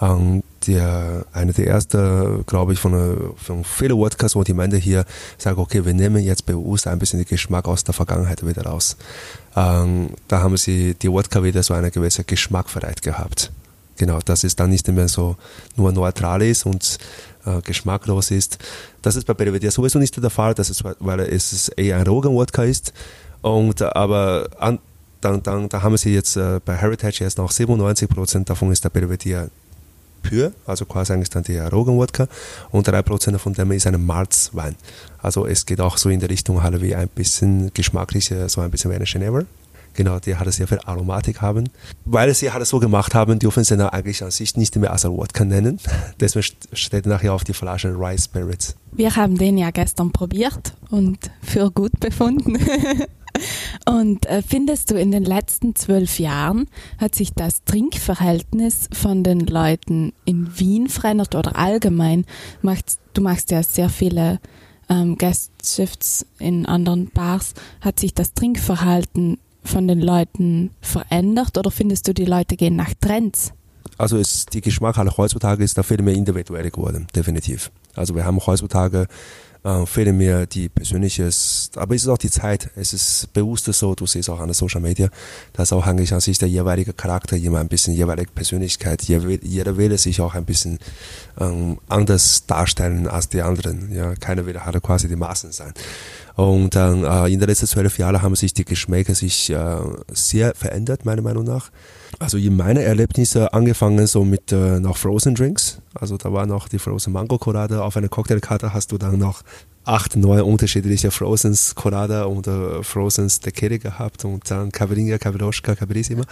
ähm, 0.00 0.42
der, 0.66 1.24
eine 1.32 1.52
der 1.52 1.66
ersten, 1.66 2.44
glaube 2.46 2.72
ich, 2.72 2.78
von, 2.78 2.94
äh, 2.94 3.16
von 3.36 3.64
vielen 3.64 3.96
Wodkas, 3.96 4.34
wo 4.34 4.42
die 4.42 4.54
Männer 4.54 4.76
hier 4.76 5.04
sagen, 5.38 5.60
okay, 5.60 5.84
wir 5.84 5.94
nehmen 5.94 6.22
jetzt 6.22 6.46
bewusst 6.46 6.86
ein 6.86 6.98
bisschen 6.98 7.18
den 7.18 7.28
Geschmack 7.28 7.66
aus 7.66 7.84
der 7.84 7.94
Vergangenheit 7.94 8.46
wieder 8.46 8.64
raus. 8.64 8.96
Ähm, 9.56 10.10
da 10.28 10.40
haben 10.40 10.56
sie 10.56 10.94
die 10.94 11.10
Wodka 11.10 11.42
wieder 11.42 11.62
so 11.62 11.74
eine 11.74 11.90
gewisse 11.90 12.24
Geschmackverheit 12.24 13.02
gehabt. 13.02 13.50
Genau, 13.96 14.20
dass 14.24 14.42
es 14.44 14.56
dann 14.56 14.70
nicht 14.70 14.88
mehr 14.88 15.08
so 15.08 15.36
nur 15.76 15.92
neutral 15.92 16.42
ist 16.42 16.64
und 16.66 16.98
äh, 17.44 17.60
geschmacklos 17.60 18.30
ist. 18.30 18.58
Das 19.02 19.16
ist 19.16 19.26
bei 19.26 19.34
Belvedere 19.34 19.70
sowieso 19.70 19.98
nicht 19.98 20.20
der 20.20 20.30
Fall, 20.30 20.54
das 20.54 20.70
ist, 20.70 20.82
weil 20.98 21.20
es 21.20 21.68
eher 21.68 21.98
ein 21.98 22.06
Rogan-Wodka 22.06 22.64
ist. 22.64 22.92
Und, 23.42 23.82
aber 23.82 24.48
an, 24.58 24.78
dann, 25.20 25.42
dann, 25.42 25.68
da 25.68 25.82
haben 25.82 25.96
sie 25.96 26.14
jetzt 26.14 26.36
äh, 26.36 26.60
bei 26.64 26.76
Heritage 26.76 27.24
jetzt 27.24 27.38
noch 27.38 27.50
97 27.50 28.08
Prozent 28.08 28.50
davon 28.50 28.72
ist 28.72 28.84
der 28.84 28.90
Belvedere 28.90 29.50
pur, 30.22 30.52
also 30.66 30.84
quasi 30.84 31.12
eigentlich 31.12 31.30
dann 31.30 31.42
der 31.42 31.68
Rogan-Wodka 31.70 32.28
und 32.70 32.88
3% 32.88 33.38
von 33.38 33.52
dem 33.52 33.72
ist 33.72 33.86
ein 33.86 34.04
Malzwein. 34.04 34.76
Also 35.18 35.46
es 35.46 35.66
geht 35.66 35.80
auch 35.80 35.96
so 35.96 36.08
in 36.08 36.20
der 36.20 36.30
Richtung 36.30 36.62
halt 36.62 36.80
wie 36.80 36.94
ein 36.94 37.08
bisschen 37.08 37.72
geschmacklich, 37.74 38.32
so 38.46 38.60
ein 38.60 38.70
bisschen 38.70 38.90
wie 38.90 38.96
eine 38.96 39.04
Genever. 39.04 39.44
Genau, 39.94 40.18
die 40.18 40.36
halt 40.36 40.50
sehr 40.52 40.66
viel 40.66 40.80
Aromatik 40.84 41.42
haben. 41.42 41.68
Weil 42.04 42.34
sie 42.34 42.50
halt 42.50 42.66
so 42.66 42.78
gemacht 42.78 43.14
haben, 43.14 43.38
dürfen 43.38 43.62
sie 43.62 43.92
eigentlich 43.92 44.24
an 44.24 44.30
sich 44.30 44.56
nicht 44.56 44.74
mehr 44.76 44.90
als 44.90 45.04
Wodka 45.04 45.44
nennen. 45.44 45.78
Deswegen 46.20 46.46
steht 46.72 47.06
nachher 47.06 47.34
auf 47.34 47.44
die 47.44 47.52
Flasche 47.52 47.94
Rice 47.94 48.24
Spirits. 48.24 48.74
Wir 48.92 49.14
haben 49.16 49.36
den 49.36 49.58
ja 49.58 49.70
gestern 49.70 50.10
probiert 50.10 50.74
und 50.90 51.18
für 51.42 51.70
gut 51.70 51.98
befunden. 52.00 52.58
Und 53.88 54.26
äh, 54.26 54.42
findest 54.42 54.90
du, 54.90 54.94
in 54.94 55.10
den 55.10 55.24
letzten 55.24 55.74
zwölf 55.74 56.18
Jahren 56.18 56.68
hat 56.98 57.14
sich 57.14 57.32
das 57.32 57.64
Trinkverhältnis 57.64 58.88
von 58.92 59.24
den 59.24 59.40
Leuten 59.40 60.12
in 60.24 60.58
Wien 60.58 60.88
verändert 60.88 61.34
oder 61.34 61.56
allgemein? 61.56 62.24
Macht, 62.60 62.98
du 63.14 63.22
machst 63.22 63.50
ja 63.50 63.62
sehr 63.62 63.88
viele 63.88 64.40
ähm, 64.88 65.16
Guest-Shifts 65.16 66.26
in 66.38 66.66
anderen 66.66 67.10
Bars. 67.10 67.54
Hat 67.80 67.98
sich 67.98 68.14
das 68.14 68.34
Trinkverhalten 68.34 69.38
von 69.64 69.88
den 69.88 70.00
Leuten 70.00 70.70
verändert 70.80 71.56
oder 71.56 71.70
findest 71.70 72.08
du, 72.08 72.14
die 72.14 72.24
Leute 72.24 72.56
gehen 72.56 72.76
nach 72.76 72.92
Trends? 73.00 73.52
Also 73.98 74.16
es, 74.18 74.46
die 74.46 74.60
Geschmack 74.60 74.96
heutzutage 75.16 75.62
ist 75.62 75.78
da 75.78 75.82
viel 75.82 76.02
mehr 76.02 76.14
individuell 76.14 76.70
geworden, 76.70 77.06
definitiv. 77.14 77.70
Also 77.94 78.14
wir 78.14 78.24
haben 78.24 78.38
heutzutage 78.44 79.06
äh, 79.64 79.86
fehlen 79.86 80.16
mir 80.16 80.46
die 80.46 80.68
persönliches, 80.68 81.70
aber 81.76 81.94
es 81.94 82.02
ist 82.02 82.08
auch 82.08 82.18
die 82.18 82.30
Zeit. 82.30 82.70
Es 82.74 82.92
ist 82.92 83.32
bewusst 83.32 83.66
so, 83.72 83.94
du 83.94 84.06
siehst 84.06 84.28
auch 84.28 84.40
an 84.40 84.48
der 84.48 84.54
Social 84.54 84.80
Media, 84.80 85.08
dass 85.52 85.72
auch 85.72 85.86
eigentlich 85.86 86.12
an 86.12 86.20
sich 86.20 86.38
der 86.38 86.48
jeweilige 86.48 86.92
Charakter 86.92 87.36
immer 87.36 87.60
ein 87.60 87.68
bisschen 87.68 87.94
jeweilige 87.94 88.32
Persönlichkeit, 88.32 89.02
jeder 89.02 89.76
will 89.76 89.98
sich 89.98 90.20
auch 90.20 90.34
ein 90.34 90.44
bisschen 90.44 90.78
ähm, 91.38 91.78
anders 91.88 92.46
darstellen 92.46 93.06
als 93.06 93.28
die 93.28 93.42
anderen. 93.42 93.94
Ja, 93.94 94.14
keiner 94.14 94.46
will 94.46 94.58
halt 94.58 94.82
quasi 94.82 95.08
die 95.08 95.16
Massen 95.16 95.52
sein. 95.52 95.72
Und 96.34 96.74
dann 96.74 97.04
äh, 97.04 97.32
in 97.32 97.38
den 97.40 97.48
letzten 97.48 97.66
zwölf 97.66 97.98
Jahren 97.98 98.22
haben 98.22 98.34
sich 98.34 98.54
die 98.54 98.64
Geschmäcker 98.64 99.14
sich 99.14 99.50
äh, 99.50 99.76
sehr 100.12 100.54
verändert, 100.54 101.04
meiner 101.04 101.22
Meinung 101.22 101.44
nach. 101.44 101.70
Also 102.18 102.38
in 102.38 102.56
meiner 102.56 102.80
Erlebnisse 102.80 103.52
angefangen 103.52 104.06
so 104.06 104.24
mit 104.24 104.52
äh, 104.52 104.80
noch 104.80 104.96
Frozen 104.96 105.34
Drinks. 105.34 105.78
Also 105.94 106.16
da 106.16 106.32
war 106.32 106.46
noch 106.46 106.68
die 106.68 106.78
Frozen 106.78 107.12
Mango 107.12 107.38
Colada. 107.38 107.82
Auf 107.82 107.96
einer 107.96 108.08
Cocktailkarte 108.08 108.72
hast 108.72 108.92
du 108.92 108.98
dann 108.98 109.18
noch 109.18 109.42
acht 109.84 110.16
neue 110.16 110.44
unterschiedliche 110.44 111.10
Frozens 111.10 111.74
Colada 111.74 112.24
und 112.24 112.46
äh, 112.46 112.82
Frozens 112.82 113.40
Tequila 113.40 113.78
gehabt 113.78 114.24
und 114.24 114.48
dann 114.50 114.70
Caverinha, 114.70 115.18
Caveroschka, 115.18 115.74
Caverissima. 115.74 116.24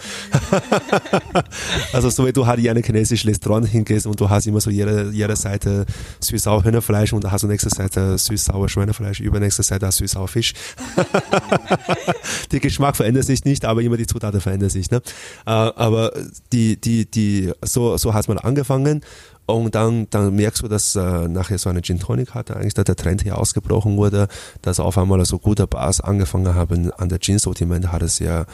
also 1.93 2.09
so 2.09 2.25
wie 2.25 2.31
du 2.31 2.45
halt 2.45 2.59
in 2.59 2.69
ein 2.69 2.83
chinesisches 2.83 3.27
Restaurant 3.27 3.67
hingehst 3.67 4.07
und 4.07 4.19
du 4.19 4.29
hast 4.29 4.47
immer 4.47 4.61
so 4.61 4.69
jede, 4.69 5.09
jede 5.11 5.35
Seite 5.35 5.85
süß-sauer 6.19 6.63
Hühnerfleisch 6.63 7.13
und 7.13 7.23
dann 7.23 7.31
hast 7.31 7.43
du 7.43 7.47
nächste 7.47 7.69
Seite 7.69 8.17
süß-sauer 8.17 8.69
Schweinefleisch, 8.69 9.19
übernächste 9.19 9.63
Seite 9.63 9.91
süß-sauer 9.91 10.27
Fisch. 10.27 10.53
der 12.51 12.59
Geschmack 12.59 12.95
verändert 12.95 13.25
sich 13.25 13.43
nicht, 13.43 13.65
aber 13.65 13.81
immer 13.81 13.97
die 13.97 14.07
Zutaten 14.07 14.39
verändern 14.39 14.69
sich. 14.69 14.91
Ne? 14.91 15.01
Äh, 15.45 15.51
aber 15.51 16.13
die, 16.53 16.79
die, 16.79 17.09
die, 17.09 17.51
so, 17.63 17.97
so 17.97 18.13
hat 18.13 18.27
man 18.27 18.37
angefangen 18.37 19.01
und 19.45 19.75
dann, 19.75 20.07
dann 20.09 20.35
merkst 20.35 20.61
du, 20.61 20.67
dass 20.67 20.95
äh, 20.95 21.27
nachher 21.27 21.57
so 21.57 21.69
eine 21.69 21.81
Gin 21.81 21.99
Tonic 21.99 22.33
hatte, 22.33 22.55
eigentlich 22.55 22.73
da 22.73 22.83
der 22.83 22.95
Trend 22.95 23.23
hier 23.23 23.37
ausgebrochen 23.37 23.97
wurde, 23.97 24.27
dass 24.61 24.79
auf 24.79 24.97
einmal 24.97 25.23
so 25.25 25.39
gute 25.39 25.67
Bars 25.67 26.01
angefangen 26.01 26.55
haben, 26.55 26.91
an 26.93 27.09
der 27.09 27.19
Gin-Sortiment 27.19 27.91
hat 27.91 28.01
es 28.01 28.19
ja 28.19 28.45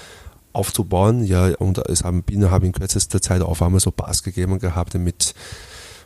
aufzubauen, 0.53 1.23
ja, 1.23 1.55
und 1.57 1.77
es 1.77 2.03
haben 2.03 2.23
Bienen 2.23 2.49
haben 2.49 2.65
in 2.65 2.71
kürzester 2.71 3.21
Zeit 3.21 3.41
auf 3.41 3.61
einmal 3.61 3.79
so 3.79 3.91
Bars 3.91 4.23
gegeben 4.23 4.59
gehabt 4.59 4.95
mit 4.95 5.35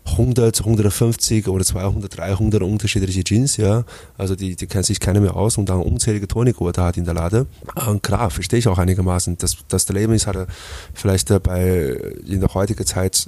100, 0.06 0.60
150 0.62 1.48
oder 1.48 1.64
200, 1.64 2.18
300 2.18 2.62
unterschiedliche 2.64 3.24
Jeans, 3.24 3.58
ja. 3.58 3.84
Also 4.18 4.36
die, 4.36 4.56
die 4.56 4.68
kennt 4.68 4.86
sich 4.86 5.00
keiner 5.00 5.20
mehr 5.20 5.36
aus 5.36 5.58
und 5.58 5.70
dann 5.70 5.82
unzählige 5.82 6.28
Tonicgurte 6.28 6.82
hat 6.82 6.98
in 6.98 7.06
der 7.06 7.14
Lade. 7.14 7.46
Und 7.88 8.02
klar, 8.02 8.30
verstehe 8.30 8.60
ich 8.60 8.68
auch 8.68 8.78
einigermaßen. 8.78 9.38
Das, 9.38 9.58
das 9.68 9.88
Leben 9.90 10.14
ist 10.14 10.28
halt 10.28 10.48
vielleicht 10.94 11.30
bei, 11.44 11.98
in 12.28 12.40
der 12.40 12.54
heutigen 12.54 12.86
Zeit, 12.86 13.28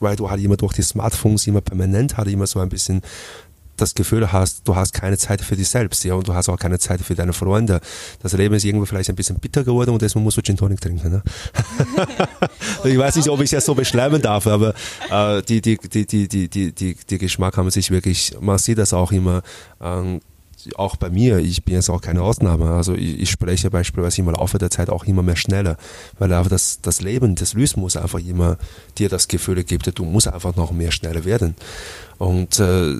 weil 0.00 0.16
du 0.16 0.30
halt 0.30 0.42
immer 0.42 0.56
durch 0.56 0.74
die 0.74 0.82
Smartphones 0.82 1.46
immer 1.46 1.62
permanent 1.62 2.16
halt 2.16 2.28
immer 2.28 2.46
so 2.46 2.60
ein 2.60 2.68
bisschen 2.68 3.00
das 3.76 3.94
Gefühl 3.94 4.32
hast, 4.32 4.66
du 4.66 4.76
hast 4.76 4.92
keine 4.92 5.18
Zeit 5.18 5.40
für 5.40 5.56
dich 5.56 5.68
selbst, 5.68 6.04
ja, 6.04 6.14
und 6.14 6.28
du 6.28 6.34
hast 6.34 6.48
auch 6.48 6.58
keine 6.58 6.78
Zeit 6.78 7.00
für 7.00 7.14
deine 7.14 7.32
Freunde. 7.32 7.80
Das 8.22 8.32
Leben 8.32 8.54
ist 8.54 8.64
irgendwie 8.64 8.86
vielleicht 8.86 9.10
ein 9.10 9.16
bisschen 9.16 9.38
bitter 9.38 9.64
geworden 9.64 9.90
und 9.90 10.02
deswegen 10.02 10.24
musst 10.24 10.36
du 10.36 10.42
Gin 10.42 10.56
Tonic 10.56 10.80
trinken, 10.80 11.10
ne? 11.10 11.22
ich 12.84 12.98
weiß 12.98 13.16
nicht, 13.16 13.28
ob 13.28 13.40
ich 13.40 13.46
es 13.46 13.50
jetzt 13.52 13.66
so 13.66 13.74
beschreiben 13.74 14.20
darf, 14.22 14.46
aber 14.46 14.74
äh, 15.10 15.42
die, 15.42 15.60
die, 15.60 15.78
die, 15.78 16.06
die, 16.06 16.28
die, 16.28 16.48
die, 16.48 16.72
die, 16.72 16.96
die 17.08 17.18
Geschmack 17.18 17.56
haben 17.56 17.70
sich 17.70 17.90
wirklich, 17.90 18.36
man 18.40 18.58
sieht 18.58 18.78
das 18.78 18.92
auch 18.92 19.12
immer, 19.12 19.42
ähm, 19.80 20.20
auch 20.76 20.96
bei 20.96 21.10
mir, 21.10 21.38
ich 21.38 21.64
bin 21.64 21.74
jetzt 21.74 21.90
auch 21.90 22.00
keine 22.00 22.22
Ausnahme. 22.22 22.70
Also 22.70 22.94
ich, 22.94 23.20
ich 23.20 23.30
spreche 23.30 23.70
beispielsweise 23.70 24.22
im 24.22 24.30
Laufe 24.30 24.58
der 24.58 24.70
Zeit 24.70 24.90
auch 24.90 25.04
immer 25.04 25.22
mehr 25.22 25.36
schneller, 25.36 25.76
weil 26.18 26.32
einfach 26.32 26.50
das, 26.50 26.80
das 26.80 27.00
Leben 27.00 27.34
des 27.34 27.54
Rhythmus 27.54 27.96
einfach 27.96 28.20
immer 28.20 28.56
dir 28.98 29.08
das 29.08 29.28
Gefühl 29.28 29.62
gibt, 29.64 29.98
du 29.98 30.04
musst 30.04 30.28
einfach 30.28 30.56
noch 30.56 30.72
mehr 30.72 30.90
schneller 30.90 31.24
werden. 31.24 31.54
Und 32.18 32.58
äh, 32.60 32.94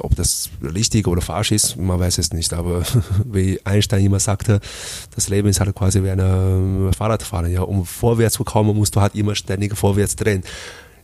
ob 0.00 0.14
das 0.16 0.50
richtig 0.62 1.06
oder 1.06 1.20
falsch 1.20 1.52
ist, 1.52 1.76
man 1.76 1.98
weiß 1.98 2.18
es 2.18 2.32
nicht. 2.32 2.52
Aber 2.52 2.82
wie 3.24 3.60
Einstein 3.64 4.04
immer 4.04 4.20
sagte, 4.20 4.60
das 5.14 5.28
Leben 5.28 5.48
ist 5.48 5.60
halt 5.60 5.74
quasi 5.74 6.02
wie 6.02 6.10
ein 6.10 6.92
Fahrradfahren. 6.96 7.50
Ja, 7.50 7.62
um 7.62 7.84
vorwärts 7.84 8.34
zu 8.34 8.44
kommen, 8.44 8.76
musst 8.76 8.96
du 8.96 9.00
halt 9.00 9.14
immer 9.14 9.34
ständig 9.34 9.76
vorwärts 9.76 10.16
drehen. 10.16 10.42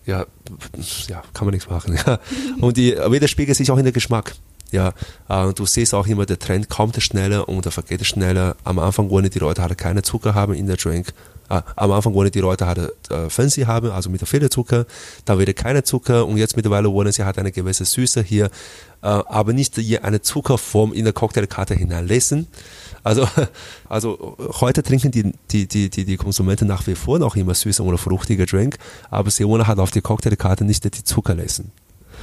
Ja, 0.06 0.26
ja, 1.08 1.22
kann 1.32 1.46
man 1.46 1.54
nichts 1.54 1.68
machen. 1.68 1.98
Ja. 2.06 2.18
Und 2.60 2.76
die 2.76 2.92
widerspiegelt 2.92 3.56
sich 3.56 3.70
auch 3.70 3.78
in 3.78 3.84
der 3.84 3.92
Geschmack. 3.92 4.34
Ja, 4.72 4.92
äh, 5.28 5.52
du 5.54 5.64
siehst 5.66 5.94
auch 5.94 6.06
immer, 6.06 6.26
der 6.26 6.38
Trend 6.38 6.68
kommt 6.68 7.00
schneller 7.00 7.48
und 7.48 7.64
der 7.64 7.72
vergeht 7.72 8.04
schneller. 8.04 8.56
Am 8.64 8.78
Anfang 8.78 9.08
wollen 9.08 9.30
die 9.30 9.38
Leute 9.38 9.62
halt 9.62 9.78
keine 9.78 10.02
Zucker 10.02 10.34
haben 10.34 10.52
in 10.52 10.66
der 10.66 10.76
Drink 10.76 11.14
äh, 11.48 11.60
am 11.76 11.92
Anfang 11.92 12.14
wollen 12.14 12.30
die 12.30 12.40
Leute 12.40 12.66
halt 12.66 12.92
Fancy 13.28 13.62
haben, 13.62 13.90
also 13.90 14.10
mit 14.10 14.26
viel 14.26 14.48
Zucker, 14.50 14.86
dann 15.24 15.38
wieder 15.38 15.52
keine 15.52 15.84
Zucker 15.84 16.26
und 16.26 16.36
jetzt 16.36 16.56
mittlerweile 16.56 16.92
wollen 16.92 17.12
sie 17.12 17.24
halt 17.24 17.38
eine 17.38 17.52
gewisse 17.52 17.84
Süße 17.84 18.22
hier, 18.22 18.46
äh, 19.02 19.06
aber 19.06 19.52
nicht 19.52 19.78
eine 20.02 20.22
Zuckerform 20.22 20.92
in 20.92 21.04
der 21.04 21.12
Cocktailkarte 21.12 21.74
hineinlassen. 21.74 22.46
Also, 23.02 23.28
also 23.88 24.36
heute 24.60 24.82
trinken 24.82 25.10
die, 25.10 25.32
die, 25.50 25.68
die, 25.68 25.90
die, 25.90 26.04
die 26.04 26.16
Konsumenten 26.16 26.66
nach 26.66 26.86
wie 26.86 26.94
vor 26.94 27.18
noch 27.18 27.36
immer 27.36 27.54
süße 27.54 27.82
oder 27.82 27.98
fruchtige 27.98 28.46
Drink, 28.46 28.78
aber 29.10 29.30
sie 29.30 29.46
wollen 29.46 29.66
halt 29.66 29.78
auf 29.78 29.90
die 29.90 30.00
Cocktailkarte 30.00 30.64
nicht 30.64 30.84
die 30.84 31.04
Zucker 31.04 31.34
lassen. 31.34 31.70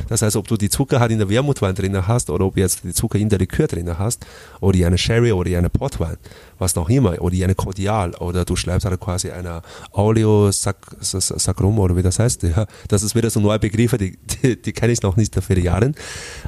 Das 0.09 0.21
heißt, 0.21 0.35
ob 0.35 0.47
du 0.47 0.57
die 0.57 0.69
Zucker 0.69 0.99
halt 0.99 1.11
in 1.11 1.19
der 1.19 1.29
Wermutwein 1.29 1.75
drin 1.75 2.07
hast 2.07 2.29
oder 2.29 2.45
ob 2.45 2.57
jetzt 2.57 2.83
die 2.83 2.93
Zucker 2.93 3.19
in 3.19 3.29
der 3.29 3.39
Likör 3.39 3.67
drin 3.67 3.97
hast 3.97 4.25
oder 4.59 4.87
eine 4.87 4.97
Sherry 4.97 5.31
oder 5.31 5.57
eine 5.57 5.69
Portwein, 5.69 6.17
was 6.59 6.75
noch 6.75 6.89
immer, 6.89 7.21
oder 7.21 7.35
eine 7.43 7.55
Cordial 7.55 8.13
oder 8.15 8.45
du 8.45 8.55
schreibst 8.55 8.85
halt 8.85 8.99
quasi 8.99 9.31
eine 9.31 9.61
Auleo 9.91 10.51
Sacrum 10.51 11.79
oder 11.79 11.95
wie 11.95 12.03
das 12.03 12.19
heißt. 12.19 12.43
Ja, 12.43 12.65
das 12.87 13.03
ist 13.03 13.15
wieder 13.15 13.29
so 13.29 13.39
neue 13.39 13.59
Begriffe, 13.59 13.97
die, 13.97 14.17
die, 14.17 14.61
die 14.61 14.73
kenne 14.73 14.93
ich 14.93 15.01
noch 15.01 15.15
nicht 15.15 15.35
vielen 15.43 15.63
Jahren. 15.63 15.95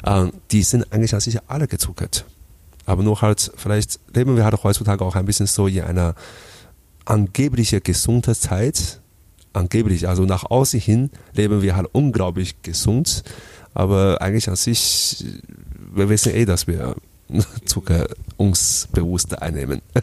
Ähm, 0.05 0.31
die 0.51 0.63
sind 0.63 0.91
eigentlich 0.91 1.13
an 1.13 1.19
sich 1.19 1.37
alle 1.47 1.67
gezuckert. 1.67 2.25
Aber 2.85 3.03
nur 3.03 3.21
halt, 3.21 3.51
vielleicht 3.55 3.99
leben 4.13 4.35
wir 4.35 4.43
halt 4.43 4.61
heutzutage 4.63 5.03
auch 5.05 5.15
ein 5.15 5.25
bisschen 5.25 5.47
so 5.47 5.67
in 5.67 5.81
einer 5.81 6.15
angeblichen 7.05 7.81
gesunden 7.81 8.35
Zeit. 8.35 8.99
Angeblich, 9.53 10.07
also 10.07 10.25
nach 10.25 10.49
außen 10.49 10.79
hin 10.79 11.11
leben 11.33 11.61
wir 11.61 11.75
halt 11.75 11.87
unglaublich 11.91 12.61
gesund. 12.63 13.23
Aber 13.75 14.21
eigentlich 14.21 14.49
an 14.49 14.55
sich, 14.55 15.23
wir 15.93 16.09
wissen 16.09 16.33
eh, 16.33 16.45
dass 16.45 16.67
wir 16.67 16.95
Zucker 17.65 18.07
uns 18.37 18.87
bewusst 18.91 19.41
einnehmen. 19.41 19.81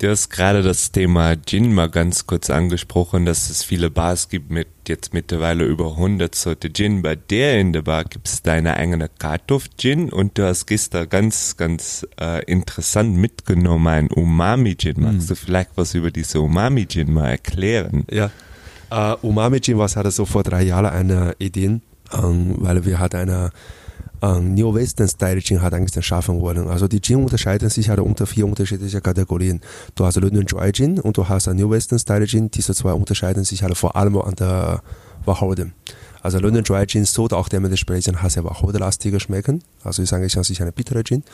Du 0.00 0.08
hast 0.08 0.30
gerade 0.30 0.62
das 0.62 0.92
Thema 0.92 1.36
Gin 1.36 1.74
mal 1.74 1.90
ganz 1.90 2.26
kurz 2.26 2.48
angesprochen, 2.48 3.26
dass 3.26 3.50
es 3.50 3.62
viele 3.62 3.90
Bars 3.90 4.30
gibt 4.30 4.50
mit 4.50 4.66
jetzt 4.88 5.12
mittlerweile 5.12 5.66
über 5.66 5.90
100 5.90 6.34
Sorte 6.34 6.72
Gin. 6.72 7.02
Bei 7.02 7.16
der 7.16 7.60
in 7.60 7.74
der 7.74 7.82
Bar 7.82 8.04
gibt 8.04 8.26
es 8.26 8.40
deine 8.40 8.78
eigene 8.78 9.10
Kartoff-Gin 9.10 10.10
und 10.10 10.38
du 10.38 10.46
hast 10.46 10.64
gestern 10.64 11.06
ganz, 11.06 11.58
ganz 11.58 12.06
äh, 12.18 12.42
interessant 12.46 13.14
mitgenommen, 13.14 13.88
ein 13.88 14.10
Umami-Gin. 14.10 15.02
Magst 15.02 15.20
hm. 15.20 15.26
du 15.28 15.34
vielleicht 15.34 15.72
was 15.74 15.92
über 15.94 16.10
diese 16.10 16.40
Umami-Gin 16.40 17.12
mal 17.12 17.32
erklären? 17.32 18.06
Ja, 18.10 18.30
uh, 18.92 19.16
Umami-Gin, 19.22 19.78
was 19.78 19.96
hatte 19.96 20.10
so 20.10 20.24
vor 20.24 20.42
drei 20.42 20.62
Jahren 20.62 20.86
eine 20.86 21.34
Idee, 21.38 21.80
ähm, 22.12 22.54
weil 22.58 22.84
wir 22.84 22.98
hatten 22.98 23.16
eine 23.16 23.50
ähm, 24.22 24.54
New 24.54 24.74
Western 24.74 25.08
Style 25.08 25.40
Gin 25.40 25.62
hat 25.62 25.72
eigentlich 25.72 25.96
erschaffen 25.96 26.40
worden. 26.40 26.68
Also 26.68 26.88
die 26.88 27.00
Gin 27.00 27.22
unterscheiden 27.22 27.70
sich 27.70 27.88
halt 27.88 28.00
unter 28.00 28.26
vier 28.26 28.46
unterschiedliche 28.46 29.00
Kategorien. 29.00 29.60
Du 29.94 30.04
hast 30.04 30.16
London 30.16 30.44
Dry 30.44 30.72
Gin 30.72 31.00
und 31.00 31.16
du 31.16 31.28
hast 31.28 31.46
New 31.48 31.70
Western 31.70 31.98
Style 31.98 32.26
Gin. 32.26 32.50
Diese 32.50 32.74
zwei 32.74 32.92
unterscheiden 32.92 33.44
sich 33.44 33.62
halt 33.62 33.76
vor 33.76 33.96
allem 33.96 34.16
an 34.18 34.34
der 34.34 34.82
Wacholder. 35.24 35.66
Also 36.22 36.38
London 36.38 36.64
Dry 36.64 36.86
Gin 36.86 37.04
sollte 37.04 37.36
auch 37.36 37.48
dementsprechend 37.48 38.18
sehr 38.28 38.44
wacholderlastiger 38.44 39.20
schmecken. 39.20 39.62
Also 39.84 40.02
ist 40.02 40.12
eigentlich 40.12 40.36
an 40.36 40.44
sich 40.44 40.60
eine 40.60 40.72
bittere 40.72 41.02
Gin. 41.02 41.24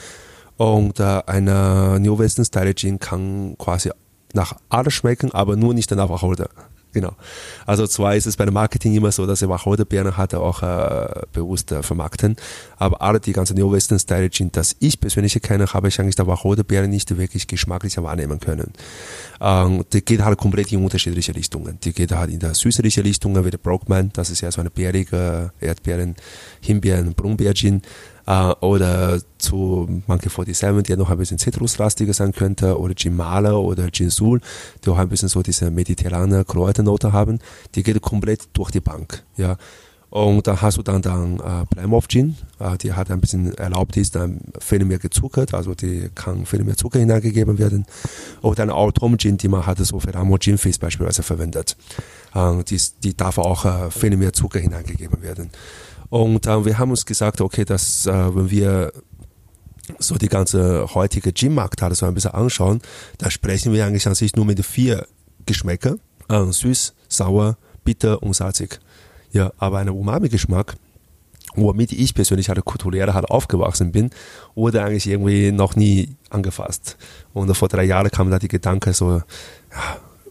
Und 0.56 1.00
äh, 1.00 1.22
eine 1.26 1.98
New 2.00 2.18
Western 2.18 2.44
Style 2.44 2.74
Gin 2.74 2.98
kann 2.98 3.56
quasi 3.58 3.90
nach 4.32 4.54
alles 4.68 4.94
schmecken, 4.94 5.32
aber 5.32 5.56
nur 5.56 5.74
nicht 5.74 5.90
nach 5.90 6.08
Wacholder. 6.08 6.48
Genau. 6.96 7.14
Also 7.66 7.86
zwar 7.86 8.16
ist 8.16 8.24
es 8.24 8.38
bei 8.38 8.46
dem 8.46 8.54
Marketing 8.54 8.94
immer 8.94 9.12
so, 9.12 9.26
dass 9.26 9.42
er 9.42 9.50
Wacholderbeeren 9.50 10.16
hat, 10.16 10.32
auch 10.32 10.62
äh, 10.62 11.26
bewusst 11.30 11.70
äh, 11.70 11.82
vermarkten, 11.82 12.36
aber 12.78 13.02
alle 13.02 13.20
die 13.20 13.34
ganzen 13.34 13.58
New 13.58 13.70
Western 13.70 13.98
Style 13.98 14.30
Gin, 14.30 14.50
das 14.50 14.76
ich 14.80 14.98
persönlich 14.98 15.38
kenne, 15.42 15.66
habe 15.66 15.88
ich 15.88 16.00
eigentlich 16.00 16.16
der 16.16 16.26
Wacholderbeeren 16.26 16.88
nicht 16.88 17.14
wirklich 17.18 17.48
geschmacklich 17.48 17.98
wahrnehmen 17.98 18.40
können. 18.40 18.72
Ähm, 19.42 19.84
die 19.92 20.02
geht 20.02 20.24
halt 20.24 20.38
komplett 20.38 20.72
in 20.72 20.82
unterschiedliche 20.82 21.36
Richtungen. 21.36 21.78
Die 21.84 21.92
geht 21.92 22.12
halt 22.12 22.30
in 22.30 22.38
der 22.38 22.54
süßliche 22.54 23.04
Richtung, 23.04 23.44
wie 23.44 23.50
der 23.50 23.58
Brockman, 23.58 24.08
das 24.14 24.30
ist 24.30 24.40
ja 24.40 24.50
so 24.50 24.62
eine 24.62 24.70
bärige 24.70 25.52
Erdbeeren, 25.60 26.14
Himbeeren, 26.62 27.12
Brombeer-Gin 27.12 27.82
äh, 28.26 28.52
oder 28.60 29.20
zu 29.38 30.02
Monkey 30.06 30.28
47, 30.28 30.84
der 30.84 30.96
noch 30.96 31.10
ein 31.10 31.18
bisschen 31.18 31.38
zitruslastiger 31.38 32.12
sein 32.12 32.32
könnte, 32.32 32.78
oder 32.78 32.94
Gin 32.94 33.16
Mala 33.16 33.54
oder 33.54 33.90
Gin 33.90 34.10
Sul, 34.10 34.40
die 34.84 34.90
auch 34.90 34.98
ein 34.98 35.08
bisschen 35.08 35.28
so 35.28 35.42
diese 35.42 35.70
mediterrane 35.70 36.44
Kräuternote 36.44 37.12
haben, 37.12 37.38
die 37.74 37.82
geht 37.82 38.00
komplett 38.02 38.48
durch 38.52 38.70
die 38.70 38.80
Bank, 38.80 39.24
ja. 39.36 39.56
Und 40.08 40.46
dann 40.46 40.62
hast 40.62 40.78
du 40.78 40.82
dann 40.82 41.02
dann 41.02 41.40
äh, 41.40 41.66
Plymouth 41.66 42.08
Gin, 42.08 42.36
äh, 42.60 42.78
die 42.78 42.92
hat 42.92 43.10
ein 43.10 43.20
bisschen 43.20 43.52
erlaubt 43.54 43.96
ist, 43.96 44.14
dann 44.14 44.40
viel 44.60 44.84
mehr 44.84 44.98
gezuckert, 44.98 45.52
also 45.52 45.74
die 45.74 46.08
kann 46.14 46.46
viel 46.46 46.62
mehr 46.62 46.76
Zucker 46.76 47.00
hineingegeben 47.00 47.58
werden. 47.58 47.86
Oder 48.40 48.62
ein 48.62 48.70
Autumn 48.70 49.18
Gin, 49.18 49.36
die 49.36 49.48
man 49.48 49.66
hat 49.66 49.78
so 49.78 49.98
für 49.98 50.14
Ramo 50.14 50.38
Gin 50.38 50.58
Fizz 50.58 50.78
beispielsweise 50.78 51.22
verwendet. 51.22 51.76
Äh, 52.34 52.62
die, 52.64 52.80
die 53.02 53.16
darf 53.16 53.38
auch 53.38 53.64
äh, 53.64 53.90
viel 53.90 54.16
mehr 54.16 54.32
Zucker 54.32 54.60
hineingegeben 54.60 55.22
werden. 55.22 55.50
Und 56.08 56.46
äh, 56.46 56.64
wir 56.64 56.78
haben 56.78 56.90
uns 56.90 57.06
gesagt, 57.06 57.40
okay, 57.40 57.64
dass 57.64 58.06
äh, 58.06 58.34
wenn 58.34 58.50
wir 58.50 58.92
so 59.98 60.16
die 60.16 60.28
ganze 60.28 60.94
heutige 60.94 61.32
Gym-Markt 61.32 61.82
halt 61.82 61.96
so 61.96 62.06
ein 62.06 62.14
bisschen 62.14 62.32
anschauen, 62.32 62.80
da 63.18 63.30
sprechen 63.30 63.72
wir 63.72 63.86
eigentlich 63.86 64.06
an 64.06 64.14
sich 64.14 64.34
nur 64.36 64.44
mit 64.44 64.64
vier 64.64 65.06
Geschmäcker. 65.46 65.96
Äh, 66.28 66.44
süß, 66.44 66.94
sauer, 67.08 67.56
bitter 67.84 68.22
und 68.22 68.34
salzig. 68.34 68.80
Ja, 69.32 69.52
aber 69.58 69.78
ein 69.78 69.88
Umami-Geschmack, 69.88 70.76
womit 71.54 71.92
ich 71.92 72.14
persönlich 72.14 72.48
halt 72.48 72.64
kulturell 72.64 73.12
halt 73.12 73.26
aufgewachsen 73.26 73.92
bin, 73.92 74.10
wurde 74.54 74.82
eigentlich 74.82 75.06
irgendwie 75.06 75.52
noch 75.52 75.76
nie 75.76 76.16
angefasst. 76.30 76.96
Und 77.32 77.54
vor 77.56 77.68
drei 77.68 77.84
Jahren 77.84 78.10
kam 78.10 78.30
da 78.30 78.38
die 78.38 78.48
Gedanke 78.48 78.92
so, 78.92 79.18
ja, 79.18 79.22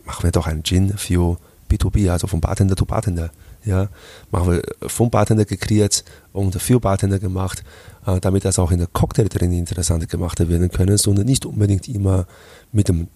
machen 0.05 0.23
wir 0.23 0.31
doch 0.31 0.47
einen 0.47 0.63
Gin 0.63 0.97
für 0.97 1.37
B2B, 1.69 2.09
also 2.09 2.27
von 2.27 2.41
Bartender 2.41 2.75
zu 2.75 2.85
Bartender 2.85 3.31
ja, 3.65 3.89
machen 4.31 4.51
wir 4.51 4.89
vom 4.89 5.09
Bartender 5.09 5.45
gekreiert 5.45 6.03
und 6.33 6.59
für 6.61 6.79
Bartender 6.79 7.19
gemacht, 7.19 7.63
äh, 8.05 8.19
damit 8.19 8.45
das 8.45 8.59
auch 8.59 8.71
in 8.71 8.79
der 8.79 8.87
Cocktail 8.87 9.27
drin 9.27 9.51
interessant 9.51 10.07
gemacht 10.09 10.39
werden 10.39 10.69
können, 10.69 10.97
sondern 10.97 11.25
nicht 11.25 11.45
unbedingt 11.45 11.87
immer 11.87 12.27
mit 12.71 12.87
dem 12.87 13.07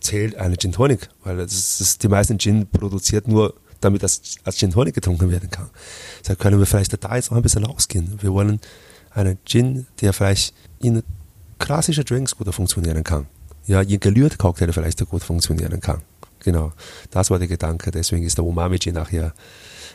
Zählt 0.00 0.36
eine 0.36 0.56
Gin 0.56 0.72
Tonic, 0.72 1.08
weil 1.24 1.36
das 1.36 1.80
ist, 1.80 2.02
die 2.02 2.08
meisten 2.08 2.38
Gin 2.38 2.66
produziert 2.66 3.28
nur, 3.28 3.54
damit 3.80 4.02
das 4.02 4.20
als 4.44 4.56
Gin 4.56 4.70
Tonic 4.70 4.94
getrunken 4.94 5.30
werden 5.30 5.50
kann. 5.50 5.68
Deshalb 6.20 6.38
können 6.38 6.58
wir 6.58 6.66
vielleicht 6.66 7.02
da 7.02 7.16
jetzt 7.16 7.30
auch 7.30 7.36
ein 7.36 7.42
bisschen 7.42 7.64
rausgehen. 7.64 8.18
Wir 8.20 8.32
wollen 8.32 8.60
einen 9.10 9.38
Gin, 9.44 9.86
der 10.00 10.12
vielleicht 10.12 10.54
in 10.80 11.02
klassischen 11.58 12.04
Drinks 12.04 12.36
gut 12.36 12.52
funktionieren 12.54 13.04
kann. 13.04 13.26
Ja, 13.66 13.82
in 13.82 14.00
gelührte 14.00 14.38
Cocktail 14.38 14.72
vielleicht 14.72 15.06
gut 15.06 15.22
funktionieren 15.22 15.80
kann. 15.80 16.00
Genau, 16.40 16.72
das 17.10 17.30
war 17.30 17.38
der 17.38 17.48
Gedanke. 17.48 17.90
Deswegen 17.90 18.24
ist 18.24 18.38
der 18.38 18.44
Umami 18.44 18.78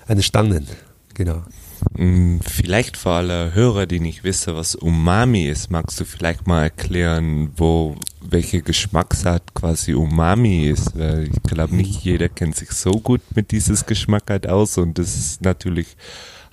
Gin 0.05 0.07
nachher 0.07 0.09
entstanden. 0.09 0.67
Genau. 1.13 1.43
Mm, 1.97 2.39
vielleicht 2.41 2.97
für 2.97 3.11
alle 3.11 3.53
Hörer, 3.53 3.85
die 3.85 3.99
nicht 3.99 4.23
wissen, 4.23 4.55
was 4.55 4.75
Umami 4.75 5.47
ist, 5.47 5.71
magst 5.71 5.99
du 5.99 6.05
vielleicht 6.05 6.47
mal 6.47 6.63
erklären, 6.63 7.51
wo 7.55 7.95
welche 8.21 8.61
Geschmacksart 8.61 9.53
quasi 9.53 9.93
Umami 9.93 10.67
ist? 10.67 10.97
Weil 10.97 11.29
ich 11.31 11.43
glaube, 11.43 11.75
nicht 11.75 12.03
jeder 12.03 12.27
kennt 12.27 12.55
sich 12.55 12.71
so 12.71 12.91
gut 12.91 13.21
mit 13.35 13.51
dieses 13.51 13.85
Geschmackart 13.85 14.47
aus 14.47 14.77
und 14.77 14.97
das 14.97 15.15
ist 15.15 15.41
natürlich 15.41 15.95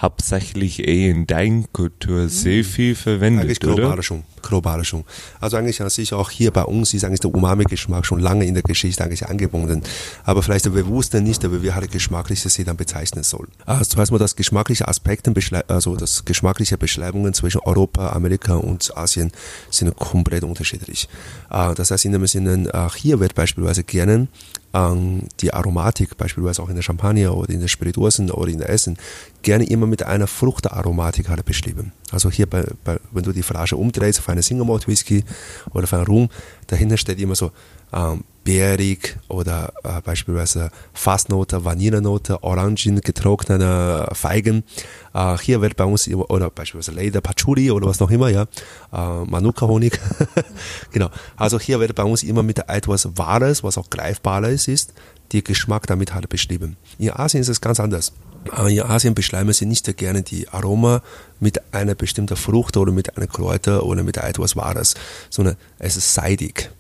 hauptsächlich 0.03 0.87
eh 0.87 1.09
in 1.09 1.27
deiner 1.29 1.65
Kultur 1.73 2.29
sehr 2.29 2.65
viel 2.65 2.97
verwendet, 2.97 3.45
eigentlich 3.45 3.61
global 3.61 3.93
oder? 3.93 4.03
schon, 4.03 4.25
global 4.43 4.85
schon. 4.85 5.05
Also 5.41 5.57
eigentlich 5.57 5.81
an 5.81 5.91
sich 5.91 6.13
auch 6.13 6.29
hier 6.29 6.51
bei 6.51 6.65
uns 6.65 6.93
ist 6.93 7.05
eigentlich 7.05 7.21
der 7.21 7.33
Umami-Geschmack 7.33 8.05
schon 8.05 8.19
lange 8.19 8.45
in 8.45 8.55
der 8.55 8.65
Geschichte 8.65 9.05
eigentlich 9.05 9.27
angebunden. 9.27 9.83
Aber 10.25 10.43
vielleicht 10.43 10.65
der 10.65 10.71
Bewusste 10.71 11.21
nicht, 11.21 11.45
aber 11.45 11.63
wir 11.63 11.77
halt 11.77 11.93
geschmackliche 11.93 12.49
sie 12.49 12.65
dann 12.65 12.77
bezeichnen 12.77 13.23
sollen. 13.23 13.49
Also 13.65 13.85
zuerst 13.85 14.11
mal 14.11 14.19
das 14.19 14.35
geschmackliche 14.35 14.89
Aspekte, 14.89 15.33
also 15.69 15.95
das 15.95 16.25
geschmackliche 16.25 16.77
Beschreibungen 16.77 17.33
zwischen 17.33 17.61
Europa, 17.61 18.11
Amerika 18.11 18.57
und 18.57 18.97
Asien 18.97 19.31
sind 19.71 19.95
komplett 19.97 20.43
unterschiedlich. 20.43 21.09
Ah, 21.49 21.75
das 21.75 21.93
heißt 21.93 22.05
in 22.07 22.13
dem 22.13 22.27
Sinne, 22.27 22.91
hier 22.97 23.21
wird 23.21 23.37
beispielsweise 23.37 23.85
gerne 23.85 24.27
ähm, 24.75 25.29
die 25.41 25.53
Aromatik, 25.53 26.17
beispielsweise 26.17 26.63
auch 26.63 26.69
in 26.69 26.75
der 26.75 26.83
Champagner 26.83 27.37
oder 27.37 27.51
in 27.51 27.61
der 27.61 27.69
Spirituosen 27.69 28.31
oder 28.31 28.51
in 28.51 28.59
der 28.59 28.71
Essen, 28.71 28.97
gerne 29.43 29.65
immer 29.65 29.87
mit 29.87 30.03
einer 30.03 30.27
Fruchtaromatik 30.27 31.29
halt 31.29 31.45
beschrieben. 31.45 31.93
Also 32.11 32.31
hier, 32.31 32.47
bei, 32.47 32.65
bei, 32.85 32.99
wenn 33.11 33.25
du 33.25 33.33
die 33.33 33.43
Flasche 33.43 33.77
umdrehst 33.77 34.21
auf 34.21 34.29
eine 34.29 34.43
Single 34.43 34.67
Malt 34.67 34.89
Whisky 34.89 35.25
oder 35.73 35.85
auf 35.85 35.93
einen 35.93 36.07
Rum, 36.07 36.29
dahinter 36.67 36.97
steht 36.97 37.21
immer 37.21 37.35
so 37.35 37.51
ähm, 37.93 38.25
beerig 38.45 39.19
oder 39.29 39.73
äh, 39.85 40.01
beispielsweise 40.03 40.71
Fassnote, 40.93 41.65
Vanillenote, 41.65 42.43
Orangen, 42.43 43.01
getrocknete 43.01 44.09
Feigen. 44.13 44.65
Äh, 45.15 45.39
hier 45.39 45.61
wird 45.61 45.77
bei 45.77 45.85
uns 45.85 46.09
oder 46.09 46.51
beispielsweise 46.51 46.99
Leder, 46.99 47.21
Patchouli 47.21 47.71
oder 47.71 47.87
was 47.87 48.01
noch 48.01 48.11
immer, 48.11 48.29
ja, 48.29 48.43
äh, 48.93 49.25
Manuka-Honig. 49.25 49.99
genau. 50.93 51.11
Also 51.37 51.59
hier 51.59 51.81
wird 51.81 51.95
bei 51.95 52.05
uns 52.05 52.23
immer 52.23 52.43
mit 52.43 52.59
etwas 52.69 53.09
Wahres, 53.17 53.63
was 53.63 53.79
auch 53.79 53.91
Greifbares 53.91 54.69
ist, 54.69 54.93
die 55.33 55.45
Geschmack 55.45 55.87
damit 55.87 56.15
halt 56.15 56.29
beschrieben. 56.29 56.77
In 56.99 57.11
Asien 57.11 57.41
ist 57.41 57.49
es 57.49 57.61
ganz 57.61 57.81
anders. 57.81 58.13
In 58.67 58.83
Asien 58.83 59.15
beschreiben 59.15 59.53
sie 59.53 59.67
nicht 59.67 59.97
gerne 59.97 60.23
die 60.23 60.49
Aroma 60.49 61.01
mit 61.39 61.73
einer 61.73 61.95
bestimmten 61.95 62.37
Frucht 62.37 62.77
oder 62.77 62.91
mit 62.91 63.17
einer 63.17 63.29
Kräuter 63.29 63.85
oder 63.85 64.03
mit 64.03 64.17
etwas 64.17 64.57
Wahres, 64.57 64.95
sondern 65.31 65.57
es 65.79 65.97
ist 65.97 66.13
seidig 66.13 66.71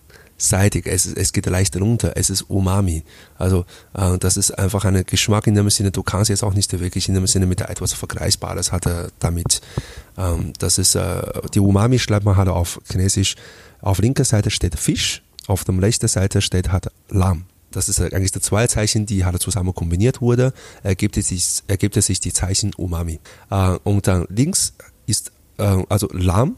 seidig, 0.42 0.86
es, 0.86 1.06
es 1.06 1.32
geht 1.32 1.46
leicht 1.46 1.76
runter, 1.76 2.12
es 2.16 2.30
ist 2.30 2.42
Umami. 2.42 3.04
Also 3.38 3.64
äh, 3.94 4.18
das 4.18 4.36
ist 4.36 4.50
einfach 4.58 4.84
ein 4.84 5.04
Geschmack 5.06 5.46
in 5.46 5.54
dem 5.54 5.70
Sinne, 5.70 5.90
du 5.90 6.02
kannst 6.02 6.30
jetzt 6.30 6.42
auch 6.42 6.54
nicht 6.54 6.72
wirklich 6.78 7.08
in 7.08 7.14
dem 7.14 7.26
Sinne 7.26 7.46
mit 7.46 7.60
etwas 7.60 7.92
Vergleichbares 7.92 8.72
hat 8.72 8.86
er 8.86 9.10
damit. 9.20 9.60
Ähm, 10.18 10.52
das 10.58 10.78
ist, 10.78 10.94
äh, 10.94 11.22
die 11.54 11.60
Umami 11.60 11.98
schreibt 11.98 12.24
man 12.24 12.36
halt 12.36 12.48
auf 12.48 12.80
Chinesisch, 12.90 13.36
auf 13.80 13.98
linker 13.98 14.24
Seite 14.24 14.50
steht 14.50 14.78
Fisch, 14.78 15.22
auf 15.46 15.64
der 15.64 15.80
rechten 15.80 16.08
Seite 16.08 16.42
steht 16.42 16.72
halt 16.72 16.88
Lamm. 17.08 17.44
das 17.70 17.88
ist 17.88 18.00
eigentlich 18.00 18.32
die 18.32 18.40
zwei 18.40 18.66
Zeichen, 18.66 19.06
die 19.06 19.24
halt 19.24 19.40
zusammen 19.40 19.74
kombiniert 19.74 20.20
wurde, 20.20 20.52
ergibt 20.82 21.16
es 21.16 21.28
sich, 21.28 21.62
ergibt 21.68 21.96
es 21.96 22.06
sich 22.06 22.20
die 22.20 22.32
Zeichen 22.32 22.74
Umami. 22.74 23.20
Äh, 23.50 23.78
und 23.84 24.06
dann 24.06 24.26
links 24.28 24.74
ist 25.06 25.32
äh, 25.58 25.84
also 25.88 26.08
Lamm, 26.12 26.56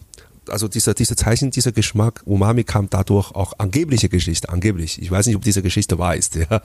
also 0.49 0.69
dieser, 0.69 0.95
dieser 0.95 1.17
Zeichen, 1.17 1.51
dieser 1.51 1.73
Geschmack, 1.73 2.23
Umami 2.25 2.65
kam 2.65 2.89
dadurch 2.91 3.33
auch 3.33 3.55
angebliche 3.59 4.09
Geschichte, 4.09 4.49
angeblich. 4.49 5.01
Ich 5.01 5.11
weiß 5.11 5.27
nicht, 5.27 5.37
ob 5.37 5.43
diese 5.43 5.63
Geschichte 5.63 5.99
wahr 5.99 6.17
ist, 6.17 6.35
ja. 6.51 6.61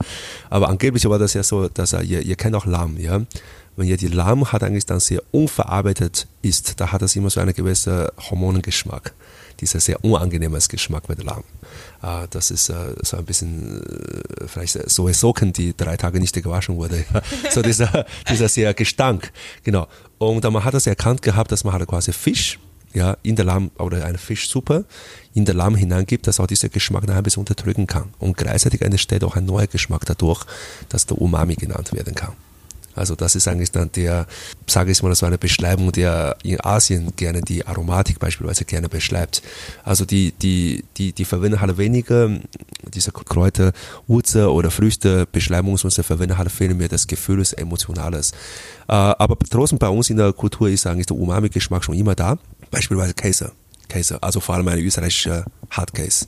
Aber 0.48 0.68
angeblich 0.68 1.04
war 1.08 1.18
das 1.18 1.34
ja 1.34 1.42
so, 1.42 1.68
dass 1.68 1.92
er, 1.92 2.02
ihr, 2.02 2.22
ihr 2.22 2.36
kennt 2.36 2.54
auch 2.54 2.66
Lamm, 2.66 2.98
ja. 2.98 3.22
Wenn 3.76 3.86
ihr 3.86 3.96
die 3.96 4.08
Lamm 4.08 4.52
hat 4.52 4.62
eigentlich 4.62 4.86
dann 4.86 5.00
sehr 5.00 5.22
unverarbeitet 5.30 6.26
ist, 6.42 6.80
da 6.80 6.92
hat 6.92 7.02
das 7.02 7.16
immer 7.16 7.30
so 7.30 7.40
einen 7.40 7.54
gewissen 7.54 8.08
Hormonengeschmack. 8.28 9.14
Dieser 9.60 9.80
sehr 9.80 10.04
unangenehmes 10.04 10.68
Geschmack 10.68 11.08
mit 11.08 11.22
Lamm. 11.22 11.44
Äh, 12.02 12.26
das 12.30 12.50
ist 12.50 12.68
äh, 12.70 12.94
so 13.02 13.16
ein 13.16 13.24
bisschen, 13.24 13.82
äh, 13.82 14.46
vielleicht 14.46 14.90
so 14.90 15.10
Socken, 15.12 15.52
die 15.52 15.76
drei 15.76 15.96
Tage 15.96 16.18
nicht 16.18 16.34
gewaschen 16.34 16.76
wurde. 16.76 17.04
so 17.50 17.62
dieser, 17.62 18.06
dieser 18.28 18.48
sehr 18.48 18.74
Gestank. 18.74 19.32
Genau. 19.62 19.86
Und 20.18 20.44
man 20.44 20.64
hat 20.64 20.74
das 20.74 20.86
erkannt 20.86 21.22
gehabt, 21.22 21.52
dass 21.52 21.64
man 21.64 21.72
halt 21.72 21.86
quasi 21.86 22.12
Fisch, 22.12 22.58
ja, 22.92 23.16
in 23.22 23.36
der 23.36 23.44
Lamm 23.44 23.70
oder 23.78 24.04
eine 24.04 24.18
Fischsuppe 24.18 24.84
in 25.34 25.44
der 25.44 25.54
Lamm 25.54 25.76
hineingibt, 25.76 26.26
dass 26.26 26.40
auch 26.40 26.46
dieser 26.46 26.68
Geschmack 26.68 27.06
noch 27.06 27.14
ein 27.14 27.22
bisschen 27.22 27.40
unterdrücken 27.40 27.86
kann. 27.86 28.10
Und 28.18 28.36
gleichzeitig 28.36 28.82
entsteht 28.82 29.22
auch 29.24 29.36
ein 29.36 29.46
neuer 29.46 29.66
Geschmack 29.66 30.04
dadurch, 30.06 30.44
dass 30.88 31.06
der 31.06 31.20
Umami 31.20 31.54
genannt 31.54 31.92
werden 31.92 32.14
kann. 32.14 32.32
Also 32.94 33.14
das 33.14 33.36
ist 33.36 33.46
eigentlich 33.46 33.70
dann 33.70 33.90
der, 33.92 34.26
sage 34.66 34.90
ich 34.90 35.02
mal, 35.02 35.14
so 35.14 35.24
eine 35.24 35.38
Beschreibung, 35.38 35.92
der 35.92 36.36
in 36.42 36.60
Asien 36.60 37.12
gerne 37.16 37.40
die 37.40 37.66
Aromatik 37.66 38.18
beispielsweise 38.18 38.64
gerne 38.64 38.88
beschreibt. 38.88 39.42
Also 39.84 40.04
die, 40.04 40.32
die, 40.32 40.84
die, 40.96 41.12
die 41.12 41.24
verwenden 41.24 41.60
halt 41.60 41.78
weniger 41.78 42.28
diese 42.92 43.12
Kräuter, 43.12 43.72
Wurzel 44.08 44.46
oder 44.46 44.70
Früchte, 44.70 45.26
Beschreibung, 45.30 45.76
sondern 45.76 45.94
sie 45.94 46.02
verwenden 46.02 46.36
halt 46.36 46.50
viel 46.50 46.74
mehr 46.74 46.88
das 46.88 47.06
Gefühl 47.06 47.38
des 47.38 47.52
Emotionales. 47.52 48.32
Äh, 48.88 48.92
aber 48.92 49.36
trotzdem 49.48 49.78
bei 49.78 49.88
uns 49.88 50.10
in 50.10 50.16
der 50.16 50.32
Kultur 50.32 50.68
ist 50.68 50.86
eigentlich 50.86 51.06
der 51.06 51.16
Umami-Geschmack 51.16 51.84
schon 51.84 51.94
immer 51.94 52.16
da. 52.16 52.38
Beispielsweise 52.70 53.14
Käse. 53.14 53.52
Käse, 53.88 54.22
also 54.22 54.40
vor 54.40 54.54
allem 54.54 54.68
eine 54.68 54.80
österreichische 54.80 55.44
Hardcase 55.70 56.26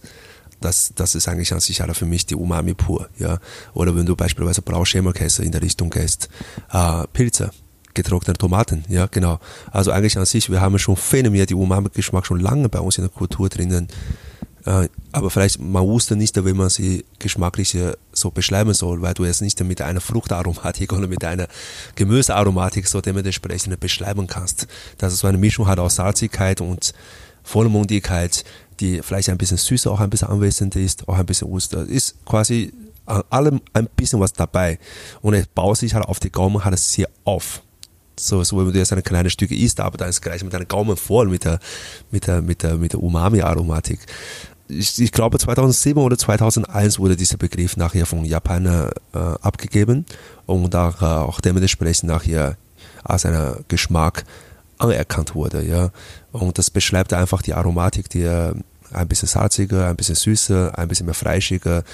das, 0.63 0.93
das 0.95 1.15
ist 1.15 1.29
eigentlich 1.29 1.53
an 1.53 1.61
sich 1.61 1.83
alle 1.83 1.95
für 1.95 2.07
mich 2.07 2.27
die 2.27 2.35
Umami 2.35 2.75
pur, 2.75 3.09
ja. 3.19 3.39
Oder 3.75 3.95
wenn 3.97 4.07
du 4.07 4.17
beispielsweise 4.17 4.63
Blauschimmelkäse 4.63 5.45
in 5.45 5.53
der 5.53 5.63
Richtung 5.63 5.91
gehst, 5.91 6.29
äh, 6.73 7.05
Pilze, 7.13 7.51
getrocknete 7.95 8.39
Tomaten, 8.39 8.85
ja, 8.89 9.07
genau. 9.07 9.39
Also 9.71 9.91
eigentlich 9.91 10.17
an 10.17 10.25
sich, 10.25 10.51
wir 10.51 10.61
haben 10.61 10.79
schon 10.79 10.97
mehr 11.13 11.47
die 11.47 11.55
Umami-Geschmack 11.55 12.27
schon 12.27 12.41
lange 12.41 12.69
bei 12.69 12.81
uns 12.81 12.99
in 12.99 13.05
der 13.05 13.11
Kultur 13.11 13.49
drinnen. 13.49 13.89
Äh, 14.65 14.89
aber 15.11 15.31
vielleicht, 15.31 15.61
man 15.61 15.87
wusste 15.87 16.17
nicht, 16.17 16.37
wie 16.45 16.53
man 16.53 16.71
sie 16.71 17.05
geschmacklich 17.19 17.77
so 18.13 18.31
beschreiben 18.31 18.75
soll, 18.75 19.03
weil 19.03 19.15
du 19.15 19.25
es 19.25 19.41
nicht 19.41 19.63
mit 19.65 19.81
einer 19.83 20.01
Fruchtaromatik 20.01 20.93
oder 20.93 21.09
mit 21.09 21.25
einer 21.25 21.49
Gemüsearomatik 21.95 22.87
so 22.87 23.01
dementsprechend 23.01 23.79
beschreiben 23.81 24.27
kannst. 24.27 24.67
Dass 24.99 25.13
es 25.13 25.21
so 25.21 25.27
eine 25.27 25.39
Mischung 25.39 25.67
hat 25.67 25.79
aus 25.79 25.97
Salzigkeit 25.97 26.61
und 26.61 26.93
Vollmundigkeit, 27.43 28.45
die 28.81 29.03
vielleicht 29.03 29.29
ein 29.31 29.39
bisschen 29.39 29.57
süßer 29.57 29.91
auch 29.91 30.01
ein 30.01 30.11
bisschen 30.11 30.29
anwesend 30.29 30.77
ist, 30.77 31.09
auch 31.09 31.17
ein 31.17 31.27
bisschen 31.27 31.49
Oster. 31.49 31.85
Ist 31.87 32.25
quasi 32.25 32.73
an 33.07 33.23
allem 33.31 33.61
ein 33.73 33.89
bisschen 33.97 34.21
was 34.21 34.33
dabei. 34.33 34.79
Und 35.21 35.35
es 35.35 35.47
baut 35.47 35.77
sich 35.77 35.95
halt 35.95 36.05
auf 36.05 36.21
die 36.21 36.31
Gaumen 36.31 36.65
halt 36.65 36.79
sehr 36.79 37.09
auf. 37.25 37.63
So, 38.19 38.45
so 38.45 38.59
wenn 38.59 38.73
du 38.73 38.79
jetzt 38.79 38.93
ein 38.93 39.03
kleines 39.03 39.33
Stück 39.33 39.51
isst, 39.51 39.81
aber 39.81 39.97
dann 39.97 40.09
ist 40.09 40.21
gleich 40.21 40.45
mit 40.45 40.53
deinem 40.53 40.69
Gaumen 40.69 40.97
voll 40.97 41.29
mit 41.29 41.45
der, 41.45 41.59
mit 42.11 42.27
der, 42.27 42.43
mit 42.43 42.63
der, 42.63 42.77
mit 42.77 42.93
der 42.93 43.03
Umami-Aromatik. 43.03 44.01
Ich, 44.79 45.01
ich, 45.01 45.13
glaube 45.13 45.39
2007 45.39 46.01
oder 46.03 46.17
2001 46.17 46.99
wurde 46.99 47.17
dieser 47.17 47.37
Begriff 47.37 47.77
nachher 47.77 48.07
von 48.07 48.25
Japanern 48.25 48.91
äh, 49.15 49.19
abgegeben 49.19 50.07
und 50.47 50.75
auch, 50.75 51.03
äh, 51.03 51.05
auch 51.05 51.41
dementsprechend 51.41 52.09
nachher 52.09 52.57
als 53.05 53.27
einer 53.27 53.59
Geschmack 53.69 54.25
anerkannt 54.79 55.35
wurde, 55.35 55.65
ja. 55.65 55.91
Und 56.33 56.59
das 56.59 56.71
beschreibt 56.71 57.13
einfach 57.13 57.43
die 57.43 57.55
Aromatik, 57.55 58.09
die 58.09 58.27
ein 58.27 59.09
bisschen 59.09 59.29
salziger, 59.29 59.89
ein 59.89 59.97
bisschen 59.97 60.15
süßer, 60.15 60.79
ein 60.79 60.89
bisschen 60.89 61.07
mehr 61.07 61.15
fleischiger, 61.15 61.85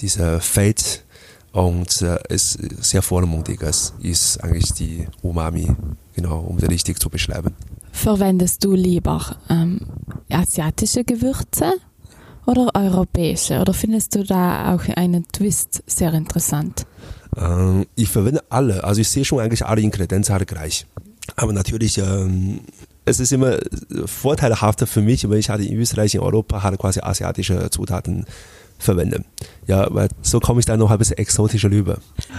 dieser 0.00 0.40
Fett 0.40 1.04
und 1.52 2.02
äh, 2.02 2.18
ist 2.28 2.58
sehr 2.82 3.02
vollmundig. 3.02 3.62
Es 3.62 3.94
ist 4.00 4.42
eigentlich 4.42 4.72
die 4.72 5.06
Umami, 5.22 5.74
genau, 6.14 6.40
um 6.40 6.58
das 6.58 6.68
richtig 6.68 7.00
zu 7.00 7.10
beschreiben. 7.10 7.54
Verwendest 7.92 8.64
du 8.64 8.74
lieber 8.74 9.36
ähm, 9.48 9.80
asiatische 10.30 11.04
Gewürze 11.04 11.74
oder 12.48 12.70
europäische? 12.74 13.60
Oder 13.60 13.74
findest 13.74 14.14
du 14.14 14.24
da 14.24 14.74
auch 14.74 14.88
einen 14.96 15.28
Twist 15.28 15.82
sehr 15.86 16.12
interessant? 16.14 16.86
Ähm, 17.36 17.86
ich 17.94 18.08
verwende 18.08 18.42
alle. 18.48 18.84
Also 18.84 19.02
ich 19.02 19.08
sehe 19.10 19.24
schon 19.24 19.40
eigentlich 19.40 19.66
alle 19.66 19.82
Ingredienzen 19.82 20.36
gleich. 20.46 20.86
Aber 21.36 21.52
natürlich 21.52 21.98
ähm, 21.98 22.60
es 23.04 23.20
ist 23.20 23.32
immer 23.32 23.58
vorteilhafter 24.06 24.86
für 24.86 25.02
mich, 25.02 25.28
wenn 25.28 25.38
ich 25.38 25.50
halt 25.50 25.64
in 25.64 25.78
Österreich, 25.78 26.14
in 26.14 26.20
Europa 26.20 26.62
halt 26.62 26.78
quasi 26.78 27.00
asiatische 27.00 27.70
Zutaten 27.70 28.26
verwende. 28.78 29.24
Ja, 29.66 29.86
weil 29.90 30.08
so 30.22 30.40
komme 30.40 30.60
ich 30.60 30.66
dann 30.66 30.78
noch 30.78 30.90
ein 30.90 30.96
bisschen 30.96 31.18
exotischer 31.18 31.70
rüber. 31.70 31.98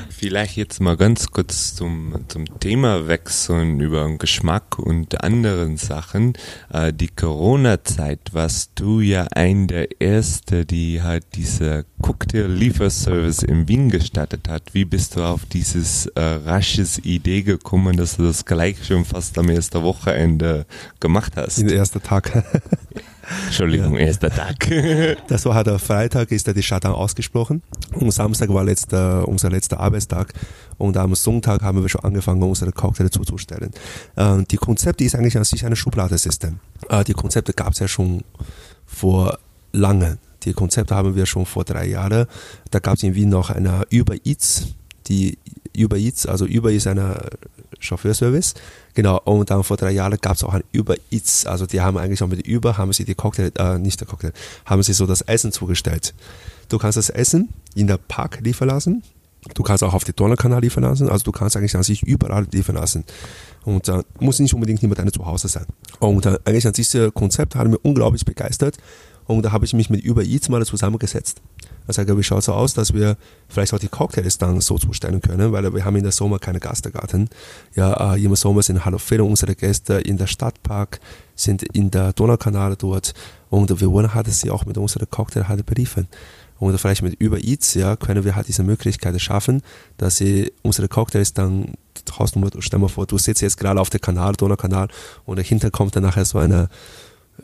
Vielleicht 0.10 0.58
jetzt 0.58 0.82
mal 0.82 0.98
ganz 0.98 1.28
kurz 1.28 1.76
zum, 1.76 2.26
zum 2.28 2.60
Thema 2.60 3.08
wechseln 3.08 3.80
über 3.80 4.06
den 4.06 4.18
Geschmack 4.18 4.80
und 4.80 5.24
anderen 5.24 5.78
Sachen. 5.78 6.34
Äh, 6.74 6.92
die 6.92 7.10
Corona-Zeit 7.10 8.34
warst 8.34 8.72
du 8.76 9.00
ja 9.00 9.28
ein 9.36 9.68
der 9.68 10.02
Ersten, 10.02 10.66
die 10.66 11.04
halt 11.04 11.26
diese 11.36 11.86
Cocktail-Lieferservice 12.02 13.44
in 13.44 13.68
Wien 13.68 13.92
gestartet 13.92 14.50
hat. 14.50 14.74
Wie 14.74 14.86
bist 14.86 15.16
du 15.16 15.24
auf 15.24 15.46
dieses 15.46 16.08
äh, 16.08 16.22
rasches 16.22 16.98
Idee 17.06 17.44
gekommen, 17.44 17.96
dass 17.98 18.18
du 18.18 18.24
das 18.24 18.46
gleich 18.46 18.84
schon 18.86 19.06
fast 19.06 19.38
am 19.38 19.50
ersten 19.50 19.84
Wochenende 19.84 20.66
gemacht 21.00 21.34
hast? 21.36 21.62
Der 21.62 21.76
ersten 21.76 22.02
Tag. 22.02 22.44
Entschuldigung, 23.46 23.94
ja. 23.94 24.08
erster 24.08 24.30
Tag. 24.30 24.68
das 25.28 25.46
war 25.46 25.56
halt 25.56 25.68
der 25.68 25.80
Freitag, 25.80 26.32
ist 26.32 26.48
die 26.48 26.64
Shutdown 26.64 26.94
ausgesprochen. 26.94 27.62
Und 27.94 28.12
Samstag 28.12 28.50
war 28.50 28.64
letzter, 28.64 29.28
unser 29.28 29.50
letzter 29.50 29.80
Arbeitstag. 29.80 30.34
Und 30.78 30.98
am 30.98 31.16
Sonntag 31.16 31.62
haben 31.62 31.82
wir 31.82 31.90
schon 31.90 32.04
angefangen, 32.04 32.42
unsere 32.44 32.72
Cocktails 32.72 33.12
zuzustellen. 33.12 33.72
Äh, 34.16 34.44
die 34.50 34.58
Konzepte 34.58 35.04
ist 35.04 35.16
eigentlich 35.16 35.38
an 35.38 35.44
sich 35.44 35.66
ein 35.66 35.76
Schubladensystem. 35.76 36.60
Äh, 36.90 37.04
die 37.04 37.14
Konzepte 37.14 37.54
gab 37.54 37.74
es 37.74 37.80
ja 37.80 37.88
schon 37.88 38.24
vor 38.86 39.38
lange. 39.72 40.18
Die 40.44 40.54
Konzepte 40.54 40.96
haben 40.96 41.16
wir 41.16 41.26
schon 41.26 41.46
vor 41.46 41.66
drei 41.66 41.88
Jahren. 41.88 42.26
Da 42.72 42.80
gab 42.80 42.96
es 42.96 43.04
in 43.04 43.16
Wien 43.16 43.30
noch 43.30 43.50
eine 43.50 43.86
Uber 43.92 44.16
Eats, 44.24 44.68
die 45.08 45.38
Uber 45.78 45.98
Eats, 45.98 46.26
also 46.26 46.46
Uber 46.46 46.72
ist 46.72 46.88
eine 46.88 47.30
Chauffeurservice. 47.80 48.54
Genau, 48.94 49.20
und 49.24 49.50
dann 49.50 49.64
vor 49.64 49.78
drei 49.78 49.92
Jahren 49.92 50.18
gab 50.22 50.36
es 50.36 50.44
auch 50.44 50.54
ein 50.54 50.64
Uber 50.76 50.96
Eats. 51.12 51.46
Also 51.46 51.66
die 51.66 51.82
haben 51.82 51.98
eigentlich 51.98 52.22
auch 52.22 52.28
mit 52.28 52.48
Uber, 52.48 52.78
haben 52.78 52.94
sie 52.94 53.06
die 53.06 53.16
Cocktail, 53.16 53.52
äh, 53.58 53.78
nicht 53.78 54.00
der 54.00 54.08
Cocktail, 54.08 54.34
haben 54.66 54.84
sie 54.84 54.94
so 54.94 55.06
das 55.06 55.22
Essen 55.22 55.52
zugestellt. 55.52 56.14
Du 56.70 56.78
kannst 56.78 56.98
das 56.98 57.10
Essen 57.10 57.50
in 57.76 57.88
der 57.88 57.98
Park 57.98 58.40
liefern 58.42 58.68
lassen. 58.68 59.04
Du 59.56 59.64
kannst 59.64 59.84
auch 59.84 59.94
auf 59.94 60.04
den 60.04 60.16
Donnerkanal 60.16 60.62
liefern 60.62 60.84
lassen. 60.84 61.10
Also 61.10 61.24
du 61.24 61.32
kannst 61.32 61.56
eigentlich 61.56 61.76
an 61.76 61.84
sich 61.84 62.04
überall 62.04 62.46
liefern 62.52 62.76
lassen. 62.76 63.06
Und 63.64 63.88
äh, 63.88 64.04
muss 64.20 64.40
nicht 64.40 64.54
unbedingt 64.54 64.84
immer 64.84 64.96
deine 64.96 65.12
Zuhause 65.12 65.48
sein. 65.48 65.66
Und 66.00 66.26
äh, 66.26 66.38
eigentlich 66.46 66.68
an 66.68 66.74
dieses 66.74 67.14
Konzept 67.14 67.56
hat 67.56 67.68
mich 67.68 67.80
unglaublich 67.84 68.26
begeistert. 68.26 68.78
Und 69.26 69.44
da 69.44 69.52
habe 69.52 69.66
ich 69.66 69.74
mich 69.74 69.90
mit 69.90 70.06
Uber 70.06 70.24
Eats 70.24 70.50
mal 70.50 70.66
zusammengesetzt. 70.66 71.42
Ich 71.90 71.96
sage, 71.96 72.18
wie 72.18 72.24
schaut 72.24 72.44
so 72.44 72.54
aus, 72.54 72.74
dass 72.74 72.94
wir 72.94 73.18
vielleicht 73.48 73.74
auch 73.74 73.80
die 73.80 73.88
Cocktails 73.88 74.38
dann 74.38 74.62
so 74.62 74.78
zustellen 74.78 75.22
können, 75.22 75.52
weil 75.52 75.74
wir 75.74 75.84
haben 75.84 75.96
in 75.96 76.04
der 76.04 76.12
Sommer 76.12 76.40
keine 76.40 76.60
Gastgarten. 76.60 77.30
Ja, 77.76 78.14
äh, 78.14 78.24
im 78.24 78.36
Sommer 78.36 78.62
sind 78.62 78.86
halt 78.86 79.02
viele 79.02 79.24
unserer 79.24 79.56
Gäste 79.56 79.96
in 79.96 80.18
der 80.18 80.28
Stadtpark, 80.28 81.00
sind 81.36 81.64
in 81.64 81.90
der 81.90 82.14
Donaukanal 82.14 82.76
dort 82.76 83.14
und 83.50 83.82
wir 83.82 83.92
wollen 83.92 84.14
halt 84.14 84.28
sie 84.28 84.52
auch 84.52 84.66
mit 84.66 84.78
unseren 84.78 85.10
Cocktails 85.10 85.48
halt 85.48 85.66
beliefern. 85.66 86.08
Und 86.60 86.78
vielleicht 86.78 87.02
mit 87.02 87.24
Uber 87.24 87.42
Eats, 87.42 87.74
ja, 87.74 87.96
können 87.96 88.26
wir 88.26 88.36
halt 88.36 88.50
diese 88.50 88.64
Möglichkeit 88.64 89.20
schaffen, 89.22 89.62
dass 89.98 90.18
sie 90.18 90.52
unsere 90.62 90.90
Cocktails 90.90 91.34
dann 91.34 91.74
draußen, 92.06 92.44
stell 92.60 92.80
mal 92.80 92.90
vor, 92.90 93.08
du 93.08 93.18
sitzt 93.18 93.42
jetzt 93.42 93.58
gerade 93.58 93.80
auf 93.80 93.90
der 93.90 94.00
Kanal, 94.02 94.34
Donaukanal 94.34 94.90
und 95.26 95.40
dahinter 95.40 95.72
kommt 95.72 95.96
dann 95.96 96.04
nachher 96.04 96.26
so 96.26 96.38
eine 96.38 96.70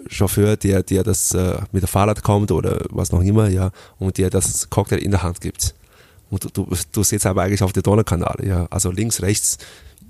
Chauffeur, 0.07 0.57
der, 0.57 0.83
der 0.83 1.03
das 1.03 1.33
äh, 1.33 1.57
mit 1.71 1.83
dem 1.83 1.87
Fahrrad 1.87 2.23
kommt 2.23 2.51
oder 2.51 2.85
was 2.89 3.11
noch 3.11 3.21
immer, 3.21 3.49
ja, 3.49 3.71
und 3.99 4.17
der 4.17 4.29
das 4.29 4.69
Cocktail 4.69 4.97
in 4.97 5.11
der 5.11 5.23
Hand 5.23 5.41
gibt. 5.41 5.73
Und 6.29 6.55
du, 6.57 6.67
du 6.91 7.03
sitzt 7.03 7.25
aber 7.25 7.43
eigentlich 7.43 7.63
auf 7.63 7.73
der 7.73 7.83
Donnerkanal, 7.83 8.37
ja, 8.45 8.67
also 8.69 8.91
links, 8.91 9.21
rechts, 9.21 9.57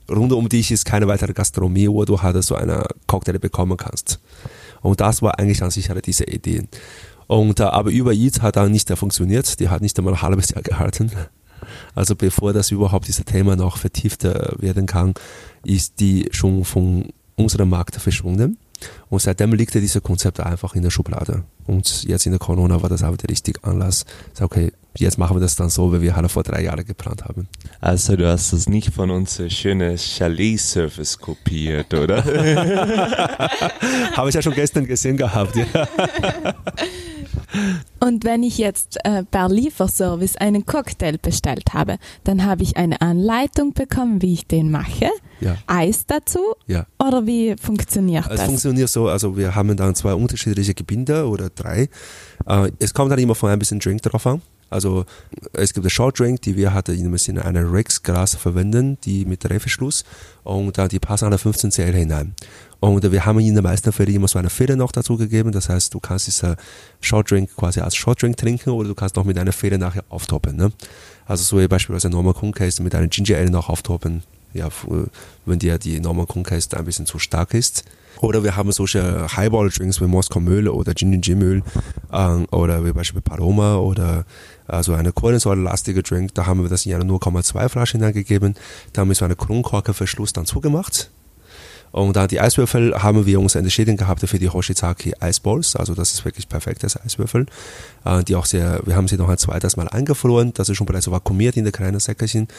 rund 0.09 0.33
um 0.33 0.49
dich 0.49 0.71
ist 0.71 0.85
keine 0.85 1.07
weitere 1.07 1.33
Gastronomie, 1.33 1.87
wo 1.87 2.05
du 2.05 2.21
halt 2.21 2.41
so 2.43 2.55
eine 2.55 2.85
Cocktail 3.07 3.39
bekommen 3.39 3.77
kannst. 3.77 4.19
Und 4.81 5.01
das 5.01 5.21
war 5.21 5.39
eigentlich 5.39 5.63
an 5.63 5.71
sich 5.71 5.89
halt 5.89 6.05
diese 6.05 6.25
Idee. 6.25 6.67
Und, 7.27 7.59
äh, 7.59 7.63
aber 7.63 7.89
über 7.89 8.13
Eats 8.13 8.41
hat 8.41 8.55
dann 8.55 8.71
nicht 8.71 8.89
funktioniert, 8.91 9.59
die 9.59 9.69
hat 9.69 9.81
nicht 9.81 9.97
einmal 9.97 10.13
ein 10.13 10.21
halbes 10.21 10.49
Jahr 10.49 10.61
gehalten. 10.61 11.11
Also 11.95 12.15
bevor 12.15 12.53
das 12.53 12.71
überhaupt 12.71 13.07
dieses 13.07 13.25
Thema 13.25 13.55
noch 13.55 13.77
vertiefter 13.77 14.55
werden 14.59 14.85
kann, 14.85 15.13
ist 15.63 15.99
die 15.99 16.27
schon 16.31 16.63
von 16.63 17.09
unserem 17.35 17.69
Markt 17.69 17.95
verschwunden. 17.95 18.57
Und 19.09 19.21
seitdem 19.21 19.53
liegt 19.53 19.73
ja 19.75 19.81
dieses 19.81 20.01
Konzept 20.01 20.39
einfach 20.39 20.75
in 20.75 20.83
der 20.83 20.89
Schublade. 20.89 21.43
Und 21.65 22.03
jetzt 22.03 22.25
in 22.25 22.31
der 22.31 22.39
Corona 22.39 22.81
war 22.81 22.89
das 22.89 23.03
auch 23.03 23.17
der 23.17 23.29
richtige 23.29 23.63
Anlass. 23.63 24.05
Sag, 24.33 24.45
okay, 24.45 24.71
jetzt 24.97 25.17
machen 25.17 25.35
wir 25.35 25.41
das 25.41 25.55
dann 25.55 25.69
so, 25.69 25.93
wie 25.93 26.01
wir 26.01 26.15
alle 26.17 26.29
vor 26.29 26.43
drei 26.43 26.63
Jahren 26.63 26.85
geplant 26.85 27.25
haben. 27.25 27.47
Also 27.81 28.15
du 28.15 28.27
hast 28.27 28.53
es 28.53 28.67
nicht 28.69 28.93
von 28.93 29.09
unser 29.11 29.49
schönes 29.49 30.03
Chalet-Service 30.17 31.19
kopiert, 31.19 31.93
oder? 31.93 32.23
Habe 34.13 34.29
ich 34.29 34.35
ja 34.35 34.41
schon 34.41 34.53
gestern 34.53 34.85
gesehen 34.85 35.17
gehabt. 35.17 35.55
Ja. 35.55 35.65
Und 37.99 38.23
wenn 38.23 38.43
ich 38.43 38.57
jetzt 38.57 38.97
äh, 39.03 39.23
per 39.23 39.49
Lieferservice 39.49 40.35
einen 40.37 40.65
Cocktail 40.65 41.17
bestellt 41.21 41.73
habe, 41.73 41.97
dann 42.23 42.45
habe 42.45 42.63
ich 42.63 42.77
eine 42.77 43.01
Anleitung 43.01 43.73
bekommen, 43.73 44.21
wie 44.21 44.33
ich 44.33 44.47
den 44.47 44.71
mache. 44.71 45.09
Ja. 45.41 45.57
Eis 45.67 46.05
dazu? 46.05 46.39
Ja. 46.67 46.85
Oder 46.99 47.25
wie 47.25 47.55
funktioniert 47.59 48.25
Es 48.29 48.37
das? 48.37 48.45
funktioniert 48.45 48.89
so, 48.89 49.07
also 49.07 49.37
wir 49.37 49.55
haben 49.55 49.75
dann 49.75 49.95
zwei 49.95 50.13
unterschiedliche 50.13 50.73
Gebinde 50.73 51.27
oder 51.27 51.49
drei. 51.49 51.89
Äh, 52.45 52.71
es 52.79 52.93
kommt 52.93 53.11
dann 53.11 53.19
immer 53.19 53.35
von 53.35 53.49
ein 53.49 53.59
bisschen 53.59 53.79
Drink 53.79 54.01
drauf 54.01 54.25
an. 54.27 54.41
Also 54.75 55.05
es 55.53 55.73
gibt 55.73 55.83
eine 55.85 55.89
Short 55.89 56.19
Drink, 56.19 56.41
die 56.43 56.55
wir 56.55 56.73
hatten 56.73 56.95
in 56.95 57.03
dem 57.03 57.17
Sinne 57.17 57.43
einer 57.45 57.71
Rex 57.71 58.03
Glas 58.03 58.35
verwenden, 58.35 58.97
die 59.03 59.25
mit 59.25 59.43
Drehverschluss 59.43 60.03
und 60.43 60.77
dann 60.77 60.89
die 60.89 60.99
passen 60.99 61.25
alle 61.25 61.37
15 61.37 61.71
CL 61.71 61.93
hinein. 61.93 62.35
Und 62.81 63.09
wir 63.11 63.25
haben 63.25 63.39
in 63.39 63.55
den 63.55 63.63
meisten 63.63 63.91
Fällen 63.91 64.13
immer 64.13 64.27
so 64.27 64.37
eine 64.37 64.49
Feder 64.51 64.75
noch 64.75 64.91
dazu 64.91 65.17
gegeben. 65.17 65.51
Das 65.51 65.69
heißt, 65.69 65.93
du 65.93 65.99
kannst 65.99 66.27
diese 66.27 66.55
Short 67.01 67.31
Drink 67.31 67.49
quasi 67.55 67.79
als 67.79 67.95
Short 67.95 68.21
Drink 68.21 68.37
trinken 68.37 68.69
oder 68.69 68.89
du 68.89 68.95
kannst 68.95 69.15
noch 69.15 69.23
mit 69.23 69.37
einer 69.39 69.53
Feder 69.53 69.77
nachher 69.79 70.03
auftoppen. 70.09 70.55
Ne? 70.55 70.71
Also 71.25 71.43
so 71.43 71.59
wie 71.59 71.67
beispielsweise 71.67 72.09
Normal 72.09 72.33
Coon 72.35 72.51
Case 72.53 72.83
mit 72.83 72.93
einem 72.93 73.09
Ginger 73.09 73.37
Ale 73.37 73.49
noch 73.49 73.69
auftoppen. 73.69 74.21
Ja, 74.53 74.67
f- 74.67 74.87
wenn 75.45 75.57
dir 75.59 75.77
die 75.79 75.99
Normal 75.99 76.27
Coon 76.27 76.43
Case 76.43 76.69
ein 76.77 76.85
bisschen 76.85 77.05
zu 77.07 77.17
stark 77.17 77.53
ist. 77.53 77.83
Oder 78.21 78.43
wir 78.43 78.55
haben 78.55 78.71
solche 78.71 79.27
Highball-Drinks 79.35 80.01
wie 80.01 80.05
Moskau 80.05 80.39
Müll 80.39 80.67
oder 80.67 80.93
Gin 80.93 81.13
and 81.13 81.25
Gin 81.25 81.39
Müll 81.39 81.63
ähm, 82.11 82.45
oder 82.51 82.85
wie 82.85 82.91
beispielsweise 82.91 83.21
Paloma 83.21 83.77
oder 83.77 84.25
also 84.67 84.93
eine 84.93 85.11
kohlensäurelastige 85.11 86.03
Drink. 86.03 86.33
Da 86.33 86.45
haben 86.45 86.61
wir 86.61 86.69
das 86.69 86.85
in 86.85 86.93
eine 86.93 87.03
0,2 87.05 87.69
Flasche 87.69 87.97
hineingegeben. 87.97 88.55
Da 88.93 89.01
haben 89.01 89.09
wir 89.09 89.15
so 89.15 89.25
einen 89.25 89.37
Kronkorkenverschluss 89.37 90.33
dann 90.33 90.45
zugemacht. 90.45 91.11
Und 91.95 92.17
dann 92.17 92.27
die 92.27 92.41
Eiswürfel 92.41 93.01
haben 93.01 93.25
wir 93.25 93.39
uns 93.39 93.55
entschieden 93.55 93.95
gehabt 93.95 94.19
für 94.27 94.37
die 94.37 94.49
Hoshizaki 94.49 95.13
Eisballs. 95.21 95.77
Also 95.77 95.95
das 95.95 96.11
ist 96.11 96.25
wirklich 96.25 96.49
perfektes 96.49 96.99
Eiswürfel. 97.01 97.45
Äh, 98.03 98.21
die 98.25 98.35
auch 98.35 98.45
sehr, 98.45 98.81
wir 98.83 98.97
haben 98.97 99.07
sie 99.07 99.15
noch 99.15 99.29
ein 99.29 99.37
zweites 99.37 99.77
Mal 99.77 99.87
eingefroren. 99.87 100.51
Das 100.53 100.67
ist 100.67 100.75
schon 100.75 100.87
bereits 100.87 101.09
vakuumiert 101.09 101.55
in 101.55 101.63
der 101.63 101.71
kleinen 101.71 102.01
Säckerchen. 102.01 102.49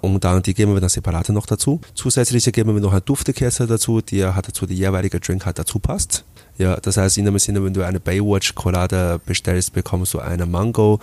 Und 0.00 0.24
dann 0.24 0.42
die 0.42 0.54
geben 0.54 0.72
wir 0.72 0.80
dann 0.80 0.88
separat 0.88 1.28
noch 1.28 1.44
dazu. 1.44 1.82
Zusätzlich 1.94 2.50
geben 2.52 2.74
wir 2.74 2.80
noch 2.80 2.92
eine 2.92 3.02
Duftekerze 3.02 3.66
dazu, 3.66 4.00
die 4.00 4.24
halt 4.24 4.46
zu 4.54 4.64
der 4.64 4.76
jeweilige 4.76 5.20
Drink 5.20 5.44
halt 5.44 5.58
dazu 5.58 5.78
passt. 5.78 6.24
Ja, 6.58 6.76
das 6.76 6.96
heißt 6.96 7.18
in 7.18 7.26
dem 7.26 7.38
Sinne, 7.38 7.62
wenn 7.62 7.74
du 7.74 7.82
eine 7.82 8.00
Baywatch 8.00 8.54
Colada 8.54 9.18
bestellst, 9.24 9.72
bekommst 9.74 10.14
du 10.14 10.20
eine 10.20 10.46
Mango 10.46 11.00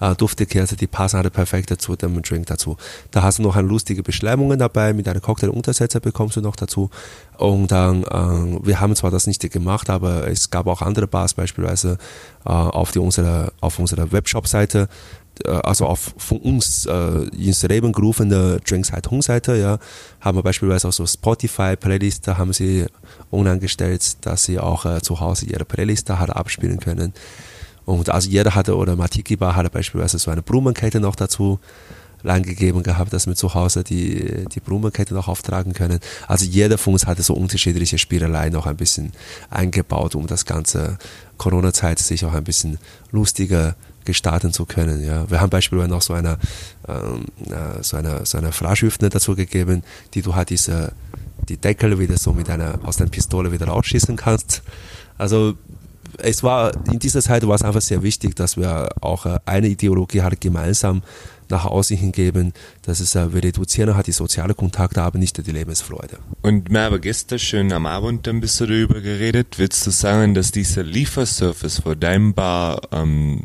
äh, 0.00 0.14
die 0.16 0.86
passen 0.86 1.18
halt 1.18 1.32
perfekt 1.32 1.80
zu 1.80 1.96
dem 1.96 2.20
Drink 2.22 2.46
dazu. 2.46 2.76
Da 3.10 3.22
hast 3.22 3.38
du 3.38 3.42
noch 3.42 3.56
eine 3.56 3.68
lustige 3.68 4.02
Beschleimungen 4.02 4.58
dabei, 4.58 4.92
mit 4.92 5.08
einem 5.08 5.22
Cocktail-Untersetzer 5.22 6.00
bekommst 6.00 6.36
du 6.36 6.40
noch 6.40 6.56
dazu. 6.56 6.90
Und 7.38 7.70
dann, 7.70 8.02
äh, 8.04 8.66
wir 8.66 8.80
haben 8.80 8.96
zwar 8.96 9.10
das 9.10 9.26
nicht 9.26 9.48
gemacht, 9.50 9.90
aber 9.90 10.28
es 10.28 10.50
gab 10.50 10.66
auch 10.66 10.82
andere 10.82 11.06
Bars 11.06 11.34
beispielsweise 11.34 11.98
äh, 12.44 12.50
auf, 12.50 12.92
die, 12.92 12.98
unsere, 12.98 13.52
auf 13.60 13.78
unserer 13.78 14.12
Webshop-Seite, 14.12 14.88
also 15.44 15.86
auf 15.86 16.14
von 16.16 16.38
uns 16.38 16.86
äh, 16.86 17.28
ins 17.36 17.62
Leben 17.62 17.92
gerufene 17.92 18.58
Drinks 18.66 18.92
halt 18.92 19.08
Seite, 19.20 19.56
ja, 19.56 19.78
haben 20.20 20.38
wir 20.38 20.42
beispielsweise 20.42 20.88
auch 20.88 20.92
so 20.92 21.06
Spotify-Playlist, 21.06 22.26
da 22.26 22.38
haben 22.38 22.52
sie 22.52 22.86
online 23.32 23.58
gestellt, 23.58 24.24
dass 24.26 24.44
sie 24.44 24.58
auch 24.58 24.86
äh, 24.86 25.00
zu 25.00 25.20
Hause 25.20 25.46
ihre 25.46 25.64
Playlist 25.64 26.10
halt 26.10 26.30
abspielen 26.30 26.80
können. 26.80 27.12
Und 27.84 28.10
also 28.10 28.28
jeder 28.28 28.54
hatte, 28.54 28.76
oder 28.76 28.96
Matiki 28.96 29.36
Bar 29.36 29.54
hatte 29.54 29.70
beispielsweise 29.70 30.18
so 30.18 30.30
eine 30.30 30.42
Blumenkette 30.42 31.00
noch 31.00 31.14
dazu 31.14 31.60
reingegeben 32.24 32.82
gehabt, 32.82 33.12
dass 33.12 33.26
wir 33.26 33.36
zu 33.36 33.54
Hause 33.54 33.84
die, 33.84 34.46
die 34.52 34.60
Blumenkette 34.60 35.14
noch 35.14 35.28
auftragen 35.28 35.72
können. 35.72 36.00
Also 36.26 36.44
jeder 36.44 36.78
von 36.78 36.94
uns 36.94 37.06
hatte 37.06 37.22
so 37.22 37.34
unterschiedliche 37.34 37.98
Spielereien 37.98 38.52
noch 38.52 38.66
ein 38.66 38.76
bisschen 38.76 39.12
eingebaut, 39.50 40.14
um 40.14 40.26
das 40.26 40.44
ganze 40.44 40.98
Corona-Zeit 41.38 41.98
sich 41.98 42.24
auch 42.24 42.34
ein 42.34 42.44
bisschen 42.44 42.78
lustiger 43.12 43.76
gestalten 44.06 44.52
zu 44.52 44.64
können. 44.64 45.04
Ja. 45.04 45.30
Wir 45.30 45.40
haben 45.40 45.50
beispielsweise 45.50 45.90
noch 45.90 46.02
so 46.02 46.14
eine, 46.14 46.38
ähm, 46.88 47.26
äh, 47.50 47.82
so 47.82 47.98
eine, 47.98 48.24
so 48.24 48.38
eine 48.38 48.50
dazu 49.10 49.34
gegeben, 49.34 49.82
die 50.14 50.22
du 50.22 50.34
halt 50.34 50.50
diese, 50.50 50.92
die 51.48 51.58
Deckel 51.58 51.98
wieder 51.98 52.16
so 52.16 52.32
mit 52.32 52.48
einer, 52.48 52.78
aus 52.84 52.96
der 52.96 53.06
Pistole 53.06 53.52
wieder 53.52 53.66
rausschießen 53.66 54.16
kannst. 54.16 54.62
Also 55.18 55.54
es 56.18 56.42
war 56.42 56.72
in 56.90 56.98
dieser 56.98 57.20
Zeit 57.20 57.46
war 57.46 57.54
es 57.54 57.62
einfach 57.62 57.80
sehr 57.80 58.02
wichtig, 58.02 58.34
dass 58.36 58.56
wir 58.56 58.88
auch 59.00 59.26
äh, 59.26 59.38
eine 59.44 59.68
Ideologie 59.68 60.22
halt 60.22 60.40
gemeinsam 60.40 61.02
nach 61.48 61.64
außen 61.64 61.96
hingeben, 61.96 62.52
dass 62.82 63.00
es 63.00 63.14
äh, 63.14 63.32
wir 63.32 63.42
reduzieren 63.42 63.94
halt 63.94 64.06
die 64.06 64.12
sozialen 64.12 64.56
Kontakte, 64.56 65.02
aber 65.02 65.18
nicht 65.18 65.44
die 65.46 65.52
Lebensfreude. 65.52 66.18
Und 66.42 66.70
wir 66.70 66.80
haben 66.80 67.00
gestern 67.00 67.38
schön 67.38 67.72
am 67.72 67.86
Abend 67.86 68.26
ein 68.28 68.40
bisschen 68.40 68.68
darüber 68.68 69.00
geredet. 69.00 69.58
Willst 69.58 69.86
du 69.86 69.90
sagen, 69.90 70.34
dass 70.34 70.50
dieser 70.50 70.82
Lieferservice 70.82 71.80
für 71.80 71.96
dein 71.96 72.34
Bar 72.34 72.80
ähm, 72.92 73.44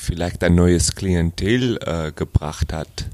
vielleicht 0.00 0.42
ein 0.42 0.54
neues 0.54 0.94
Klientel 0.94 1.78
äh, 1.84 2.12
gebracht 2.12 2.72
hat? 2.72 3.06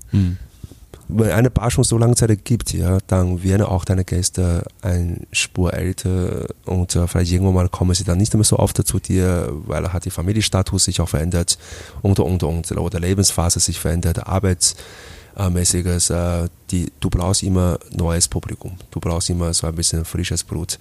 Wenn 1.08 1.30
eine 1.30 1.50
Bar 1.50 1.70
schon 1.70 1.84
so 1.84 1.98
lange 1.98 2.16
Zeit 2.16 2.44
gibt, 2.44 2.72
ja, 2.72 2.98
dann 3.06 3.44
werden 3.44 3.62
auch 3.62 3.84
deine 3.84 4.04
Gäste 4.04 4.64
ein 4.82 5.26
Spur 5.30 5.72
älter 5.72 6.46
und 6.64 6.96
äh, 6.96 7.06
vielleicht 7.06 7.30
irgendwann 7.30 7.54
mal 7.54 7.68
kommen 7.68 7.94
sie 7.94 8.02
dann 8.02 8.18
nicht 8.18 8.34
mehr 8.34 8.42
so 8.42 8.58
oft 8.58 8.84
zu 8.84 8.98
dir, 8.98 9.52
weil 9.66 9.92
halt 9.92 10.04
die 10.04 10.10
Familienstatus 10.10 10.84
sich 10.84 11.00
auch 11.00 11.08
verändert 11.08 11.58
und 12.02 12.18
und 12.18 12.42
und 12.42 12.72
oder 12.72 12.98
Lebensphase 12.98 13.60
sich 13.60 13.78
verändert, 13.78 14.26
arbeitsmäßiges. 14.26 16.10
Äh, 16.10 16.48
die, 16.72 16.90
du 16.98 17.08
brauchst 17.08 17.44
immer 17.44 17.78
neues 17.92 18.26
Publikum, 18.26 18.72
du 18.90 18.98
brauchst 18.98 19.30
immer 19.30 19.54
so 19.54 19.68
ein 19.68 19.76
bisschen 19.76 20.04
frisches 20.04 20.42
Blut. 20.42 20.76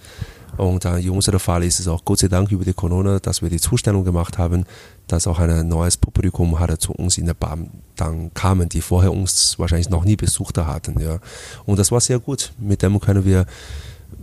Und 0.56 0.84
äh, 0.84 0.98
in 0.98 1.10
unserem 1.10 1.38
Fall 1.38 1.62
ist 1.64 1.80
es 1.80 1.86
auch 1.86 2.04
Gott 2.04 2.20
sei 2.20 2.28
Dank 2.28 2.50
über 2.50 2.64
die 2.64 2.72
Corona, 2.72 3.18
dass 3.18 3.42
wir 3.42 3.50
die 3.50 3.60
Zustellung 3.60 4.04
gemacht 4.04 4.38
haben, 4.38 4.64
dass 5.06 5.26
auch 5.26 5.38
ein 5.38 5.68
neues 5.68 5.96
Publikum 5.96 6.58
hatte 6.58 6.78
zu 6.78 6.92
uns 6.92 7.18
in 7.18 7.26
der 7.26 7.34
Bar 7.34 7.58
dann 7.96 8.34
kamen, 8.34 8.68
die 8.68 8.80
vorher 8.80 9.12
uns 9.12 9.58
wahrscheinlich 9.58 9.88
noch 9.88 10.04
nie 10.04 10.16
besucht 10.16 10.58
hatten. 10.58 11.00
Ja. 11.00 11.18
Und 11.64 11.78
das 11.78 11.92
war 11.92 12.00
sehr 12.00 12.18
gut. 12.18 12.52
Mit 12.58 12.82
dem 12.82 12.98
können 13.00 13.24
wir, 13.24 13.46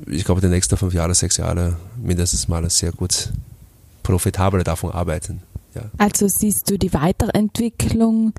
ich 0.08 0.26
glaube, 0.26 0.42
die 0.42 0.48
nächsten 0.48 0.78
fünf 0.78 0.94
Jahre, 0.94 1.16
sechs 1.16 1.38
Jahre 1.38 1.78
mindestens 2.02 2.48
mal 2.48 2.70
sehr 2.70 2.92
gut 2.92 3.32
profitabel 4.04 4.64
davon 4.64 4.92
arbeiten. 4.92 5.42
Ja. 5.74 5.84
Also 5.98 6.28
siehst 6.28 6.70
du 6.70 6.78
die 6.78 6.94
Weiterentwicklung 6.94 8.34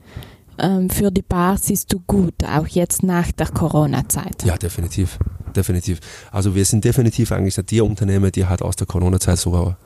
ähm, 0.59 0.91
für 0.91 1.11
die 1.11 1.23
Bar, 1.23 1.59
siehst 1.59 1.93
du 1.93 2.01
gut, 2.01 2.35
auch 2.45 2.67
jetzt 2.69 3.03
nach 3.03 3.33
der 3.33 3.49
Corona-Zeit. 3.49 4.45
Ja, 4.45 4.57
definitiv. 4.57 5.19
Definitiv. 5.57 6.01
Also 6.33 6.55
wir 6.55 6.65
sind 6.65 6.85
definitiv 6.85 7.33
eigentlich 7.33 7.55
die 7.55 7.81
Unternehmen, 7.81 8.31
die 8.33 8.47
halt 8.47 8.61
aus 8.63 8.77
der 8.77 8.87
Corona-Zeit 8.87 9.39
sogar 9.39 9.77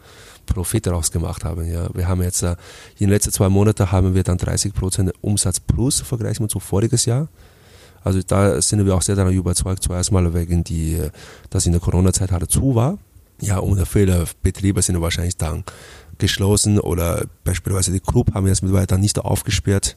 Profit 0.49 0.87
daraus 0.87 1.11
gemacht 1.11 1.45
haben. 1.45 1.71
Ja, 1.71 1.89
wir 1.95 2.09
haben 2.09 2.23
jetzt 2.23 2.43
äh, 2.43 2.53
in 2.99 3.07
den 3.07 3.11
letzten 3.11 3.33
zwei 3.33 3.49
Monaten 3.49 3.91
haben 3.91 4.15
wir 4.15 4.23
dann 4.23 4.39
30 4.39 4.75
Prozent 4.75 5.13
Umsatz 5.21 5.61
plus 5.61 6.01
vergleichen 6.01 6.49
zu 6.49 6.61
voriges 6.61 7.05
Jahr. 7.05 7.29
Also 8.05 8.21
da 8.23 8.61
sind 8.63 8.85
wir 8.87 8.95
auch 8.95 9.03
sehr 9.03 9.17
daran 9.17 9.33
überzeugt, 9.33 9.83
zuerst 9.83 10.13
mal 10.13 10.33
wegen 10.35 10.65
die, 10.65 10.95
äh, 10.95 11.11
dass 11.51 11.67
in 11.67 11.73
der 11.73 11.81
Corona-Zeit 11.81 12.33
halt 12.33 12.51
zu 12.51 12.75
war. 12.75 12.99
Ja, 13.41 13.59
und 13.59 13.87
viele 13.87 14.25
Betriebe 14.43 14.83
sind 14.83 15.01
wahrscheinlich 15.01 15.37
dann 15.37 15.65
geschlossen 16.19 16.81
oder 16.81 17.27
beispielsweise 17.45 17.93
die 17.93 18.01
Club 18.01 18.35
haben 18.35 18.47
jetzt 18.47 18.63
mittlerweile 18.63 18.89
dann 18.89 19.01
nicht 19.01 19.19
aufgesperrt. 19.19 19.97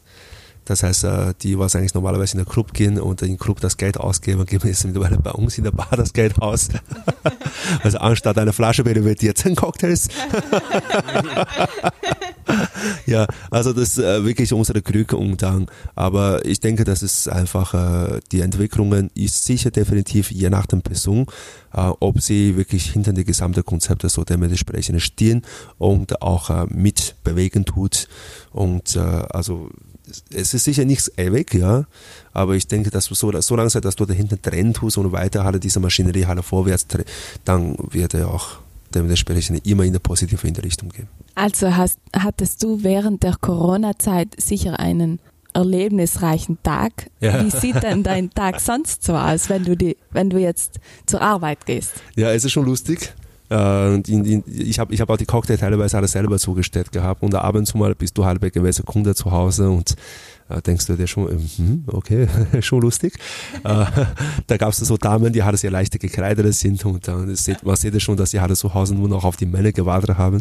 Das 0.65 0.83
heißt, 0.83 1.03
äh, 1.05 1.33
die, 1.41 1.57
was 1.57 1.75
eigentlich 1.75 1.93
normalerweise 1.93 2.37
in 2.37 2.43
den 2.43 2.49
Club 2.49 2.73
gehen 2.73 2.99
und 2.99 3.21
im 3.21 3.37
Club 3.37 3.61
das 3.61 3.77
Geld 3.77 3.97
ausgeben, 3.97 4.45
geben 4.45 4.67
jetzt 4.67 4.85
mittlerweile 4.85 5.17
bei 5.17 5.31
uns 5.31 5.57
in 5.57 5.63
der 5.63 5.71
Bar 5.71 5.97
das 5.97 6.13
Geld 6.13 6.41
aus. 6.41 6.69
Also 7.83 7.99
anstatt 7.99 8.37
einer 8.37 8.53
Flasche 8.53 8.85
wäre 8.85 9.05
wir 9.05 9.15
dir 9.15 9.35
zehn 9.35 9.55
Cocktails. 9.55 10.05
ja, 13.05 13.27
also 13.49 13.71
das 13.71 13.89
ist 13.89 13.99
äh, 13.99 14.25
wirklich 14.25 14.51
unsere 14.51 14.81
Glück 14.81 15.13
und 15.13 15.41
dann. 15.41 15.67
Aber 15.95 16.45
ich 16.45 16.59
denke, 16.59 16.83
das 16.83 17.03
ist 17.03 17.29
einfach, 17.29 17.73
äh, 17.73 18.19
die 18.31 18.41
Entwicklungen 18.41 19.09
ist 19.15 19.45
sicher 19.45 19.71
definitiv 19.71 20.31
je 20.31 20.49
nach 20.49 20.65
der 20.65 20.77
Person, 20.77 21.25
ob 21.71 22.21
sie 22.21 22.57
wirklich 22.57 22.91
hinter 22.91 23.13
die 23.13 23.23
gesamte 23.23 23.63
Konzepte 23.63 24.09
so 24.09 24.23
dementsprechend 24.23 25.01
stehen 25.01 25.43
und 25.77 26.21
auch 26.21 26.67
mit 26.67 27.15
bewegen 27.23 27.63
tut. 27.63 28.07
Und 28.51 28.97
also 28.97 29.69
es 30.33 30.53
ist 30.53 30.63
sicher 30.63 30.85
nichts 30.85 31.11
ewig, 31.17 31.53
ja, 31.53 31.85
aber 32.33 32.55
ich 32.55 32.67
denke, 32.67 32.89
dass 32.89 33.07
du 33.07 33.15
so, 33.15 33.31
so 33.39 33.55
lange, 33.55 33.69
dass 33.69 33.95
du 33.95 34.05
dahinter 34.05 34.37
drin 34.37 34.73
tust 34.73 34.97
und 34.97 35.11
weiter 35.11 35.43
halt 35.43 35.63
diese 35.63 35.79
Maschinerie 35.79 36.25
halt 36.25 36.43
vorwärts, 36.43 36.87
dann 37.45 37.75
wird 37.91 38.13
er 38.13 38.29
auch 38.29 38.59
dementsprechend 38.93 39.65
immer 39.65 39.83
in 39.83 39.89
eine 39.89 39.99
positive 39.99 40.63
Richtung 40.63 40.89
gehen. 40.89 41.07
Also 41.35 41.75
hast, 41.75 41.99
hattest 42.13 42.61
du 42.63 42.83
während 42.83 43.23
der 43.23 43.35
Corona-Zeit 43.39 44.39
sicher 44.39 44.79
einen 44.79 45.19
erlebnisreichen 45.53 46.57
Tag. 46.63 47.09
Ja. 47.19 47.43
Wie 47.43 47.51
sieht 47.51 47.83
denn 47.83 48.03
dein 48.03 48.29
Tag 48.29 48.59
sonst 48.59 49.03
so 49.03 49.13
aus, 49.15 49.49
wenn 49.49 49.65
du, 49.65 49.75
die, 49.75 49.97
wenn 50.11 50.29
du 50.29 50.37
jetzt 50.37 50.79
zur 51.05 51.21
Arbeit 51.21 51.65
gehst? 51.65 51.93
Ja, 52.15 52.31
es 52.31 52.45
ist 52.45 52.51
schon 52.51 52.65
lustig. 52.65 53.13
Äh, 53.51 53.95
in, 53.95 54.23
in, 54.23 54.43
ich 54.47 54.79
habe 54.79 54.93
ich 54.93 55.01
hab 55.01 55.09
auch 55.09 55.17
die 55.17 55.25
Cocktail 55.25 55.57
teilweise 55.57 55.97
alles 55.97 56.13
selber 56.13 56.39
zugestellt 56.39 56.91
gehabt 56.93 57.21
und 57.21 57.35
ab 57.35 57.53
und 57.55 57.65
zu 57.65 57.77
mal 57.77 57.93
bist 57.93 58.17
du 58.17 58.23
bei 58.23 58.49
gewissen 58.49 58.85
Kunden 58.85 59.13
zu 59.13 59.29
Hause 59.29 59.69
und 59.69 59.95
äh, 60.47 60.61
denkst 60.61 60.85
du 60.87 60.95
dir 60.95 61.05
schon, 61.05 61.29
ähm, 61.29 61.83
okay, 61.87 62.27
schon 62.61 62.81
lustig. 62.81 63.13
äh, 63.65 63.85
da 64.47 64.57
gab 64.57 64.69
es 64.69 64.77
so 64.77 64.95
Damen, 64.95 65.33
die 65.33 65.43
halt 65.43 65.59
sehr 65.59 65.71
leichte 65.71 65.99
gekleidet 65.99 66.53
sind 66.53 66.85
und 66.85 67.05
dann 67.09 67.35
sieht, 67.35 67.61
man 67.63 67.75
sieht 67.75 68.01
schon, 68.01 68.15
dass 68.15 68.31
sie 68.31 68.39
halt 68.39 68.55
zu 68.55 68.73
Hause 68.73 68.95
nur 68.95 69.09
noch 69.09 69.25
auf 69.25 69.35
die 69.35 69.45
Männer 69.45 69.73
gewartet 69.73 70.17
haben. 70.17 70.39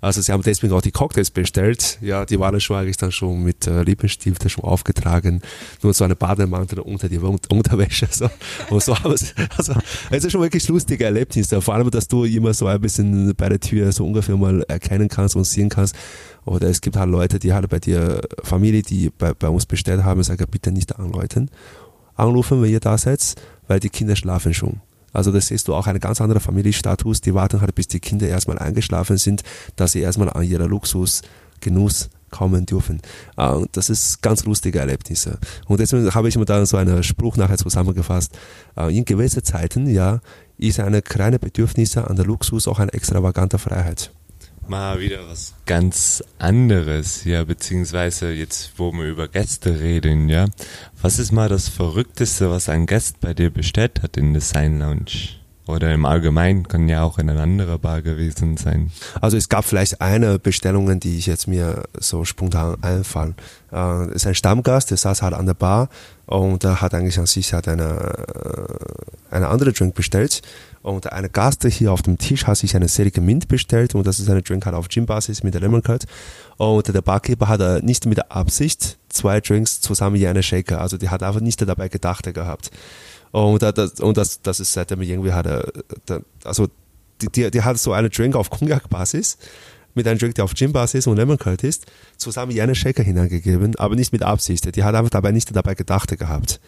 Also 0.00 0.20
sie 0.20 0.32
haben 0.32 0.42
deswegen 0.42 0.72
auch 0.72 0.82
die 0.82 0.92
Cocktails 0.92 1.30
bestellt. 1.30 1.98
Ja, 2.00 2.24
die 2.24 2.38
waren 2.38 2.60
schon 2.60 2.76
eigentlich 2.76 2.96
dann 2.96 3.10
schon 3.10 3.42
mit 3.42 3.66
äh, 3.66 3.82
Lippenstifte 3.82 4.48
schon 4.48 4.64
aufgetragen. 4.64 5.42
Nur 5.82 5.92
so 5.92 6.04
eine 6.04 6.14
Bademantel 6.16 6.80
unter 6.80 7.08
die 7.08 7.18
Unterwäsche. 7.18 8.08
So. 8.18 8.28
Und 8.70 8.82
so 8.82 8.98
haben 8.98 9.16
sie, 9.16 9.26
also 9.56 9.74
es 10.10 10.24
ist 10.24 10.32
schon 10.32 10.40
wirklich 10.40 10.66
lustige 10.66 11.04
Erlebnisse. 11.04 11.60
Vor 11.60 11.74
allem, 11.74 11.90
dass 11.90 12.08
du 12.08 12.24
immer 12.24 12.52
so 12.52 12.66
ein 12.66 12.80
bisschen 12.80 13.34
bei 13.36 13.48
der 13.48 13.60
Tür 13.60 13.92
so 13.92 14.04
ungefähr 14.04 14.36
mal 14.36 14.62
erkennen 14.62 15.08
kannst 15.08 15.36
und 15.36 15.44
sehen 15.44 15.68
kannst. 15.68 15.94
Oder 16.44 16.68
es 16.68 16.80
gibt 16.80 16.96
halt 16.96 17.10
Leute, 17.10 17.38
die 17.38 17.52
halt 17.52 17.68
bei 17.68 17.78
dir, 17.78 18.22
Familie, 18.42 18.82
die 18.82 19.10
bei, 19.10 19.34
bei 19.34 19.48
uns 19.48 19.66
bestellt 19.66 20.02
haben, 20.02 20.22
sagen, 20.22 20.46
bitte 20.50 20.72
nicht 20.72 20.98
anläuten. 20.98 21.50
Anrufen, 22.16 22.62
wenn 22.62 22.70
ihr 22.70 22.80
da 22.80 22.98
seid, 22.98 23.36
weil 23.68 23.78
die 23.78 23.90
Kinder 23.90 24.16
schlafen 24.16 24.54
schon. 24.54 24.80
Also 25.18 25.32
das 25.32 25.48
siehst 25.48 25.66
du 25.66 25.74
auch 25.74 25.88
eine 25.88 25.98
ganz 25.98 26.20
andere 26.20 26.38
Familienstatus. 26.38 27.20
Die 27.20 27.34
warten 27.34 27.60
halt, 27.60 27.74
bis 27.74 27.88
die 27.88 27.98
Kinder 27.98 28.28
erstmal 28.28 28.56
eingeschlafen 28.56 29.16
sind, 29.16 29.42
dass 29.74 29.90
sie 29.90 30.00
erstmal 30.00 30.30
an 30.30 30.44
ihrer 30.44 30.68
Luxusgenuss 30.68 32.08
kommen 32.30 32.66
dürfen. 32.66 33.02
Und 33.34 33.68
das 33.76 33.90
ist 33.90 34.22
ganz 34.22 34.44
lustige 34.44 34.78
Erlebnisse. 34.78 35.38
Und 35.66 35.80
deswegen 35.80 36.14
habe 36.14 36.28
ich 36.28 36.36
mir 36.36 36.44
da 36.44 36.64
so 36.66 36.76
einen 36.76 37.02
Spruch 37.02 37.36
nachher 37.36 37.58
zusammengefasst. 37.58 38.38
Ah, 38.76 38.86
in 38.86 39.04
gewissen 39.04 39.42
Zeiten, 39.42 39.88
ja, 39.88 40.20
ist 40.56 40.78
eine 40.78 41.02
kleine 41.02 41.40
Bedürfnisse 41.40 42.08
an 42.08 42.14
der 42.14 42.24
Luxus 42.24 42.68
auch 42.68 42.78
eine 42.78 42.92
extravagante 42.92 43.58
Freiheit 43.58 44.12
mal 44.68 45.00
wieder 45.00 45.28
was 45.28 45.54
ganz 45.66 46.22
anderes, 46.38 47.24
ja, 47.24 47.44
beziehungsweise 47.44 48.30
jetzt, 48.30 48.72
wo 48.76 48.92
wir 48.92 49.04
über 49.04 49.28
Gäste 49.28 49.80
reden, 49.80 50.28
ja. 50.28 50.46
Was 51.00 51.18
ist 51.18 51.32
mal 51.32 51.48
das 51.48 51.68
Verrückteste, 51.68 52.50
was 52.50 52.68
ein 52.68 52.86
Gast 52.86 53.20
bei 53.20 53.34
dir 53.34 53.50
bestellt 53.50 54.02
hat 54.02 54.16
in 54.16 54.32
der 54.32 54.42
Sign 54.42 54.78
Lounge? 54.78 55.38
Oder 55.68 55.92
im 55.92 56.06
Allgemeinen 56.06 56.66
kann 56.66 56.88
ja 56.88 57.02
auch 57.02 57.18
in 57.18 57.28
einer 57.28 57.42
anderen 57.42 57.78
Bar 57.78 58.00
gewesen 58.00 58.56
sein. 58.56 58.90
Also 59.20 59.36
es 59.36 59.50
gab 59.50 59.66
vielleicht 59.66 60.00
eine 60.00 60.38
Bestellung, 60.38 60.98
die 60.98 61.18
ich 61.18 61.26
jetzt 61.26 61.46
mir 61.46 61.84
so 61.98 62.24
spontan 62.24 62.82
einfallen. 62.82 63.34
Äh, 63.70 64.06
es 64.06 64.22
ist 64.22 64.26
ein 64.26 64.34
Stammgast, 64.34 64.90
der 64.90 64.96
saß 64.96 65.20
halt 65.20 65.34
an 65.34 65.44
der 65.44 65.52
Bar 65.52 65.90
und 66.24 66.64
er 66.64 66.80
hat 66.80 66.94
eigentlich 66.94 67.18
an 67.18 67.26
sich 67.26 67.52
hat 67.52 67.68
eine, 67.68 67.84
äh, 67.84 69.34
eine 69.34 69.48
andere 69.48 69.74
Drink 69.74 69.94
bestellt. 69.94 70.40
Und 70.82 71.12
eine 71.12 71.28
Gast 71.28 71.64
hier 71.64 71.92
auf 71.92 72.02
dem 72.02 72.18
Tisch 72.18 72.46
hat 72.46 72.56
sich 72.56 72.76
eine 72.76 72.88
Selige 72.88 73.20
Mint 73.20 73.48
bestellt 73.48 73.94
und 73.94 74.06
das 74.06 74.20
ist 74.20 74.30
eine 74.30 74.42
Drink 74.42 74.64
halt 74.64 74.76
auf 74.76 74.88
Gin-Basis 74.88 75.42
mit 75.42 75.54
Lemon 75.54 75.82
Cut. 75.82 76.04
Und 76.56 76.88
der 76.88 77.02
Barkeeper 77.02 77.48
hat 77.48 77.82
nicht 77.82 78.06
mit 78.06 78.18
der 78.18 78.32
Absicht 78.32 78.98
zwei 79.08 79.40
Drinks 79.40 79.80
zusammen 79.80 80.16
in 80.16 80.26
einer 80.26 80.42
Shaker. 80.42 80.80
Also 80.80 80.96
die 80.96 81.08
hat 81.08 81.22
einfach 81.22 81.40
nicht 81.40 81.60
dabei 81.60 81.88
gedacht 81.88 82.32
gehabt. 82.32 82.70
Und, 83.30 83.62
das, 83.62 84.00
und 84.00 84.16
das, 84.16 84.40
das 84.42 84.60
ist 84.60 84.72
seitdem 84.72 85.02
irgendwie 85.02 85.32
hat 85.32 85.46
er, 85.46 85.70
also 86.44 86.68
die, 87.20 87.28
die, 87.28 87.50
die 87.50 87.62
hat 87.62 87.78
so 87.78 87.92
einen 87.92 88.10
Drink 88.10 88.36
auf 88.36 88.48
Cognac-Basis 88.48 89.38
mit 89.94 90.06
einem 90.06 90.18
Drink, 90.18 90.36
der 90.36 90.44
auf 90.44 90.54
Gin-Basis 90.54 91.06
und 91.06 91.16
Lemon 91.16 91.38
Curd 91.38 91.64
ist, 91.64 91.86
zusammen 92.16 92.52
in 92.52 92.60
einen 92.60 92.74
Shaker 92.74 93.02
hineingegeben, 93.02 93.76
aber 93.76 93.96
nicht 93.96 94.12
mit 94.12 94.22
Absicht. 94.22 94.74
Die 94.74 94.84
hat 94.84 94.94
einfach 94.94 95.10
dabei 95.10 95.32
nicht 95.32 95.54
dabei 95.54 95.74
gedacht 95.74 96.16
gehabt. 96.16 96.60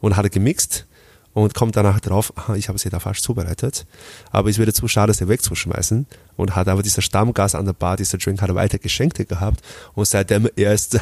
Und 0.00 0.16
hat 0.16 0.30
gemixt 0.30 0.86
und 1.34 1.52
kommt 1.52 1.76
danach 1.76 2.00
drauf, 2.00 2.32
ich 2.56 2.68
habe 2.68 2.78
sie 2.78 2.88
da 2.88 3.00
falsch 3.00 3.20
zubereitet. 3.20 3.86
Aber 4.30 4.48
es 4.48 4.58
wäre 4.58 4.72
zu 4.72 4.88
schade, 4.88 5.12
sie 5.12 5.28
wegzuschmeißen. 5.28 6.06
Und 6.36 6.56
hat 6.56 6.68
aber 6.68 6.82
dieser 6.82 7.02
Stammgast 7.02 7.54
an 7.54 7.66
der 7.66 7.72
Bar, 7.74 7.96
dieser 7.96 8.18
Drink 8.18 8.40
hat 8.40 8.48
er 8.48 8.54
weiter 8.54 8.78
Geschenke 8.78 9.24
gehabt. 9.24 9.60
Und 9.94 10.06
seitdem 10.06 10.48
erst 10.56 10.94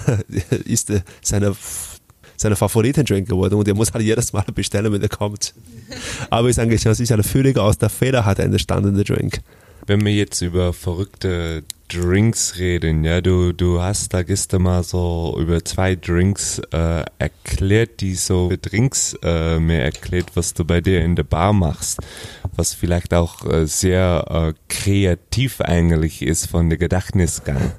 ist 0.64 0.92
seine 1.22 1.54
seine 2.34 2.56
Favoriten-Drink 2.56 3.28
geworden 3.28 3.54
und 3.54 3.68
er 3.68 3.74
muss 3.74 3.92
halt 3.92 4.04
jedes 4.04 4.32
Mal 4.32 4.44
bestellen, 4.52 4.92
wenn 4.92 5.02
er 5.02 5.08
kommt. 5.08 5.54
Aber 6.28 6.48
ich 6.48 6.56
sage, 6.56 6.74
es 6.74 6.84
ist 6.84 7.12
eine 7.12 7.22
völlig 7.22 7.56
aus 7.56 7.78
der 7.78 7.88
Feder 7.88 8.24
hat 8.24 8.40
entstandene 8.40 9.04
Drink. 9.04 9.40
Wenn 9.86 10.04
wir 10.04 10.12
jetzt 10.12 10.40
über 10.42 10.72
verrückte 10.72 11.62
Drinks 11.92 12.58
reden, 12.58 13.04
ja, 13.04 13.20
du, 13.20 13.52
du 13.52 13.82
hast 13.82 14.14
da 14.14 14.22
gestern 14.22 14.62
mal 14.62 14.82
so 14.82 15.36
über 15.38 15.62
zwei 15.62 15.94
Drinks 15.94 16.58
äh, 16.72 17.04
erklärt, 17.18 18.00
die 18.00 18.14
so 18.14 18.50
Drinks 18.60 19.14
äh, 19.22 19.58
mir 19.58 19.80
erklärt, 19.82 20.34
was 20.34 20.54
du 20.54 20.64
bei 20.64 20.80
dir 20.80 21.04
in 21.04 21.16
der 21.16 21.24
Bar 21.24 21.52
machst, 21.52 21.98
was 22.56 22.72
vielleicht 22.72 23.12
auch 23.12 23.44
äh, 23.44 23.66
sehr 23.66 24.24
äh, 24.30 24.54
kreativ 24.68 25.60
eigentlich 25.60 26.22
ist 26.22 26.46
von 26.46 26.70
der 26.70 26.78
Gedächtnisgang. 26.78 27.72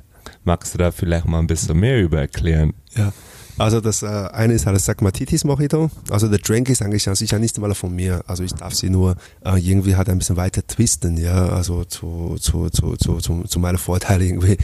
Magst 0.43 0.75
du 0.75 0.77
da 0.77 0.91
vielleicht 0.91 1.25
mal 1.25 1.39
ein 1.39 1.47
bisschen 1.47 1.79
mehr 1.79 1.99
über 1.99 2.19
erklären? 2.19 2.73
Ja. 2.95 3.13
Also 3.57 3.81
das 3.81 4.01
äh, 4.01 4.07
eine 4.07 4.53
ist 4.53 4.65
halt 4.65 4.75
das 4.75 4.85
Sagmatitis 4.85 5.43
Mojito. 5.43 5.91
Also 6.09 6.27
der 6.27 6.39
Drink 6.39 6.69
ist 6.69 6.81
eigentlich 6.81 7.07
an 7.07 7.15
sich 7.15 7.31
ja 7.31 7.39
nicht 7.39 7.57
mal 7.59 7.73
von 7.75 7.95
mir. 7.95 8.23
Also 8.27 8.43
ich 8.43 8.53
darf 8.53 8.73
sie 8.73 8.89
nur 8.89 9.15
äh, 9.45 9.59
irgendwie 9.59 9.95
halt 9.95 10.09
ein 10.09 10.17
bisschen 10.17 10.37
weiter 10.37 10.65
twisten, 10.65 11.17
ja, 11.17 11.49
also 11.49 11.83
zu, 11.83 12.37
zu, 12.39 12.69
zu, 12.69 12.95
zu, 12.95 13.17
zu, 13.17 13.43
zu 13.43 13.59
meinen 13.59 13.77
Vorteilen 13.77 14.21
irgendwie. 14.21 14.57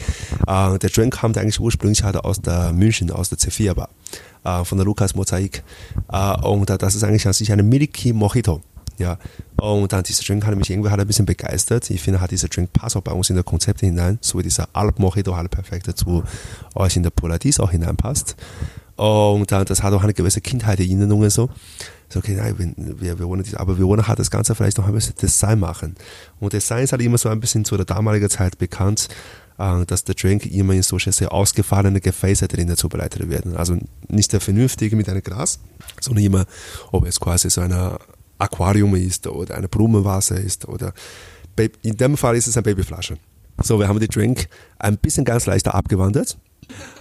Äh, 0.48 0.80
der 0.80 0.90
Drink 0.90 1.20
kommt 1.20 1.38
eigentlich 1.38 1.60
ursprünglich 1.60 2.04
halt 2.04 2.18
aus 2.18 2.42
der 2.42 2.74
München, 2.74 3.12
aus 3.12 3.30
der 3.30 3.38
C4 3.38 3.76
Bar, 3.76 3.90
äh, 4.44 4.66
von 4.66 4.78
der 4.78 4.86
Lukas 4.86 5.14
Mosaik. 5.14 5.64
Äh, 6.12 6.42
und 6.42 6.70
das 6.70 6.96
ist 6.96 7.04
eigentlich 7.04 7.28
an 7.28 7.34
sich 7.34 7.52
eine 7.52 7.64
Milky 7.64 8.14
Mojito. 8.14 8.62
Ja, 8.98 9.18
und 9.56 9.94
dann 9.94 10.04
dieser 10.04 10.24
Drink 10.24 10.46
hat 10.46 10.56
mich 10.58 10.70
irgendwie 10.70 10.90
halt 10.90 11.00
ein 11.00 11.08
bisschen 11.08 11.26
begeistert. 11.26 11.90
Ich 11.90 12.02
finde, 12.02 12.20
halt 12.20 12.32
dieser 12.32 12.50
Drink 12.50 12.74
passt 12.74 12.98
auch 12.98 13.02
bei 13.02 13.14
uns 13.14 13.30
in 13.30 13.36
der 13.36 13.46
Konzepte 13.46 13.86
hinein, 13.86 14.20
so 14.20 14.38
wie 14.38 14.44
dieser 14.44 14.68
Alp 14.74 15.00
Mojito 15.00 15.38
halt 15.38 15.50
perfekt 15.50 15.88
dazu 15.88 16.24
euch 16.76 16.98
in 16.98 17.04
der 17.04 17.10
Polaris 17.10 17.62
auch 17.62 17.72
hineinpasst. 17.72 18.36
Und 19.00 19.50
das 19.50 19.82
hat 19.82 19.94
auch 19.94 20.04
eine 20.04 20.14
gewisse 20.14 20.42
Kindheitserinnerungen 20.42 21.30
so. 21.30 21.50
So, 22.10 22.20
okay, 22.20 22.36
nein, 22.36 22.76
wir, 22.76 23.18
wir 23.18 23.26
wollen, 23.26 23.46
aber 23.56 23.78
wir 23.78 23.86
wollen 23.86 24.06
halt 24.06 24.20
das 24.20 24.30
Ganze 24.30 24.56
vielleicht 24.56 24.78
noch 24.78 24.88
ein 24.88 24.94
bisschen 24.94 25.16
Design 25.16 25.60
machen. 25.60 25.96
Und 26.42 26.52
Design 26.52 26.84
ist 26.84 26.92
halt 26.92 27.02
immer 27.02 27.18
so 27.18 27.30
ein 27.30 27.40
bisschen 27.40 27.64
zu 27.64 27.78
der 27.78 27.86
damaligen 27.86 28.30
Zeit 28.30 28.58
bekannt, 28.58 29.08
äh, 29.58 29.86
dass 29.86 30.04
der 30.04 30.16
Drink 30.16 30.48
immer 30.48 30.74
in 30.74 30.84
solche 30.84 31.14
sehr 31.14 31.32
ausgefallene 31.32 32.02
Gefäße 32.02 32.50
drinnen 32.50 32.76
zubereitet 32.76 33.30
werden. 33.30 33.56
Also 33.56 33.78
nicht 34.10 34.34
der 34.34 34.42
vernünftige 34.42 34.98
mit 34.98 35.08
einem 35.08 35.24
Glas, 35.24 35.60
sondern 36.02 36.26
immer, 36.26 36.46
ob 36.92 37.08
es 37.08 37.22
quasi 37.22 37.50
so 37.50 37.62
ein 37.62 37.74
Aquarium 38.38 38.96
ist 38.96 39.28
oder 39.28 39.56
eine 39.56 39.70
Blumenvase 39.70 40.36
ist 40.36 40.68
oder 40.68 40.94
in 41.84 41.96
dem 41.96 42.18
Fall 42.18 42.36
ist 42.36 42.48
es 42.48 42.58
eine 42.58 42.64
Babyflasche. 42.64 43.18
So, 43.62 43.80
wir 43.80 43.88
haben 43.88 44.00
die 44.00 44.08
Drink 44.10 44.50
ein 44.78 44.98
bisschen 44.98 45.24
ganz 45.24 45.46
leichter 45.46 45.74
abgewandert 45.74 46.38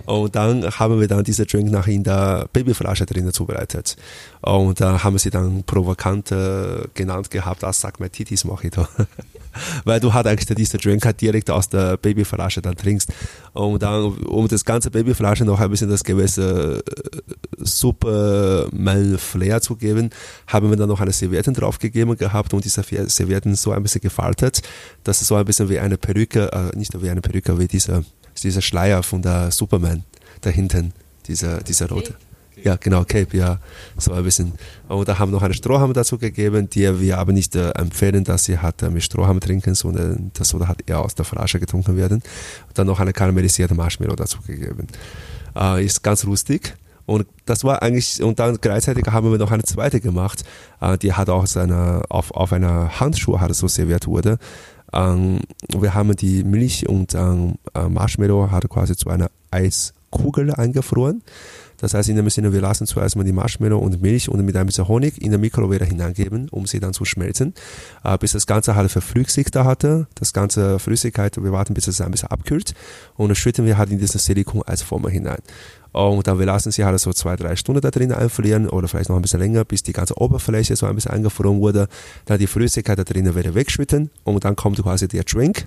und 0.07 0.35
dann 0.35 0.65
haben 0.65 1.01
wir 1.01 1.09
dann 1.09 1.23
diese 1.23 1.45
Drink 1.45 1.71
nach 1.71 1.87
in 1.87 2.03
der 2.03 2.49
Babyflasche 2.53 3.05
drinnen 3.05 3.33
zubereitet. 3.33 3.97
Und 4.41 4.81
da 4.81 5.05
haben 5.05 5.19
sie 5.19 5.31
dann 5.31 5.65
provokant 5.65 6.33
äh, 6.33 6.85
genannt 6.95 7.31
gehabt 7.31 7.65
als 7.65 7.83
Sagmatitis 7.83 8.45
Mojito. 8.45 8.87
Weil 9.85 10.01
du 10.01 10.15
halt 10.15 10.27
eigentlich 10.27 10.47
diese 10.57 10.79
Drink 10.79 11.05
halt 11.05 11.21
direkt 11.21 11.51
aus 11.51 11.69
der 11.69 11.97
Babyflasche 11.97 12.63
dann 12.63 12.77
trinkst. 12.77 13.13
Und 13.53 13.83
dann, 13.83 14.17
um 14.19 14.49
das 14.49 14.65
ganze 14.65 14.91
Babyflasche 14.91 15.45
noch 15.45 15.61
ein 15.61 15.71
bisschen 15.71 15.91
das 15.91 16.05
gewisse 16.05 16.83
äh, 16.87 17.21
Supermel-Flair 17.59 19.61
zu 19.61 19.77
geben, 19.77 20.11
haben 20.47 20.71
wir 20.71 20.77
dann 20.77 20.89
noch 20.89 21.01
eine 21.01 21.13
Servietten 21.13 21.53
draufgegeben 21.53 22.17
gehabt 22.17 22.55
und 22.55 22.65
diese 22.65 22.83
Servietten 22.83 23.57
so 23.57 23.73
ein 23.73 23.83
bisschen 23.83 24.01
gefaltet, 24.01 24.63
dass 25.05 25.21
es 25.21 25.29
so 25.29 25.35
ein 25.35 25.45
bisschen 25.45 25.69
wie 25.69 25.81
eine 25.81 25.99
Perücke, 25.99 26.51
äh, 26.53 26.77
nicht 26.77 27.01
wie 27.03 27.11
eine 27.11 27.21
Perücke, 27.21 27.59
wie 27.59 27.67
diese 27.67 28.05
dieser 28.45 28.63
Schleier 28.63 29.03
von 29.03 29.23
der 29.23 29.51
Superman 29.51 30.05
da 30.41 30.51
hinten, 30.51 30.93
dieser, 31.27 31.63
dieser 31.63 31.89
rote. 31.89 32.15
Ja, 32.65 32.77
genau, 32.77 33.05
Cape, 33.05 33.37
ja, 33.37 33.61
so 33.97 34.13
ein 34.13 34.25
bisschen. 34.25 34.53
Und 34.89 35.09
da 35.09 35.19
haben 35.19 35.31
wir 35.31 35.37
noch 35.37 35.43
eine 35.43 35.55
Strohhalm 35.55 35.93
dazu 35.93 36.19
gegeben, 36.19 36.69
die 36.69 37.01
wir 37.01 37.19
aber 37.19 37.33
nicht 37.33 37.55
äh, 37.55 37.71
empfehlen, 37.71 38.25
dass 38.25 38.45
sie 38.45 38.59
hat 38.59 38.83
äh, 38.83 38.91
mit 38.91 39.05
Strohhalm 39.05 39.41
trinken, 39.41 39.75
sondern 39.75 40.31
das 40.35 40.49
soll 40.49 40.67
halt 40.67 40.89
eher 40.89 41.01
aus 41.01 41.15
der 41.15 41.25
Flasche 41.25 41.61
getrunken 41.61 41.97
werden. 41.97 42.23
Und 42.69 42.79
dann 42.79 42.87
noch 42.87 43.01
eine 43.01 43.13
karamellisierte 43.13 43.75
Marshmallow 43.75 44.17
dazu 44.17 44.39
gegeben. 44.45 44.89
Äh, 45.57 45.85
ist 45.85 46.03
ganz 46.03 46.25
lustig. 46.25 46.75
Und 47.07 47.27
das 47.47 47.65
war 47.65 47.81
eigentlich, 47.81 48.23
und 48.23 48.39
dann 48.39 48.59
gleichzeitig 48.61 49.07
haben 49.07 49.31
wir 49.31 49.39
noch 49.39 49.51
eine 49.51 49.63
zweite 49.63 50.01
gemacht, 50.01 50.45
äh, 50.81 50.99
die 50.99 51.13
hat 51.13 51.31
auch 51.31 51.47
seine, 51.47 52.03
auf, 52.09 52.33
auf 52.33 52.53
einer 52.53 53.01
Handschuhe 53.01 53.41
hat 53.41 53.55
so 53.55 53.69
serviert 53.69 54.07
wurde. 54.07 54.39
Ähm, 54.93 55.41
wir 55.69 55.95
haben 55.95 56.15
die 56.17 56.45
Milch 56.45 56.89
und 56.89 57.15
ähm, 57.15 57.57
äh, 57.75 57.89
Marshmallow 57.89 58.51
hat 58.51 58.69
quasi 58.69 58.97
zu 58.97 59.11
einer 59.11 59.31
Eis 59.51 59.95
Kugel 60.11 60.53
eingefroren. 60.55 61.23
Das 61.81 61.95
heißt, 61.95 62.09
in 62.09 62.17
dem 62.17 62.29
Sinne, 62.29 62.53
wir 62.53 62.61
lassen 62.61 62.87
zuerst 62.87 63.15
mal 63.15 63.23
die 63.23 63.33
Marshmallow 63.33 63.79
und 63.79 64.03
Milch 64.03 64.29
und 64.29 64.45
mit 64.45 64.57
ein 64.57 64.67
bisschen 64.67 64.89
Honig 64.89 65.23
in 65.23 65.31
der 65.31 65.39
Mikrowelle 65.39 65.85
hineingeben, 65.85 66.49
um 66.49 66.67
sie 66.67 66.81
dann 66.81 66.93
zu 66.93 67.05
schmelzen, 67.05 67.55
äh, 68.03 68.19
bis 68.19 68.33
das 68.33 68.47
Ganze 68.47 68.75
halt 68.75 68.91
verflüssigt 68.91 69.55
hatte. 69.55 70.09
Das 70.17 70.33
ganze 70.33 70.79
Flüssigkeit, 70.81 71.41
wir 71.41 71.53
warten, 71.53 71.75
bis 71.75 71.87
es 71.87 72.01
ein 72.01 72.11
bisschen 72.11 72.31
abkühlt 72.31 72.75
und 73.17 73.29
dann 73.29 73.37
schütten 73.37 73.65
wir 73.65 73.79
halt 73.79 73.91
in 73.91 73.99
dieses 73.99 74.25
Silikon 74.25 74.63
als 74.63 74.83
Formel 74.83 75.13
hinein. 75.13 75.39
Und 75.93 76.27
dann 76.27 76.39
wir 76.39 76.47
lassen 76.47 76.71
sie 76.71 76.85
halt 76.85 77.01
so 77.01 77.13
zwei, 77.13 77.37
drei 77.37 77.57
Stunden 77.57 77.81
da 77.81 77.91
drin 77.91 78.13
einfrieren 78.13 78.69
oder 78.69 78.89
vielleicht 78.89 79.09
noch 79.09 79.17
ein 79.17 79.23
bisschen 79.23 79.41
länger, 79.41 79.65
bis 79.65 79.83
die 79.83 79.93
ganze 79.93 80.19
Oberfläche 80.19 80.77
so 80.77 80.87
ein 80.87 80.95
bisschen 80.95 81.13
eingefroren 81.13 81.61
wurde. 81.61 81.89
Dann 82.27 82.39
die 82.39 82.47
Flüssigkeit 82.47 82.99
da 82.99 83.05
drinnen 83.05 83.35
wieder 83.35 83.55
wegschütten 83.55 84.11
und 84.25 84.45
dann 84.45 84.57
kommt 84.57 84.83
quasi 84.83 85.09
der 85.09 85.25
Drink 85.25 85.67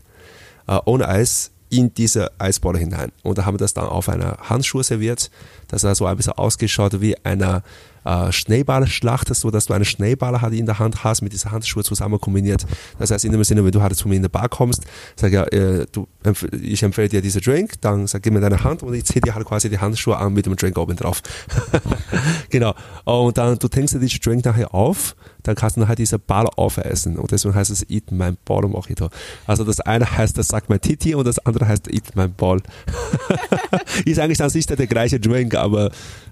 äh, 0.68 0.78
ohne 0.86 1.08
Eis 1.08 1.52
in 1.70 1.94
diese 1.94 2.32
Eisbolle 2.38 2.80
hinein. 2.80 3.12
Und 3.24 3.38
da 3.38 3.46
haben 3.46 3.56
wir 3.56 3.60
das 3.60 3.74
dann 3.74 3.86
auf 3.86 4.10
einer 4.10 4.38
Handschuhe 4.42 4.84
serviert. 4.84 5.32
Das 5.70 5.84
hat 5.84 5.96
so 5.96 6.06
ein 6.06 6.18
bisschen 6.18 6.34
ausgeschaut 6.34 7.00
wie 7.00 7.16
eine 7.24 7.64
äh, 8.06 8.32
Schneeballschlacht, 8.32 9.34
so 9.34 9.52
dass 9.52 9.66
du 9.66 9.74
eine 9.74 9.86
Schneeballe 9.86 10.42
halt 10.42 10.54
in 10.54 10.66
der 10.66 10.80
Hand 10.80 11.04
hast, 11.04 11.22
mit 11.22 11.34
dieser 11.34 11.52
Handschuhe 11.52 11.84
zusammen 11.84 12.20
kombiniert. 12.20 12.66
Das 13.00 13.12
heißt, 13.12 13.26
in 13.26 13.32
dem 13.32 13.44
Sinne, 13.44 13.64
wenn 13.64 13.72
du 13.72 13.82
halt 13.82 13.96
zu 13.96 14.08
mir 14.08 14.16
in 14.16 14.22
der 14.22 14.30
Bar 14.30 14.50
kommst, 14.50 14.84
sag 15.16 15.32
ja, 15.32 15.44
äh, 15.46 15.86
du, 15.92 16.08
ich 16.62 16.84
empfehle 16.84 17.10
dir 17.10 17.22
diese 17.22 17.42
Drink, 17.42 17.82
dann 17.82 18.08
sag, 18.08 18.24
gib 18.24 18.34
mir 18.34 18.42
deine 18.42 18.64
Hand 18.64 18.84
und 18.84 18.94
ich 18.94 19.06
ziehe 19.06 19.22
dir 19.22 19.36
halt 19.36 19.46
quasi 19.46 19.70
die 19.70 19.80
Handschuhe 19.80 20.18
an 20.18 20.34
mit 20.34 20.46
dem 20.46 20.56
Drink 20.56 20.78
oben 20.78 20.96
drauf. 20.96 21.22
genau. 22.50 22.74
Und 23.06 23.38
dann, 23.38 23.58
du 23.58 23.68
tankst 23.68 23.96
dir 23.96 24.00
diesen 24.00 24.20
Drink 24.20 24.46
nachher 24.46 24.74
auf, 24.74 25.16
dann 25.44 25.56
kannst 25.56 25.78
du 25.78 25.88
halt 25.88 26.00
diese 26.00 26.20
Ball 26.20 26.48
aufessen. 26.56 27.18
Und 27.18 27.32
deswegen 27.32 27.56
heißt 27.56 27.72
es 27.72 27.90
Eat 27.90 28.12
my 28.12 28.32
ball 28.46 28.68
mojito. 28.68 29.10
Also 29.48 29.64
das 29.64 29.80
eine 29.80 30.10
heißt, 30.10 30.38
das 30.38 30.48
sagt 30.48 30.70
mein 30.70 30.82
Titi 30.82 31.16
und 31.16 31.26
das 31.26 31.40
andere 31.40 31.68
heißt 31.68 31.92
Eat 31.92 32.16
my 32.16 32.28
ball. 32.28 32.62
ist 34.06 34.20
eigentlich 34.20 34.42
an 34.42 34.50
sich 34.50 34.66
der 34.66 34.88
gleiche 34.88 35.20
Drink, 35.20 35.56
aber 35.56 35.92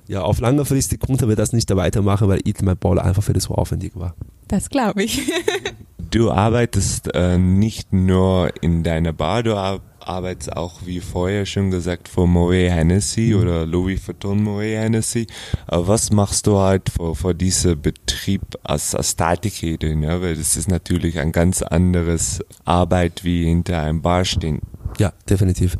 ja, 0.09 0.23
auf 0.23 0.39
lange 0.39 0.65
Frist 0.65 0.99
konnten 0.99 1.29
wir 1.29 1.35
das 1.35 1.53
nicht 1.53 1.73
weitermachen, 1.75 2.27
weil 2.27 2.41
Eat 2.43 2.63
My 2.63 2.73
Ball 2.73 2.97
einfach 2.97 3.21
für 3.21 3.33
das 3.33 3.43
so 3.43 3.53
aufwendig 3.53 3.91
war. 3.95 4.15
Das 4.47 4.71
glaube 4.71 5.03
ich. 5.03 5.31
du 6.11 6.31
arbeitest 6.31 7.13
äh, 7.13 7.37
nicht 7.37 7.93
nur 7.93 8.51
in 8.61 8.81
deiner 8.83 9.13
Bar, 9.13 9.43
du 9.43 9.55
arbeitest 9.55 10.57
auch, 10.57 10.79
wie 10.83 10.99
vorher 10.99 11.45
schon 11.45 11.69
gesagt, 11.69 12.07
für 12.07 12.25
Moet 12.25 12.71
Hennessy 12.71 13.33
mhm. 13.35 13.41
oder 13.41 13.65
Louis 13.67 14.07
Vuitton 14.07 14.41
Moet 14.41 14.63
Hennessy. 14.63 15.27
Aber 15.67 15.87
was 15.87 16.11
machst 16.11 16.47
du 16.47 16.57
halt 16.57 16.89
für, 16.89 17.13
für 17.13 17.35
diesen 17.35 17.79
Betrieb 17.79 18.41
als, 18.63 18.95
als 18.95 19.11
Statikredin? 19.11 20.01
Ja? 20.01 20.23
Weil 20.23 20.35
das 20.35 20.57
ist 20.57 20.69
natürlich 20.69 21.19
ein 21.19 21.31
ganz 21.31 21.61
anderes 21.61 22.43
Arbeit 22.65 23.23
wie 23.23 23.45
hinter 23.45 23.79
einem 23.79 24.01
Bar 24.01 24.25
stehen. 24.25 24.61
Ja, 24.97 25.13
definitiv. 25.29 25.77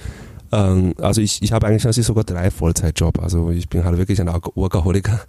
Ähm, 0.51 0.93
also 0.97 1.21
ich, 1.21 1.41
ich 1.41 1.51
habe 1.51 1.67
eigentlich 1.67 1.85
also 1.85 2.01
sogar 2.01 2.23
drei 2.23 2.51
Vollzeitjobs. 2.51 3.19
Also 3.19 3.51
ich 3.51 3.69
bin 3.69 3.83
halt 3.83 3.97
wirklich 3.97 4.19
ein 4.21 4.27
Workaholiker. 4.27 5.19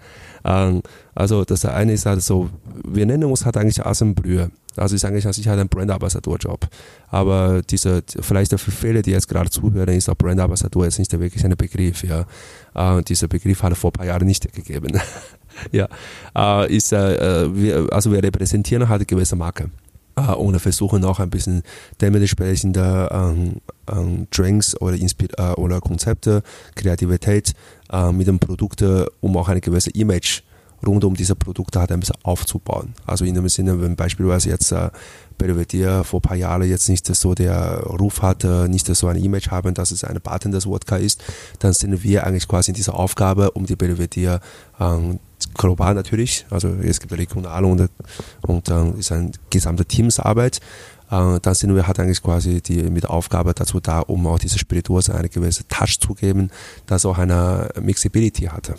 Ähm, 0.45 0.83
also 1.15 1.45
das 1.45 1.65
eine 1.65 1.93
ist 1.93 2.07
halt 2.07 2.23
so, 2.23 2.51
wir 2.85 3.07
nennen 3.07 3.25
uns 3.25 3.45
halt 3.45 3.57
eigentlich 3.57 3.85
Assembleur. 3.85 4.51
Also 4.77 4.95
ist 4.95 5.05
eigentlich 5.05 5.27
also 5.27 5.41
ich 5.41 5.49
halt 5.49 5.61
ein 5.61 5.69
Brand-Ambassador-Job. 5.69 6.69
Aber 7.09 7.61
diese, 7.69 8.03
vielleicht 8.21 8.59
für 8.59 8.71
viele, 8.71 9.03
die 9.03 9.11
jetzt 9.11 9.29
gerade 9.29 9.51
zuhören, 9.51 9.89
ist 9.89 10.09
auch 10.09 10.17
Brand-Ambassador 10.17 10.85
jetzt 10.85 10.99
nicht 10.99 11.13
wirklich 11.19 11.45
ein 11.45 11.57
Begriff. 11.57 12.05
Ja. 12.05 12.25
Äh, 12.75 13.03
dieser 13.03 13.29
Begriff 13.29 13.63
hat 13.63 13.77
vor 13.77 13.91
ein 13.91 13.93
paar 13.93 14.07
Jahren 14.07 14.27
nicht 14.27 14.51
gegeben. 14.53 14.99
ja, 15.73 15.89
äh, 16.37 16.75
ist, 16.75 16.93
äh, 16.93 17.45
äh, 17.45 17.55
wir, 17.55 17.93
also 17.93 18.13
wir 18.13 18.23
repräsentieren 18.23 18.89
halt 18.89 19.07
gewisse 19.07 19.37
Marke 19.37 19.71
äh, 20.17 20.33
und 20.33 20.59
versuchen 20.61 21.05
auch 21.05 21.21
ein 21.21 21.31
bisschen 21.31 21.63
dementsprechende 22.01 23.09
ähm, 23.13 23.61
ähm, 23.91 24.27
Drinks 24.31 24.81
oder, 24.81 24.97
Inspir 24.97 25.29
äh, 25.39 25.53
oder 25.53 25.81
Konzepte, 25.81 26.43
Kreativität 26.75 27.53
äh, 27.93 28.13
mit 28.13 28.27
den 28.27 28.39
Produkten, 28.39 29.07
um 29.21 29.37
auch 29.37 29.49
eine 29.49 29.61
gewisse 29.61 29.91
Image 29.91 30.43
rund 30.87 31.05
um 31.05 31.15
diese 31.15 31.37
Produkte 31.37 31.81
halt 31.81 31.93
ein 31.93 32.01
bisschen 32.01 32.17
aufzubauen. 32.23 32.95
Also 33.07 33.25
in 33.25 33.35
dem 33.35 33.49
Sinne, 33.49 33.81
wenn 33.81 33.97
beispielsweise 33.97 34.49
jetzt 34.49 34.73
äh, 34.73 34.91
Belvedere 35.37 36.05
vor 36.05 36.21
ein 36.21 36.23
paar 36.23 36.37
Jahren 36.37 36.69
jetzt 36.69 36.89
nicht 36.89 37.07
so 37.07 37.35
der 37.35 37.81
Ruf 37.81 38.23
hatte, 38.23 38.67
nicht 38.69 38.87
so 38.87 39.07
ein 39.07 39.17
Image 39.17 39.51
haben, 39.51 39.75
dass 39.75 39.91
es 39.91 40.05
eine 40.05 40.21
Bartenders 40.21 40.67
Wodka 40.67 40.97
ist, 40.97 41.23
dann 41.59 41.73
sind 41.73 42.03
wir 42.03 42.27
eigentlich 42.27 42.49
quasi 42.49 42.71
in 42.71 42.75
dieser 42.75 42.95
Aufgabe, 42.95 43.51
um 43.53 43.67
die 43.67 43.77
Belvedere 43.77 44.41
ähm, 44.79 45.19
global 45.55 45.95
natürlich, 45.95 46.47
also 46.51 46.69
es 46.83 47.01
gibt 47.01 47.13
regional 47.13 47.65
und, 47.65 47.91
und 48.43 48.69
äh, 48.69 48.91
ist 48.99 49.13
eine 49.13 49.33
gesamte 49.51 49.85
Teamsarbeit. 49.85 50.61
Äh, 51.11 51.41
dann 51.41 51.55
sind 51.55 51.75
wir 51.75 51.87
halt 51.87 51.99
eigentlich 52.01 52.23
quasi 52.23 52.61
die 52.61 52.83
mit 52.85 53.07
Aufgabe 53.07 53.53
dazu 53.55 53.81
da, 53.81 54.01
um 54.01 54.27
auch 54.27 54.39
diese 54.39 54.59
Spirituose 54.59 55.15
eine 55.15 55.29
gewisse 55.29 55.67
Touch 55.69 55.99
zu 56.01 56.15
geben, 56.15 56.51
dass 56.87 57.05
auch 57.05 57.19
eine 57.19 57.71
Mixability 57.81 58.45
hatte 58.45 58.77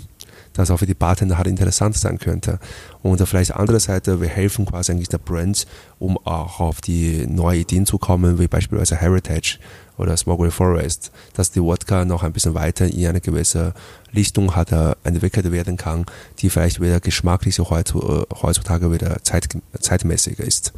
das 0.54 0.72
auch 0.72 0.78
für 0.78 0.86
die 0.86 0.94
Bartender 0.94 1.38
halt 1.38 1.48
interessant 1.48 1.96
sein 1.96 2.18
könnte. 2.18 2.60
Und 3.02 3.26
vielleicht 3.28 3.56
andere 3.56 3.80
Seite, 3.80 4.22
wir 4.22 4.28
helfen 4.28 4.66
quasi 4.66 4.92
eigentlich 4.92 5.10
der 5.10 5.18
Brand, 5.18 5.66
um 6.00 6.18
auch 6.26 6.60
auf 6.60 6.82
die 6.82 7.26
neue 7.28 7.60
Ideen 7.60 7.86
zu 7.86 7.98
kommen, 7.98 8.40
wie 8.40 8.48
beispielsweise 8.48 8.98
Heritage 8.98 9.60
oder 10.02 10.18
Smokery 10.18 10.52
Forest, 10.52 11.12
dass 11.34 11.52
die 11.52 11.62
Wodka 11.62 12.06
noch 12.06 12.24
ein 12.24 12.34
bisschen 12.34 12.56
weiter 12.56 12.86
in 12.88 13.08
eine 13.08 13.22
gewisse 13.22 13.74
Richtung 14.16 14.56
hat, 14.56 14.72
äh, 14.72 14.96
entwickelt 15.04 15.52
werden 15.52 15.78
kann, 15.78 16.06
die 16.40 16.50
vielleicht 16.50 16.82
wieder 16.82 17.00
geschmacklich 17.00 17.60
äh, 17.60 17.64
heutzutage 17.64 18.92
wieder 18.92 19.24
zeit, 19.24 19.48
zeitmäßiger 19.80 20.44
ist. 20.44 20.74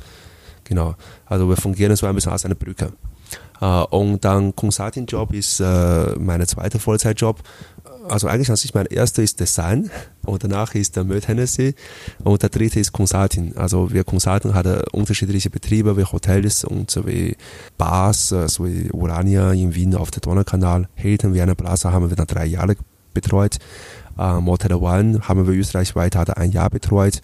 Genau. 0.65 0.95
Also 1.25 1.49
wir 1.49 1.57
fungieren 1.57 1.95
so 1.95 2.05
ein 2.05 2.15
bisschen 2.15 2.31
als 2.31 2.45
eine 2.45 2.55
Brücke. 2.55 2.93
Äh, 3.63 3.95
und 3.95 4.25
dann 4.25 4.55
Consulting-Job 4.55 5.33
ist 5.33 5.59
mein 5.61 6.45
zweiter 6.45 6.79
Vollzeitjob 6.79 7.41
also 8.09 8.27
eigentlich 8.27 8.49
an 8.49 8.55
sich 8.55 8.73
mein 8.73 8.85
erster 8.85 9.23
ist 9.23 9.39
Design 9.39 9.89
und 10.25 10.43
danach 10.43 10.75
ist 10.75 10.95
der 10.95 11.03
Möd 11.03 11.27
Hennessy 11.27 11.75
und 12.23 12.41
der 12.41 12.49
dritte 12.49 12.79
ist 12.79 12.91
Consulting. 12.91 13.55
Also 13.55 13.91
wir 13.91 14.03
Consulting 14.03 14.53
hat 14.53 14.93
unterschiedliche 14.93 15.49
Betriebe 15.49 15.97
wie 15.97 16.03
Hotels 16.03 16.63
und 16.63 16.99
wie 17.05 17.35
Bars, 17.77 18.31
äh, 18.31 18.47
so 18.47 18.65
wie 18.65 18.89
Urania 18.91 19.51
in 19.51 19.75
Wien 19.75 19.95
auf 19.95 20.11
der 20.11 20.21
Donaukanal, 20.21 20.87
Hilton, 20.95 21.33
Vienna 21.33 21.55
Plaza 21.55 21.91
haben 21.91 22.09
wir 22.09 22.15
dann 22.15 22.27
drei 22.27 22.45
Jahre 22.45 22.75
betreut. 23.13 23.59
Uh, 24.15 24.39
Motel 24.39 24.75
One 24.75 25.21
haben 25.27 25.47
wir 25.47 25.55
österreichweit 25.55 26.15
hat 26.15 26.37
ein 26.37 26.51
Jahr 26.51 26.69
betreut. 26.69 27.19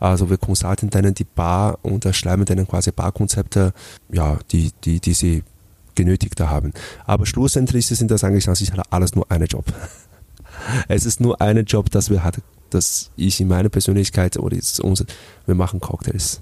Also 0.00 0.28
wir 0.28 0.38
consulten 0.38 0.90
denen 0.90 1.14
die 1.14 1.22
Bar 1.22 1.78
und 1.82 2.04
schreiben 2.16 2.44
denen 2.44 2.66
quasi 2.66 2.90
Barkonzepte, 2.90 3.72
ja, 4.10 4.38
die, 4.50 4.72
die, 4.82 4.98
die 4.98 5.14
sie 5.14 5.44
genötigt 5.94 6.40
haben. 6.40 6.72
Aber 7.04 7.26
schlussendlich 7.26 7.86
sind 7.86 8.10
das 8.10 8.24
eigentlich 8.24 8.48
alles 8.90 9.14
nur 9.14 9.30
eine 9.30 9.46
Job. 9.46 9.64
es 10.88 11.06
ist 11.06 11.20
nur 11.20 11.40
ein 11.40 11.64
Job, 11.64 11.90
dass 11.90 12.10
wir 12.10 12.24
hatten, 12.24 12.42
dass 12.70 13.10
ich 13.16 13.40
in 13.40 13.48
meiner 13.48 13.68
Persönlichkeit 13.68 14.36
oder 14.36 14.56
unser, 14.82 15.04
wir 15.46 15.54
machen 15.54 15.80
Cocktails. 15.80 16.40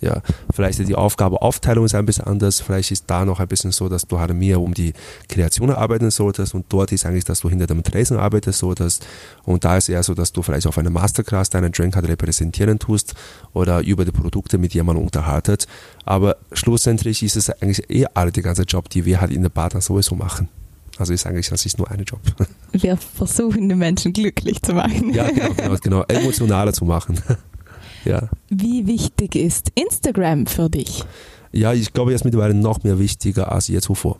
Ja, 0.00 0.22
vielleicht 0.54 0.78
die 0.78 0.94
Aufgabeaufteilung 0.94 1.84
ist 1.84 1.94
ein 1.94 2.06
bisschen 2.06 2.24
anders. 2.24 2.60
Vielleicht 2.60 2.90
ist 2.90 3.04
da 3.06 3.24
noch 3.24 3.38
ein 3.38 3.48
bisschen 3.48 3.70
so, 3.70 3.88
dass 3.88 4.06
du 4.06 4.18
halt 4.18 4.32
mehr 4.32 4.60
um 4.60 4.72
die 4.72 4.94
Kreation 5.28 5.70
arbeiten 5.70 6.10
solltest 6.10 6.54
und 6.54 6.66
dort 6.70 6.92
ist 6.92 7.04
eigentlich, 7.04 7.24
dass 7.24 7.40
du 7.40 7.50
hinter 7.50 7.66
dem 7.66 7.82
Tresen 7.82 8.16
arbeiten 8.16 8.52
solltest. 8.52 9.06
Und 9.44 9.64
da 9.64 9.76
ist 9.76 9.90
eher 9.90 10.02
so, 10.02 10.14
dass 10.14 10.32
du 10.32 10.42
vielleicht 10.42 10.66
auf 10.66 10.78
einer 10.78 10.90
Masterclass 10.90 11.50
deinen 11.50 11.72
Drink 11.72 11.96
halt 11.96 12.08
repräsentieren 12.08 12.78
tust 12.78 13.14
oder 13.52 13.82
über 13.82 14.06
die 14.06 14.12
Produkte 14.12 14.56
mit 14.56 14.72
jemandem 14.72 15.04
unterhaltet. 15.04 15.66
Aber 16.06 16.36
schlussendlich 16.52 17.22
ist 17.22 17.36
es 17.36 17.50
eigentlich 17.50 17.90
eher 17.90 18.10
alle 18.14 18.32
die 18.32 18.42
ganze 18.42 18.62
Job, 18.62 18.88
die 18.88 19.04
wir 19.04 19.20
halt 19.20 19.32
in 19.32 19.42
der 19.42 19.50
Bar 19.50 19.68
dann 19.68 19.82
sowieso 19.82 20.14
machen. 20.14 20.48
Also 20.96 21.14
ist 21.14 21.26
eigentlich, 21.26 21.48
das 21.48 21.64
ist 21.64 21.78
nur 21.78 21.90
ein 21.90 22.04
Job. 22.04 22.20
Wir 22.72 22.96
versuchen, 22.96 23.68
die 23.68 23.74
Menschen 23.74 24.12
glücklich 24.12 24.60
zu 24.62 24.74
machen. 24.74 25.14
Ja, 25.14 25.30
genau, 25.30 25.54
genau, 25.54 25.76
genau 25.82 26.02
emotionaler 26.08 26.72
zu 26.72 26.84
machen. 26.84 27.20
ja. 28.04 28.28
Wie 28.48 28.86
wichtig 28.86 29.36
ist 29.36 29.72
Instagram 29.74 30.46
für 30.46 30.68
dich? 30.68 31.04
Ja, 31.52 31.72
ich 31.72 31.92
glaube, 31.92 32.12
jetzt 32.12 32.24
mittlerweile 32.24 32.54
noch 32.54 32.82
mehr 32.82 32.98
wichtiger 32.98 33.50
als 33.50 33.68
je 33.68 33.80
zuvor. 33.80 34.18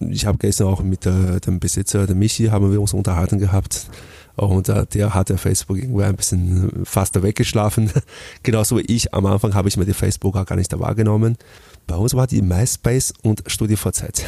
Ich 0.00 0.26
habe 0.26 0.38
gestern 0.38 0.68
auch 0.68 0.82
mit 0.82 1.06
äh, 1.06 1.38
dem 1.40 1.60
Besitzer, 1.60 2.06
der 2.06 2.16
Michi, 2.16 2.46
haben 2.46 2.72
wir 2.72 2.80
uns 2.80 2.92
unterhalten 2.92 3.38
gehabt. 3.38 3.86
Und 4.36 4.68
äh, 4.68 4.86
der 4.86 5.14
hat 5.14 5.28
der 5.28 5.38
Facebook 5.38 5.78
irgendwie 5.78 6.04
ein 6.04 6.16
bisschen 6.16 6.84
fast 6.84 7.20
weggeschlafen. 7.22 7.90
Genauso 8.42 8.78
wie 8.78 8.82
ich. 8.82 9.12
Am 9.12 9.26
Anfang 9.26 9.54
habe 9.54 9.68
ich 9.68 9.76
mir 9.76 9.84
die 9.84 9.92
Facebook 9.92 10.36
auch 10.36 10.46
gar 10.46 10.56
nicht 10.56 10.76
wahrgenommen. 10.78 11.36
Bei 11.86 11.96
uns 11.96 12.14
war 12.14 12.26
die 12.26 12.42
MySpace 12.42 13.12
und 13.22 13.42
StudiVZ. 13.46 14.24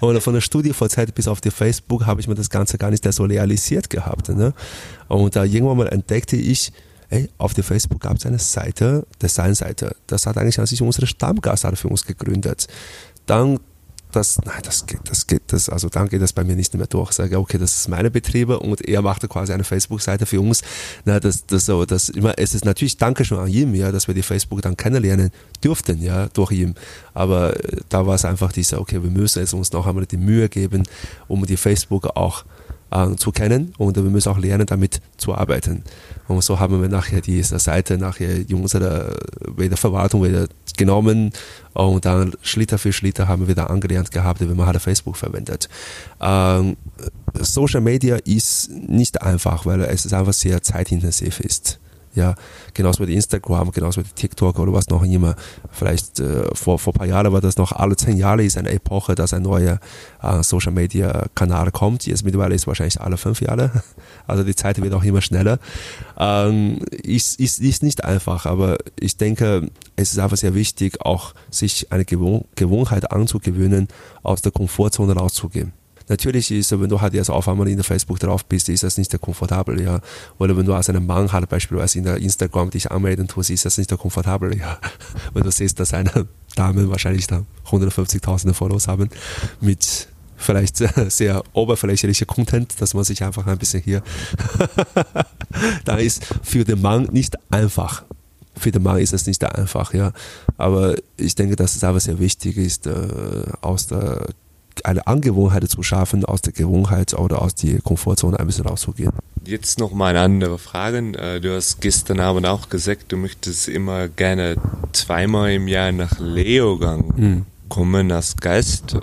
Und 0.00 0.20
von 0.22 0.34
der 0.34 0.40
Studievorzeit 0.40 1.14
bis 1.14 1.28
auf 1.28 1.40
die 1.40 1.50
Facebook 1.50 2.06
habe 2.06 2.20
ich 2.20 2.28
mir 2.28 2.34
das 2.34 2.48
Ganze 2.48 2.78
gar 2.78 2.90
nicht 2.90 3.10
so 3.12 3.24
realisiert 3.24 3.90
gehabt. 3.90 4.30
Ne? 4.30 4.54
Und 5.08 5.36
da 5.36 5.44
irgendwann 5.44 5.76
mal 5.76 5.88
entdeckte 5.88 6.36
ich, 6.36 6.72
ey, 7.12 7.28
auf 7.36 7.52
der 7.52 7.62
Facebook 7.62 8.00
gab 8.00 8.16
es 8.16 8.26
eine 8.26 8.38
Seite, 8.38 9.06
Designseite. 9.20 9.94
Das 10.06 10.26
hat 10.26 10.38
eigentlich 10.38 10.58
an 10.58 10.66
sich 10.66 10.80
unsere 10.80 11.06
Stammgast 11.06 11.66
für 11.74 11.88
uns 11.88 12.04
gegründet. 12.06 12.66
Dann 13.26 13.60
das, 14.12 14.38
nein, 14.44 14.60
das 14.62 14.84
geht, 14.84 15.00
das 15.04 15.26
geht, 15.26 15.42
das, 15.46 15.70
also 15.70 15.88
dann 15.88 16.08
geht 16.08 16.20
das 16.20 16.34
bei 16.34 16.44
mir 16.44 16.54
nicht 16.54 16.74
mehr 16.74 16.86
durch. 16.86 17.10
Ich 17.10 17.16
sage, 17.16 17.38
okay, 17.38 17.56
das 17.56 17.76
ist 17.76 17.88
meine 17.88 18.10
Betriebe 18.10 18.58
und 18.58 18.86
er 18.86 19.00
machte 19.00 19.26
quasi 19.26 19.52
eine 19.54 19.64
Facebook-Seite 19.64 20.26
für 20.26 20.40
uns. 20.40 20.62
Na, 21.06 21.18
das, 21.18 21.46
das 21.46 21.64
so, 21.64 21.86
das 21.86 22.10
immer, 22.10 22.34
es 22.36 22.54
ist 22.54 22.66
natürlich 22.66 22.98
Dankeschön 22.98 23.38
an 23.38 23.48
ihm, 23.48 23.74
ja, 23.74 23.90
dass 23.90 24.08
wir 24.08 24.14
die 24.14 24.22
Facebook 24.22 24.60
dann 24.60 24.76
kennenlernen 24.76 25.30
durften, 25.62 26.02
ja, 26.02 26.28
durch 26.28 26.52
ihn. 26.52 26.74
Aber 27.14 27.56
äh, 27.56 27.78
da 27.88 28.06
war 28.06 28.14
es 28.14 28.26
einfach 28.26 28.52
dieser, 28.52 28.80
okay, 28.80 29.02
wir 29.02 29.10
müssen 29.10 29.42
es 29.42 29.54
uns 29.54 29.72
noch 29.72 29.86
einmal 29.86 30.04
die 30.04 30.18
Mühe 30.18 30.48
geben, 30.50 30.82
um 31.26 31.46
die 31.46 31.56
Facebook 31.56 32.14
auch 32.14 32.44
äh, 32.92 33.16
zu 33.16 33.32
kennen 33.32 33.74
und 33.78 33.96
wir 33.96 34.02
müssen 34.04 34.28
auch 34.28 34.38
lernen, 34.38 34.66
damit 34.66 35.00
zu 35.16 35.34
arbeiten. 35.34 35.82
Und 36.28 36.42
so 36.42 36.60
haben 36.60 36.80
wir 36.80 36.88
nachher 36.88 37.20
diese 37.20 37.58
Seite 37.58 37.98
nachher 37.98 38.48
in 38.48 38.54
unserer 38.54 39.14
Verwaltung 39.74 40.24
wieder 40.24 40.46
genommen 40.76 41.32
und 41.74 42.04
dann 42.04 42.32
Schlitter 42.42 42.78
für 42.78 42.92
Schlitter 42.92 43.28
haben 43.28 43.48
wir 43.48 43.54
da 43.54 43.66
angelernt 43.66 44.10
gehabt, 44.10 44.40
wie 44.40 44.46
man 44.46 44.66
halt 44.66 44.80
Facebook 44.80 45.16
verwendet. 45.16 45.68
Ähm, 46.20 46.76
Social 47.34 47.80
Media 47.80 48.16
ist 48.16 48.70
nicht 48.70 49.22
einfach, 49.22 49.66
weil 49.66 49.80
es 49.82 50.12
einfach 50.12 50.32
sehr 50.32 50.62
zeitintensiv 50.62 51.40
ist. 51.40 51.78
Ja, 52.14 52.34
genauso 52.74 53.06
wie 53.06 53.14
Instagram, 53.14 53.70
genauso 53.70 54.02
wie 54.02 54.08
TikTok 54.14 54.58
oder 54.58 54.72
was 54.72 54.88
noch 54.88 55.02
immer. 55.02 55.34
Vielleicht 55.70 56.20
äh, 56.20 56.54
vor, 56.54 56.78
vor 56.78 56.92
ein 56.92 56.98
paar 56.98 57.06
Jahren 57.06 57.32
war 57.32 57.40
das 57.40 57.56
noch 57.56 57.72
alle 57.72 57.96
zehn 57.96 58.18
Jahre 58.18 58.44
ist 58.44 58.58
eine 58.58 58.70
Epoche, 58.70 59.14
dass 59.14 59.32
ein 59.32 59.42
neuer 59.42 59.80
äh, 60.22 60.42
Social 60.42 60.72
Media 60.72 61.26
Kanal 61.34 61.70
kommt. 61.70 62.06
Jetzt 62.06 62.24
mittlerweile 62.24 62.54
ist 62.54 62.66
wahrscheinlich 62.66 63.00
alle 63.00 63.16
fünf 63.16 63.40
Jahre. 63.40 63.70
Also 64.26 64.44
die 64.44 64.54
Zeit 64.54 64.80
wird 64.80 64.94
auch 64.94 65.02
immer 65.02 65.20
schneller. 65.20 65.58
Ähm, 66.16 66.78
ist, 66.90 67.40
ist, 67.40 67.60
ist 67.60 67.82
nicht 67.82 68.04
einfach, 68.04 68.46
aber 68.46 68.78
ich 68.98 69.16
denke, 69.16 69.68
es 69.96 70.12
ist 70.12 70.18
einfach 70.18 70.36
sehr 70.36 70.54
wichtig, 70.54 71.00
auch 71.00 71.34
sich 71.50 71.90
eine 71.90 72.04
Gewohn 72.04 72.44
Gewohnheit 72.54 73.10
anzugewöhnen, 73.10 73.88
aus 74.22 74.40
der 74.40 74.52
Komfortzone 74.52 75.14
rauszugehen. 75.14 75.72
Natürlich 76.12 76.50
ist, 76.50 76.78
wenn 76.78 76.90
du 76.90 77.00
halt 77.00 77.14
jetzt 77.14 77.30
auf 77.30 77.48
einmal 77.48 77.66
in 77.68 77.76
der 77.76 77.84
Facebook 77.84 78.18
drauf 78.18 78.44
bist, 78.44 78.68
ist 78.68 78.82
das 78.82 78.98
nicht 78.98 79.10
sehr 79.10 79.18
komfortabel, 79.18 79.80
ja. 79.80 80.02
Oder 80.38 80.54
wenn 80.58 80.66
du 80.66 80.74
als 80.74 80.90
ein 80.90 81.06
Mann 81.06 81.32
halt 81.32 81.48
beispielsweise 81.48 81.96
in 81.96 82.04
der 82.04 82.18
Instagram 82.18 82.68
dich 82.68 82.90
anmelden 82.90 83.28
tust, 83.28 83.48
ist 83.48 83.64
das 83.64 83.78
nicht 83.78 83.88
sehr 83.88 83.96
komfortabel, 83.96 84.54
ja. 84.58 84.78
Wenn 85.32 85.42
du 85.42 85.50
siehst, 85.50 85.80
dass 85.80 85.94
eine 85.94 86.28
Dame 86.54 86.90
wahrscheinlich 86.90 87.28
da 87.28 87.46
150.000 87.70 88.52
Follows 88.52 88.88
haben 88.88 89.08
mit 89.62 90.08
vielleicht 90.36 90.76
sehr 91.08 91.42
oberflächlicher 91.54 92.26
Content, 92.26 92.78
dass 92.78 92.92
man 92.92 93.04
sich 93.04 93.24
einfach 93.24 93.46
ein 93.46 93.56
bisschen 93.56 93.82
hier, 93.82 94.02
da 95.86 95.96
ist 95.96 96.26
für 96.42 96.64
den 96.64 96.82
Mann 96.82 97.04
nicht 97.10 97.36
einfach. 97.50 98.04
Für 98.54 98.70
den 98.70 98.82
Mann 98.82 98.98
ist 98.98 99.14
es 99.14 99.26
nicht 99.26 99.42
einfach, 99.44 99.94
ja. 99.94 100.12
Aber 100.58 100.94
ich 101.16 101.34
denke, 101.36 101.56
dass 101.56 101.74
es 101.74 101.84
aber 101.84 102.00
sehr 102.00 102.18
wichtig 102.18 102.58
ist, 102.58 102.86
äh, 102.86 103.44
aus 103.62 103.86
der 103.86 104.26
eine 104.84 105.06
Angewohnheit 105.06 105.68
zu 105.68 105.82
schaffen, 105.82 106.24
aus 106.24 106.42
der 106.42 106.52
Gewohnheit 106.52 107.14
oder 107.14 107.42
aus 107.42 107.54
der 107.54 107.80
Komfortzone 107.80 108.38
ein 108.38 108.46
bisschen 108.46 108.66
rauszugehen. 108.66 109.12
Jetzt 109.44 109.78
noch 109.78 109.92
mal 109.92 110.10
eine 110.10 110.20
andere 110.20 110.58
Frage. 110.58 110.98
Äh, 111.18 111.40
du 111.40 111.54
hast 111.54 111.80
gestern 111.80 112.20
Abend 112.20 112.46
auch 112.46 112.68
gesagt, 112.68 113.12
du 113.12 113.16
möchtest 113.16 113.68
immer 113.68 114.08
gerne 114.08 114.56
zweimal 114.92 115.52
im 115.52 115.68
Jahr 115.68 115.92
nach 115.92 116.18
Leogang 116.18 117.12
mhm. 117.16 117.46
kommen 117.68 118.12
als 118.12 118.36
Gast. 118.36 118.96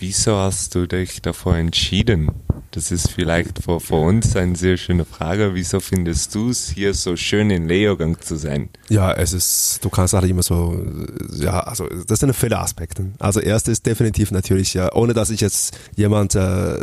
Wieso 0.00 0.36
hast 0.36 0.74
du 0.74 0.86
dich 0.86 1.22
davor 1.22 1.56
entschieden? 1.56 2.30
Das 2.70 2.92
ist 2.92 3.10
vielleicht 3.10 3.64
für, 3.64 3.80
für 3.80 3.96
uns 3.96 4.36
eine 4.36 4.54
sehr 4.54 4.76
schöne 4.76 5.04
Frage. 5.04 5.54
Wieso 5.54 5.80
findest 5.80 6.34
du 6.34 6.50
es 6.50 6.70
hier 6.70 6.94
so 6.94 7.16
schön 7.16 7.50
in 7.50 7.66
Leogang 7.66 8.20
zu 8.20 8.36
sein? 8.36 8.68
Ja, 8.88 9.12
es 9.12 9.32
ist, 9.32 9.80
du 9.82 9.90
kannst 9.90 10.14
halt 10.14 10.24
immer 10.26 10.42
so, 10.42 10.80
ja, 11.34 11.60
also 11.60 11.88
das 12.06 12.20
sind 12.20 12.32
viele 12.34 12.58
Aspekte. 12.58 13.06
Also 13.18 13.40
erst 13.40 13.66
ist 13.68 13.86
definitiv 13.86 14.30
natürlich, 14.30 14.74
ja, 14.74 14.92
ohne 14.94 15.14
dass 15.14 15.30
ich 15.30 15.40
jetzt 15.40 15.76
jemand 15.96 16.36
äh, 16.36 16.78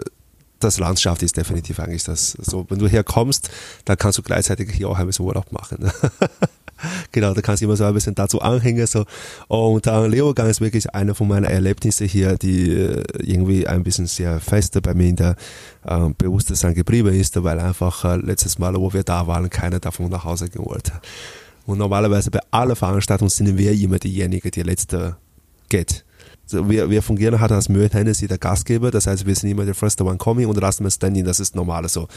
das 0.59 0.79
Landschaft 0.79 1.23
ist 1.23 1.37
definitiv 1.37 1.79
eigentlich 1.79 2.03
das. 2.03 2.31
So, 2.41 2.65
wenn 2.69 2.79
du 2.79 2.87
herkommst, 2.87 3.49
dann 3.85 3.97
kannst 3.97 4.17
du 4.17 4.23
gleichzeitig 4.23 4.71
hier 4.71 4.89
auch 4.89 4.97
ein 4.97 5.05
bisschen 5.05 5.25
Urlaub 5.25 5.51
machen. 5.51 5.91
genau, 7.11 7.33
da 7.33 7.41
kannst 7.41 7.61
du 7.61 7.65
immer 7.65 7.75
so 7.75 7.85
ein 7.85 7.93
bisschen 7.93 8.15
dazu 8.15 8.41
anhängen. 8.41 8.85
So. 8.87 9.05
Und 9.47 9.85
dann 9.87 10.09
Leogang 10.09 10.49
ist 10.49 10.61
wirklich 10.61 10.93
eine 10.93 11.15
von 11.15 11.27
meinen 11.27 11.45
Erlebnissen 11.45 12.07
hier, 12.07 12.37
die 12.37 12.71
äh, 12.71 13.03
irgendwie 13.19 13.67
ein 13.67 13.83
bisschen 13.83 14.07
sehr 14.07 14.39
fest 14.39 14.79
bei 14.81 14.93
mir 14.93 15.07
in 15.07 15.15
der 15.15 15.35
äh, 15.85 16.09
Bewusstsein 16.17 16.73
geblieben 16.73 17.13
ist, 17.13 17.41
weil 17.43 17.59
einfach 17.59 18.05
äh, 18.05 18.17
letztes 18.17 18.59
Mal, 18.59 18.75
wo 18.75 18.93
wir 18.93 19.03
da 19.03 19.27
waren, 19.27 19.49
keiner 19.49 19.79
davon 19.79 20.09
nach 20.09 20.23
Hause 20.23 20.49
gehen 20.49 20.65
wollte. 20.65 20.93
Und 21.65 21.79
normalerweise 21.79 22.29
bei 22.31 22.41
allen 22.51 22.75
Veranstaltungen 22.75 23.29
sind 23.29 23.57
wir 23.57 23.71
immer 23.71 23.97
diejenigen, 23.97 24.51
die 24.51 24.61
letzte 24.61 25.17
geht. 25.69 26.05
Also 26.43 26.69
wir, 26.69 26.89
wir 26.91 27.01
fungieren 27.01 27.39
halt 27.39 27.51
als 27.51 27.69
Möhe 27.69 27.89
Hennessy 27.91 28.27
der 28.27 28.37
Gastgeber, 28.37 28.91
das 28.91 29.07
heißt, 29.07 29.25
wir 29.25 29.33
sind 29.33 29.49
immer 29.49 29.65
der 29.65 29.73
First 29.73 29.99
One 30.01 30.17
Coming 30.17 30.47
und 30.47 30.59
lassen 30.61 30.83
wir 30.83 30.91
Standing, 30.91 31.25
das 31.25 31.39
ist 31.39 31.55
normal 31.55 31.89
so. 31.89 32.07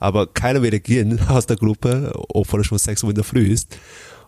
Aber 0.00 0.26
keiner 0.26 0.60
will 0.62 0.78
gehen 0.80 1.20
aus 1.28 1.46
der 1.46 1.56
Gruppe, 1.56 2.12
obwohl 2.28 2.60
es 2.60 2.66
schon 2.66 2.78
6 2.78 3.04
Uhr 3.04 3.10
in 3.10 3.14
der 3.14 3.24
Früh 3.24 3.46
ist. 3.46 3.78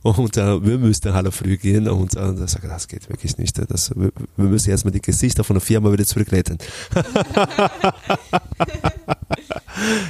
Und 0.03 0.37
äh, 0.37 0.65
wir 0.65 0.79
müssten 0.79 1.13
halt 1.13 1.33
früh 1.35 1.57
gehen 1.57 1.89
und 1.89 2.15
äh, 2.15 2.35
da 2.35 2.47
sage 2.47 2.69
das 2.69 2.89
geht 2.89 3.09
wirklich 3.09 3.37
nicht. 3.39 3.59
Das, 3.71 3.91
wir, 3.97 4.13
wir 4.37 4.49
müssen 4.49 4.71
erstmal 4.71 4.93
die 4.93 5.03
Gesichter 5.03 5.45
von 5.45 5.55
der 5.55 5.61
Firma 5.61 5.93
wieder 5.93 6.05
zurückretten. 6.05 6.59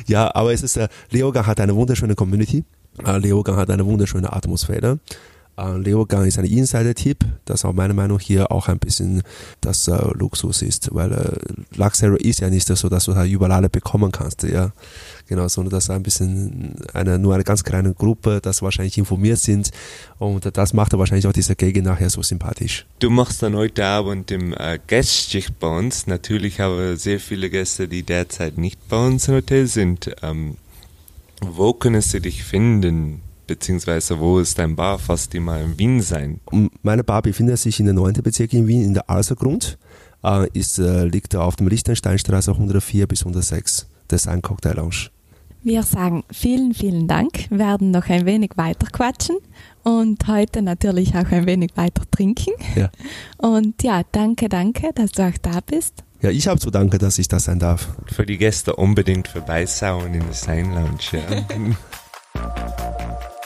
ja, 0.07 0.35
aber 0.35 0.53
es 0.53 0.63
ist, 0.63 0.77
äh, 0.77 0.89
Leogang 1.11 1.47
hat 1.47 1.61
eine 1.61 1.75
wunderschöne 1.75 2.15
Community. 2.15 2.65
Äh, 3.05 3.19
Leogang 3.19 3.57
hat 3.57 3.71
eine 3.71 3.87
wunderschöne 3.87 4.33
Atmosphäre. 4.33 4.99
Äh, 5.59 5.77
Leogang 5.79 6.25
ist 6.25 6.39
ein 6.39 6.45
Insider-Tipp, 6.45 7.25
das 7.45 7.65
auch 7.65 7.73
meiner 7.73 7.95
Meinung 7.95 8.19
nach 8.19 8.25
hier 8.25 8.53
auch 8.53 8.69
ein 8.69 8.79
bisschen 8.79 9.23
das 9.61 9.89
äh, 9.89 9.97
Luxus 10.15 10.63
ist, 10.63 10.95
weil 10.95 11.13
äh, 11.13 11.77
Luxury 11.77 12.19
ist 12.23 12.41
ja 12.41 12.49
nicht 12.49 12.69
so, 12.69 12.89
dass 12.89 13.07
du 13.07 13.17
halt 13.17 13.31
überall 13.31 13.53
alle 13.53 13.69
bekommen 13.69 14.13
kannst, 14.13 14.45
ja. 14.45 14.73
Genau, 15.27 15.49
sondern 15.49 15.73
das 15.73 15.85
ist 15.85 15.91
ein 15.91 16.03
bisschen 16.03 16.77
eine, 16.95 17.19
nur 17.19 17.35
eine 17.35 17.45
ganz 17.45 17.65
kleine 17.65 17.93
Gruppe, 17.93 18.41
das 18.41 18.63
wahrscheinlich 18.63 18.97
informiert 18.99 19.39
sind 19.39 19.71
und 20.19 20.57
das 20.57 20.73
macht 20.73 20.97
wahrscheinlich 20.97 21.27
auch 21.27 21.33
diese 21.33 21.57
Gegend 21.57 21.87
nachher 21.87 22.09
so 22.09 22.23
sympathisch. 22.23 22.87
Du 23.01 23.11
machst 23.11 23.43
dann 23.43 23.57
heute 23.57 23.85
Abend 23.85 24.31
im 24.31 24.55
äh, 24.55 24.79
Gastschicht 24.87 25.59
bei 25.59 25.69
uns. 25.69 26.07
Natürlich 26.07 26.61
haben 26.61 26.79
wir 26.79 26.97
sehr 26.97 27.21
viele 27.21 27.51
Gäste, 27.51 27.89
die 27.89 28.05
derzeit 28.05 28.59
nicht 28.59 28.89
bei 28.89 29.05
uns 29.05 29.29
im 29.29 29.35
Hotel 29.35 29.67
sind. 29.67 30.15
Ähm, 30.23 30.57
wo 31.41 31.73
können 31.73 32.01
sie 32.01 32.21
dich 32.21 32.45
finden? 32.45 33.23
Beziehungsweise 33.49 34.21
wo 34.21 34.39
ist 34.39 34.59
dein 34.59 34.77
Bar? 34.77 35.01
Fast 35.01 35.35
immer 35.35 35.61
in 35.61 35.77
Wien 35.77 36.01
sein. 36.01 36.41
Meine 36.83 37.03
Bar 37.03 37.23
befindet 37.23 37.59
sich 37.59 37.81
in 37.81 37.87
der 37.87 37.95
9. 37.95 38.13
Bezirk 38.23 38.53
in 38.53 38.69
Wien, 38.69 38.85
in 38.85 38.95
der 38.95 39.11
Alsergrund. 39.11 39.79
Äh, 40.23 40.49
ist, 40.53 40.79
äh, 40.79 41.05
liegt 41.05 41.35
auf 41.35 41.57
dem 41.57 41.69
Lichtensteinstraße 41.69 42.53
104 42.53 43.07
bis 43.07 43.23
106. 43.23 43.89
Das 44.07 44.23
ist 44.23 44.29
ein 44.29 44.43
Cocktail 44.43 44.75
Lounge. 44.75 45.11
Wir 45.63 45.83
sagen 45.83 46.23
vielen, 46.31 46.73
vielen 46.73 47.09
Dank, 47.09 47.51
werden 47.51 47.91
noch 47.91 48.09
ein 48.09 48.27
wenig 48.27 48.53
weiter 48.57 48.87
quatschen 48.87 49.37
und 49.83 50.27
heute 50.29 50.63
natürlich 50.63 51.15
auch 51.15 51.31
ein 51.31 51.47
wenig 51.47 51.73
weiter 51.75 52.03
trinken. 52.11 52.53
Ja. 52.77 52.91
Und 53.39 53.83
ja, 53.83 54.03
danke, 54.13 54.49
danke, 54.49 54.91
dass 54.95 55.11
du 55.13 55.27
auch 55.27 55.39
da 55.43 55.59
bist. 55.65 56.05
Ja, 56.21 56.31
ich 56.31 56.49
habe 56.49 56.59
zu 56.59 56.71
danken, 56.71 56.99
dass 56.99 57.19
ich 57.19 57.29
das 57.29 57.45
sein 57.45 57.59
darf. 57.59 57.89
Für 58.07 58.27
die 58.27 58.39
Gäste 58.39 58.77
unbedingt 58.77 59.29
vorbeischauen 59.29 60.15
in 60.15 60.25
der 60.25 60.33
Sign 60.33 60.73
Lounge. 60.73 60.99
Ja. 61.13 61.21